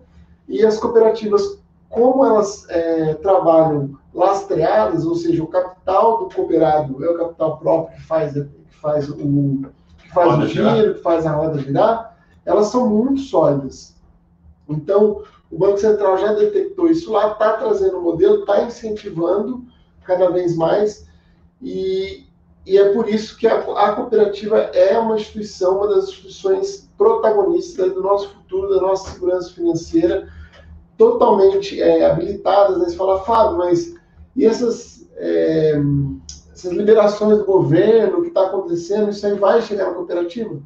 E 0.47 0.65
as 0.65 0.79
cooperativas, 0.79 1.59
como 1.89 2.25
elas 2.25 2.65
é, 2.69 3.15
trabalham 3.15 3.97
lastreadas, 4.13 5.05
ou 5.05 5.15
seja, 5.15 5.43
o 5.43 5.47
capital 5.47 6.19
do 6.19 6.33
cooperado 6.33 7.03
é 7.03 7.09
o 7.09 7.17
capital 7.17 7.57
próprio 7.57 7.97
que 7.97 8.03
faz, 8.03 8.33
que 8.33 8.75
faz 8.81 9.09
o 9.09 9.15
que 9.15 10.13
faz 10.13 10.39
o 10.39 10.47
dinheiro, 10.47 10.95
que 10.95 11.01
faz 11.01 11.25
a 11.25 11.31
roda 11.31 11.59
girar, 11.59 12.17
elas 12.45 12.67
são 12.67 12.89
muito 12.89 13.21
sólidas. 13.21 13.95
Então, 14.69 15.23
o 15.51 15.57
Banco 15.57 15.77
Central 15.77 16.17
já 16.17 16.33
detectou 16.33 16.89
isso 16.89 17.11
lá, 17.11 17.31
está 17.31 17.53
trazendo 17.53 17.97
o 17.97 18.01
modelo, 18.01 18.41
está 18.41 18.63
incentivando 18.63 19.63
cada 20.03 20.29
vez 20.29 20.55
mais, 20.55 21.07
e, 21.61 22.25
e 22.65 22.77
é 22.77 22.93
por 22.93 23.09
isso 23.09 23.37
que 23.37 23.47
a, 23.47 23.59
a, 23.59 23.93
cooperativa 23.93 24.57
é 24.57 24.97
uma 24.97 25.15
instituição, 25.15 25.77
uma 25.77 25.87
das 25.87 26.09
instituições 26.09 26.89
protagonistas 26.97 27.93
do 27.93 28.01
nosso 28.01 28.29
futuro, 28.29 28.75
da 28.75 28.81
nossa 28.81 29.11
segurança 29.11 29.51
financeira, 29.51 30.27
totalmente 30.97 31.81
é, 31.81 32.05
habilitadas. 32.05 32.77
Né? 32.77 32.85
Você 32.85 32.95
fala, 32.95 33.23
Fábio, 33.23 33.57
mas 33.57 33.95
e 34.35 34.45
essas. 34.45 35.07
É, 35.19 35.81
essas 36.57 36.71
liberações 36.71 37.37
do 37.37 37.45
governo, 37.45 38.17
o 38.17 38.21
que 38.23 38.29
está 38.29 38.47
acontecendo, 38.47 39.11
isso 39.11 39.25
aí 39.27 39.35
vai 39.35 39.61
chegar 39.61 39.85
na 39.85 39.93
cooperativa? 39.93 40.59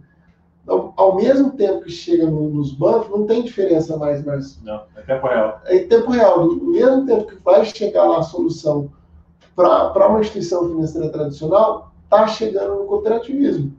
Então, 0.71 0.93
ao 0.95 1.17
mesmo 1.17 1.51
tempo 1.51 1.81
que 1.81 1.91
chega 1.91 2.25
no, 2.25 2.49
nos 2.49 2.71
bancos, 2.71 3.09
não 3.09 3.25
tem 3.25 3.43
diferença 3.43 3.97
mais, 3.97 4.23
Márcio. 4.23 4.61
Não, 4.63 4.83
é 4.95 5.01
tempo 5.01 5.27
real. 5.27 5.61
É 5.65 5.75
em 5.75 5.87
tempo 5.89 6.11
real. 6.11 6.39
Ao 6.39 6.55
mesmo 6.55 7.05
tempo 7.05 7.25
que 7.25 7.35
vai 7.43 7.65
chegar 7.65 8.05
lá 8.05 8.19
a 8.19 8.23
solução 8.23 8.89
para 9.53 10.07
uma 10.07 10.21
instituição 10.21 10.69
financeira 10.69 11.09
tradicional, 11.09 11.91
está 12.05 12.25
chegando 12.25 12.75
no 12.75 12.85
cooperativismo. 12.85 13.73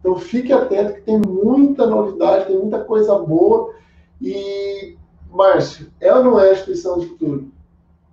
Então, 0.00 0.16
fique 0.16 0.50
atento 0.50 0.94
que 0.94 1.02
tem 1.02 1.18
muita 1.18 1.86
novidade, 1.86 2.46
tem 2.46 2.58
muita 2.58 2.82
coisa 2.82 3.18
boa. 3.18 3.74
E, 4.18 4.96
Márcio, 5.30 5.92
é 6.00 6.10
ou 6.14 6.24
não 6.24 6.40
é 6.40 6.48
a 6.48 6.52
instituição 6.52 7.00
do 7.00 7.06
futuro? 7.06 7.51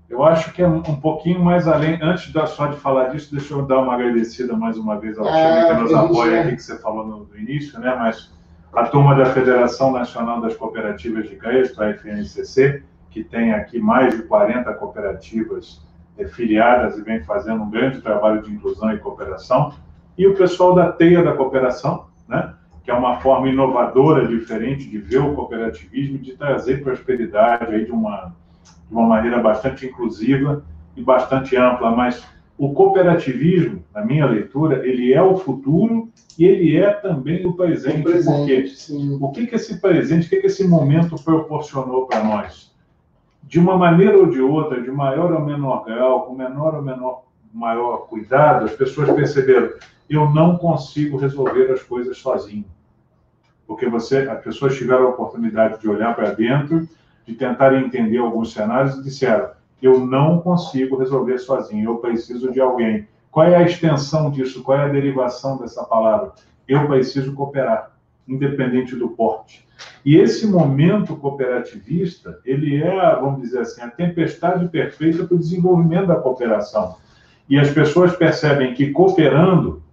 Eu 0.10 0.24
acho 0.24 0.52
que 0.54 0.62
é 0.62 0.68
um 0.68 0.82
pouquinho 0.82 1.40
mais 1.40 1.68
além. 1.68 2.00
Antes 2.02 2.34
da, 2.34 2.48
só 2.48 2.66
de 2.68 2.78
falar 2.78 3.10
disso, 3.10 3.34
deixa 3.34 3.54
eu 3.54 3.62
dar 3.62 3.80
uma 3.80 3.94
agradecida 3.94 4.56
mais 4.56 4.76
uma 4.76 5.00
vez 5.00 5.18
ao 5.20 5.28
é, 5.28 5.68
que 5.68 5.82
nos 5.82 5.94
apoia 5.94 6.38
é. 6.38 6.40
aqui, 6.42 6.56
que 6.56 6.64
você 6.64 6.80
falou 6.80 7.06
no, 7.06 7.26
no, 7.26 7.38
início, 7.38 7.80
né? 7.80 7.96
Mas 7.96 8.32
a 8.74 8.86
turma 8.86 9.16
da 9.16 9.26
Federação 9.28 9.92
Nacional 9.92 10.42
das 10.42 10.56
Cooperativas 10.56 11.30
de 11.30 11.36
Crédito, 11.36 11.82
a 11.82 11.92
FNCC, 11.92 12.84
que 13.12 13.24
tem 13.24 13.54
aqui 13.54 13.80
mais 13.80 14.16
de 14.16 14.24
40 14.24 14.74
cooperativas 14.74 15.86
é, 16.18 16.26
filiadas 16.26 16.98
e 16.98 17.04
vem 17.04 17.24
fazendo 17.24 17.62
um 17.62 17.70
grande 17.70 18.02
trabalho 18.02 18.42
de 18.42 18.52
inclusão 18.52 18.92
e 18.92 18.98
cooperação. 18.98 19.74
E 20.18 20.26
o 20.26 20.36
pessoal 20.36 20.74
da 20.74 20.92
Teia 20.92 21.24
da 21.24 21.34
Cooperação, 21.34 22.08
né? 22.28 22.56
que 22.84 22.90
é 22.90 22.94
uma 22.96 23.20
forma 23.20 23.48
inovadora, 23.48 24.28
diferente 24.28 24.90
de 24.90 24.98
ver 24.98 25.20
o 25.20 25.36
cooperativismo 25.36 26.18
de 26.18 26.36
trazer 26.36 26.84
prosperidade 26.84 27.76
aí 27.76 27.86
de 27.86 27.92
uma 27.92 28.34
de 28.88 28.94
uma 28.94 29.08
maneira 29.08 29.40
bastante 29.42 29.86
inclusiva 29.86 30.64
e 30.96 31.02
bastante 31.04 31.56
ampla, 31.56 31.92
mas 31.92 32.24
o 32.58 32.74
cooperativismo, 32.74 33.82
na 33.96 34.04
minha 34.04 34.26
leitura, 34.26 34.86
ele 34.86 35.14
é 35.14 35.22
o 35.22 35.38
futuro 35.38 36.10
e 36.38 36.44
ele 36.44 36.76
é 36.76 36.92
também 36.92 37.46
o 37.46 37.54
presente. 37.54 38.02
O 38.02 38.04
presente 38.04 39.18
o 39.22 39.32
que, 39.32 39.48
que 39.48 39.56
esse 39.56 39.80
presente, 39.80 40.28
o 40.28 40.30
que, 40.30 40.42
que 40.42 40.48
esse 40.48 40.68
momento 40.68 41.16
proporcionou 41.24 42.06
para 42.06 42.22
nós? 42.22 42.70
De 43.44 43.60
uma 43.60 43.78
maneira 43.78 44.18
ou 44.18 44.30
de 44.30 44.42
outra, 44.42 44.82
de 44.82 44.92
maior 44.92 45.32
ou 45.32 45.46
menor 45.46 45.86
grau, 45.86 46.26
com 46.26 46.36
menor 46.36 46.76
ou 46.76 46.82
menor, 46.82 47.24
maior 47.54 48.08
cuidado, 48.08 48.66
as 48.66 48.74
pessoas 48.74 49.10
perceberam: 49.12 49.72
eu 50.10 50.30
não 50.30 50.58
consigo 50.58 51.18
resolver 51.18 51.72
as 51.72 51.82
coisas 51.82 52.18
sozinho. 52.18 52.66
Porque 53.66 53.88
você, 53.88 54.18
as 54.30 54.44
pessoas 54.44 54.76
tiveram 54.76 55.06
a 55.06 55.10
oportunidade 55.10 55.80
de 55.80 55.88
olhar 55.88 56.14
para 56.14 56.32
dentro 56.32 56.86
de 57.30 57.36
tentar 57.36 57.76
entender 57.76 58.18
alguns 58.18 58.52
cenários 58.52 58.96
e 58.96 59.04
disseram: 59.04 59.52
eu 59.80 60.00
não 60.00 60.42
consigo 60.42 60.98
resolver 60.98 61.38
sozinho, 61.38 61.92
eu 61.92 61.98
preciso 61.98 62.52
de 62.52 62.60
alguém. 62.60 63.08
Qual 63.30 63.46
é 63.46 63.56
a 63.56 63.62
extensão 63.62 64.32
disso? 64.32 64.64
Qual 64.64 64.78
é 64.78 64.86
a 64.86 64.88
derivação 64.88 65.58
dessa 65.60 65.84
palavra? 65.84 66.34
Eu 66.68 66.88
preciso 66.88 67.34
cooperar, 67.34 67.92
independente 68.28 68.96
do 68.96 69.10
porte. 69.10 69.68
E 70.04 70.18
esse 70.18 70.48
momento 70.48 71.16
cooperativista, 71.16 72.40
ele 72.44 72.82
é, 72.82 73.16
vamos 73.16 73.42
dizer 73.42 73.60
assim, 73.60 73.82
a 73.82 73.90
tempestade 73.90 74.68
perfeita 74.68 75.26
para 75.26 75.36
o 75.36 75.40
desenvolvimento 75.40 76.08
da 76.08 76.16
cooperação. 76.16 76.98
E 77.48 77.60
as 77.60 77.70
pessoas 77.70 78.16
percebem 78.16 78.74
que 78.74 78.90
cooperando, 78.90 79.84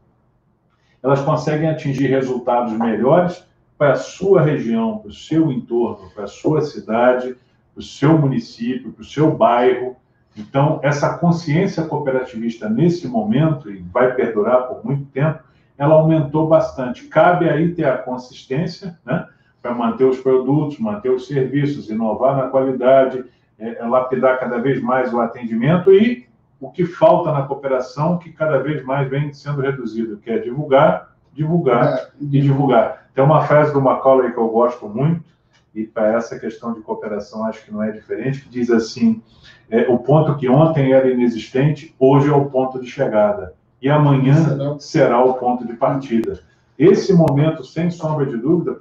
elas 1.02 1.20
conseguem 1.20 1.68
atingir 1.68 2.06
resultados 2.06 2.72
melhores 2.72 3.45
para 3.78 3.92
a 3.92 3.96
sua 3.96 4.42
região, 4.42 4.98
para 4.98 5.08
o 5.08 5.12
seu 5.12 5.52
entorno, 5.52 6.10
para 6.14 6.24
a 6.24 6.28
sua 6.28 6.62
cidade, 6.62 7.36
para 7.74 7.80
o 7.80 7.82
seu 7.82 8.16
município, 8.16 8.92
para 8.92 9.02
o 9.02 9.04
seu 9.04 9.30
bairro. 9.30 9.96
Então, 10.36 10.80
essa 10.82 11.18
consciência 11.18 11.84
cooperativista 11.84 12.68
nesse 12.68 13.06
momento, 13.06 13.70
e 13.70 13.78
vai 13.92 14.14
perdurar 14.14 14.66
por 14.68 14.84
muito 14.84 15.04
tempo, 15.06 15.40
ela 15.78 15.94
aumentou 15.94 16.48
bastante. 16.48 17.04
Cabe 17.04 17.48
aí 17.48 17.74
ter 17.74 17.84
a 17.84 17.98
consistência, 17.98 18.98
né? 19.04 19.26
Para 19.60 19.74
manter 19.74 20.04
os 20.04 20.20
produtos, 20.20 20.78
manter 20.78 21.10
os 21.10 21.26
serviços, 21.26 21.90
inovar 21.90 22.36
na 22.36 22.48
qualidade, 22.48 23.24
é, 23.58 23.78
é 23.78 23.86
lapidar 23.86 24.38
cada 24.38 24.58
vez 24.58 24.80
mais 24.80 25.12
o 25.12 25.20
atendimento 25.20 25.90
e 25.92 26.26
o 26.60 26.70
que 26.70 26.86
falta 26.86 27.32
na 27.32 27.42
cooperação, 27.42 28.18
que 28.18 28.32
cada 28.32 28.58
vez 28.58 28.82
mais 28.84 29.08
vem 29.10 29.32
sendo 29.32 29.60
reduzido, 29.60 30.16
que 30.18 30.30
é 30.30 30.38
divulgar, 30.38 31.14
divulgar 31.32 31.94
é. 31.94 32.08
e 32.20 32.26
divulgar. 32.26 33.05
Tem 33.16 33.24
uma 33.24 33.46
frase 33.46 33.72
do 33.72 33.80
Macaulay 33.80 34.30
que 34.30 34.38
eu 34.38 34.46
gosto 34.46 34.86
muito, 34.86 35.24
e 35.74 35.84
para 35.84 36.12
essa 36.18 36.38
questão 36.38 36.74
de 36.74 36.82
cooperação 36.82 37.46
acho 37.46 37.64
que 37.64 37.72
não 37.72 37.82
é 37.82 37.90
diferente, 37.90 38.42
que 38.42 38.48
diz 38.50 38.70
assim: 38.70 39.22
é, 39.70 39.88
o 39.88 39.98
ponto 39.98 40.36
que 40.36 40.46
ontem 40.50 40.92
era 40.92 41.10
inexistente, 41.10 41.94
hoje 41.98 42.28
é 42.28 42.34
o 42.34 42.44
ponto 42.44 42.78
de 42.78 42.86
chegada, 42.86 43.54
e 43.80 43.88
amanhã 43.88 44.76
será 44.78 45.24
o 45.24 45.32
ponto 45.32 45.66
de 45.66 45.72
partida. 45.72 46.40
Esse 46.78 47.14
momento, 47.14 47.64
sem 47.64 47.90
sombra 47.90 48.26
de 48.26 48.36
dúvida, 48.36 48.76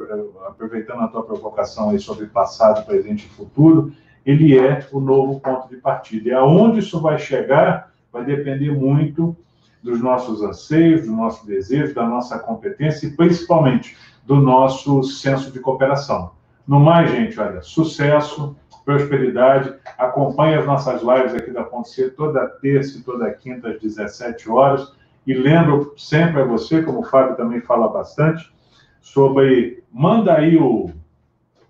aproveitando 0.46 1.00
a 1.00 1.08
tua 1.08 1.24
provocação 1.24 1.92
aí 1.92 2.00
sobre 2.00 2.26
passado, 2.26 2.86
presente 2.86 3.28
e 3.28 3.30
futuro, 3.30 3.94
ele 4.26 4.60
é 4.60 4.86
o 4.92 5.00
novo 5.00 5.40
ponto 5.40 5.70
de 5.70 5.78
partida. 5.78 6.28
E 6.28 6.34
aonde 6.34 6.80
isso 6.80 7.00
vai 7.00 7.18
chegar 7.18 7.94
vai 8.12 8.26
depender 8.26 8.72
muito 8.72 9.34
dos 9.82 10.02
nossos 10.02 10.42
anseios, 10.42 11.06
do 11.06 11.14
nosso 11.14 11.48
desejo, 11.48 11.94
da 11.94 12.06
nossa 12.06 12.38
competência 12.38 13.08
e 13.08 13.12
principalmente 13.12 13.96
do 14.26 14.36
nosso 14.38 15.04
senso 15.04 15.52
de 15.52 15.60
cooperação. 15.60 16.32
No 16.68 16.80
mais, 16.80 17.12
gente, 17.12 17.40
olha, 17.40 17.62
sucesso, 17.62 18.56
prosperidade. 18.84 19.74
Acompanhe 19.98 20.56
as 20.56 20.66
nossas 20.66 21.02
lives 21.02 21.34
aqui 21.34 21.52
da 21.52 21.64
Ponte 21.64 21.90
C 21.90 22.10
toda 22.10 22.48
terça 22.48 22.98
e 22.98 23.02
toda 23.02 23.32
quinta 23.34 23.70
às 23.70 23.80
17 23.80 24.50
horas. 24.50 24.94
E 25.26 25.34
lembro 25.34 25.94
sempre 25.98 26.42
a 26.42 26.46
você, 26.46 26.84
como 26.84 27.00
o 27.00 27.04
Fábio 27.04 27.36
também 27.36 27.60
fala 27.60 27.88
bastante, 27.88 28.54
sobre 29.02 29.84
manda 29.92 30.36
aí 30.36 30.56
o, 30.58 30.92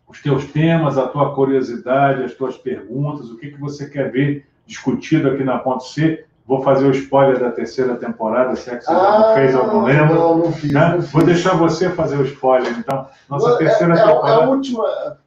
os 0.07 0.21
teus 0.21 0.45
temas, 0.51 0.97
a 0.97 1.07
tua 1.07 1.33
curiosidade, 1.33 2.23
as 2.23 2.33
tuas 2.33 2.57
perguntas, 2.57 3.29
o 3.29 3.37
que, 3.37 3.51
que 3.51 3.59
você 3.59 3.89
quer 3.89 4.11
ver 4.11 4.45
discutido 4.65 5.29
aqui 5.29 5.43
na 5.43 5.57
Ponte 5.57 5.87
C. 5.87 6.25
Vou 6.47 6.61
fazer 6.61 6.85
o 6.85 6.91
spoiler 6.91 7.39
da 7.39 7.51
terceira 7.51 7.95
temporada, 7.95 8.55
se 8.55 8.69
é 8.69 8.75
que 8.75 8.85
você 8.85 8.91
ah, 8.91 9.19
não 9.19 9.33
fez, 9.33 9.53
eu 9.53 9.65
não 9.65 9.83
lembro. 9.83 10.13
Não, 10.13 10.37
não 10.37 10.51
fiz, 10.51 10.71
né? 10.71 10.89
não 10.89 11.01
fiz. 11.01 11.11
Vou 11.11 11.23
deixar 11.23 11.57
você 11.57 11.89
fazer 11.89 12.17
o 12.17 12.25
spoiler, 12.25 12.77
então. 12.77 13.07
Nossa 13.27 13.51
é, 13.51 13.57
terceira 13.57 13.93
é, 13.93 14.05
temporada. 14.05 14.41
É 14.41 14.45
a 14.45 14.49
última. 14.49 15.17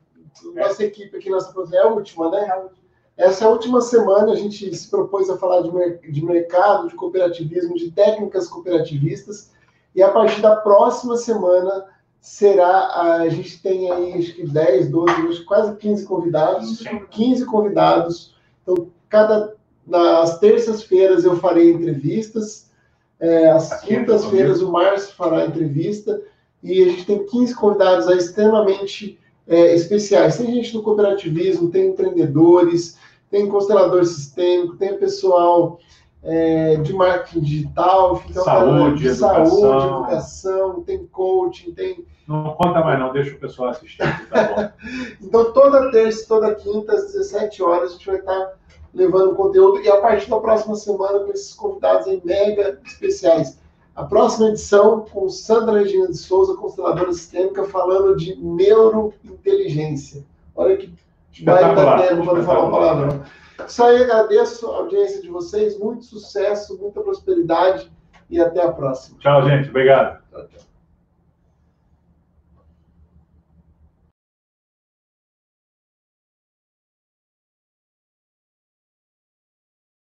nossa 0.54 0.84
equipe 0.84 1.16
aqui, 1.16 1.28
nossa 1.28 1.52
é 1.72 1.78
a 1.78 1.88
última, 1.88 2.30
né? 2.30 2.68
Essa 3.16 3.44
é 3.44 3.48
a 3.48 3.50
última 3.50 3.80
semana, 3.80 4.30
a 4.30 4.36
gente 4.36 4.72
se 4.76 4.88
propôs 4.88 5.28
a 5.28 5.36
falar 5.36 5.62
de, 5.62 6.12
de 6.12 6.24
mercado, 6.24 6.86
de 6.86 6.94
cooperativismo, 6.94 7.74
de 7.74 7.90
técnicas 7.90 8.46
cooperativistas, 8.46 9.50
e 9.96 10.00
a 10.00 10.12
partir 10.12 10.40
da 10.40 10.54
próxima 10.54 11.16
semana 11.16 11.86
será, 12.20 13.18
a 13.18 13.28
gente 13.28 13.60
tem 13.60 13.90
aí 13.90 14.12
acho 14.14 14.34
que 14.34 14.46
10, 14.46 14.90
12, 14.90 15.44
quase 15.46 15.74
15 15.76 16.06
convidados, 16.06 16.84
15 17.10 17.44
convidados, 17.46 18.36
então 18.62 18.88
cada, 19.08 19.56
nas 19.88 20.38
terças-feiras 20.38 21.24
eu 21.24 21.36
farei 21.36 21.72
entrevistas, 21.72 22.70
é, 23.18 23.50
às 23.50 23.80
quintas-feiras 23.80 24.62
o 24.62 24.70
Márcio 24.70 25.14
fará 25.16 25.46
entrevista, 25.46 26.20
e 26.62 26.82
a 26.82 26.88
gente 26.88 27.06
tem 27.06 27.26
15 27.26 27.54
convidados 27.54 28.08
aí 28.08 28.18
extremamente 28.18 29.18
é, 29.46 29.74
especiais. 29.74 30.36
Tem 30.36 30.46
gente 30.52 30.72
do 30.72 30.82
cooperativismo, 30.82 31.70
tem 31.70 31.88
empreendedores, 31.88 32.98
tem 33.30 33.48
constelador 33.48 34.04
sistêmico, 34.04 34.76
tem 34.76 34.98
pessoal 34.98 35.78
é, 36.22 36.76
de 36.76 36.92
marketing 36.92 37.40
digital, 37.40 38.22
então, 38.28 38.44
saúde, 38.44 38.98
de 38.98 39.08
educação. 39.08 39.60
saúde, 39.60 39.86
educação, 39.86 40.82
tem 40.82 41.06
coaching, 41.06 41.72
tem. 41.72 42.04
Não 42.26 42.54
conta 42.54 42.80
mais, 42.80 42.98
não, 42.98 43.12
deixa 43.12 43.34
o 43.34 43.38
pessoal 43.38 43.70
assistir, 43.70 43.98
tá 44.28 44.54
bom. 44.54 44.70
então, 45.22 45.52
toda 45.52 45.90
terça, 45.90 46.26
toda 46.28 46.54
quinta, 46.54 46.92
às 46.92 47.12
17 47.12 47.62
horas, 47.62 47.90
a 47.90 47.92
gente 47.94 48.06
vai 48.06 48.16
estar 48.16 48.57
levando 48.94 49.34
conteúdo 49.34 49.80
e 49.80 49.88
a 49.88 50.00
partir 50.00 50.30
da 50.30 50.38
próxima 50.40 50.74
semana 50.74 51.20
com 51.20 51.30
esses 51.30 51.54
convidados 51.54 52.06
aí 52.06 52.20
mega 52.24 52.78
especiais. 52.84 53.58
A 53.94 54.04
próxima 54.04 54.48
edição 54.48 55.04
com 55.10 55.28
Sandra 55.28 55.80
Regina 55.80 56.06
de 56.06 56.16
Souza, 56.16 56.56
consteladora 56.56 57.12
sistêmica, 57.12 57.64
falando 57.64 58.16
de 58.16 58.36
neurointeligência. 58.36 60.24
Olha 60.54 60.76
que 60.76 60.94
baita 61.42 61.98
termo 61.98 62.24
para 62.24 62.34
não 62.34 62.44
falar 62.44 62.60
uma 62.60 62.70
palavra. 62.70 63.22
Isso 63.66 63.82
aí, 63.82 64.02
agradeço 64.02 64.70
a 64.70 64.76
audiência 64.76 65.20
de 65.20 65.28
vocês, 65.28 65.76
muito 65.78 66.04
sucesso, 66.04 66.78
muita 66.80 67.00
prosperidade 67.00 67.90
e 68.30 68.40
até 68.40 68.62
a 68.62 68.70
próxima. 68.70 69.18
Tchau, 69.18 69.42
gente. 69.48 69.68
Obrigado. 69.68 70.22
Tchau, 70.30 70.46
tchau. 70.46 70.67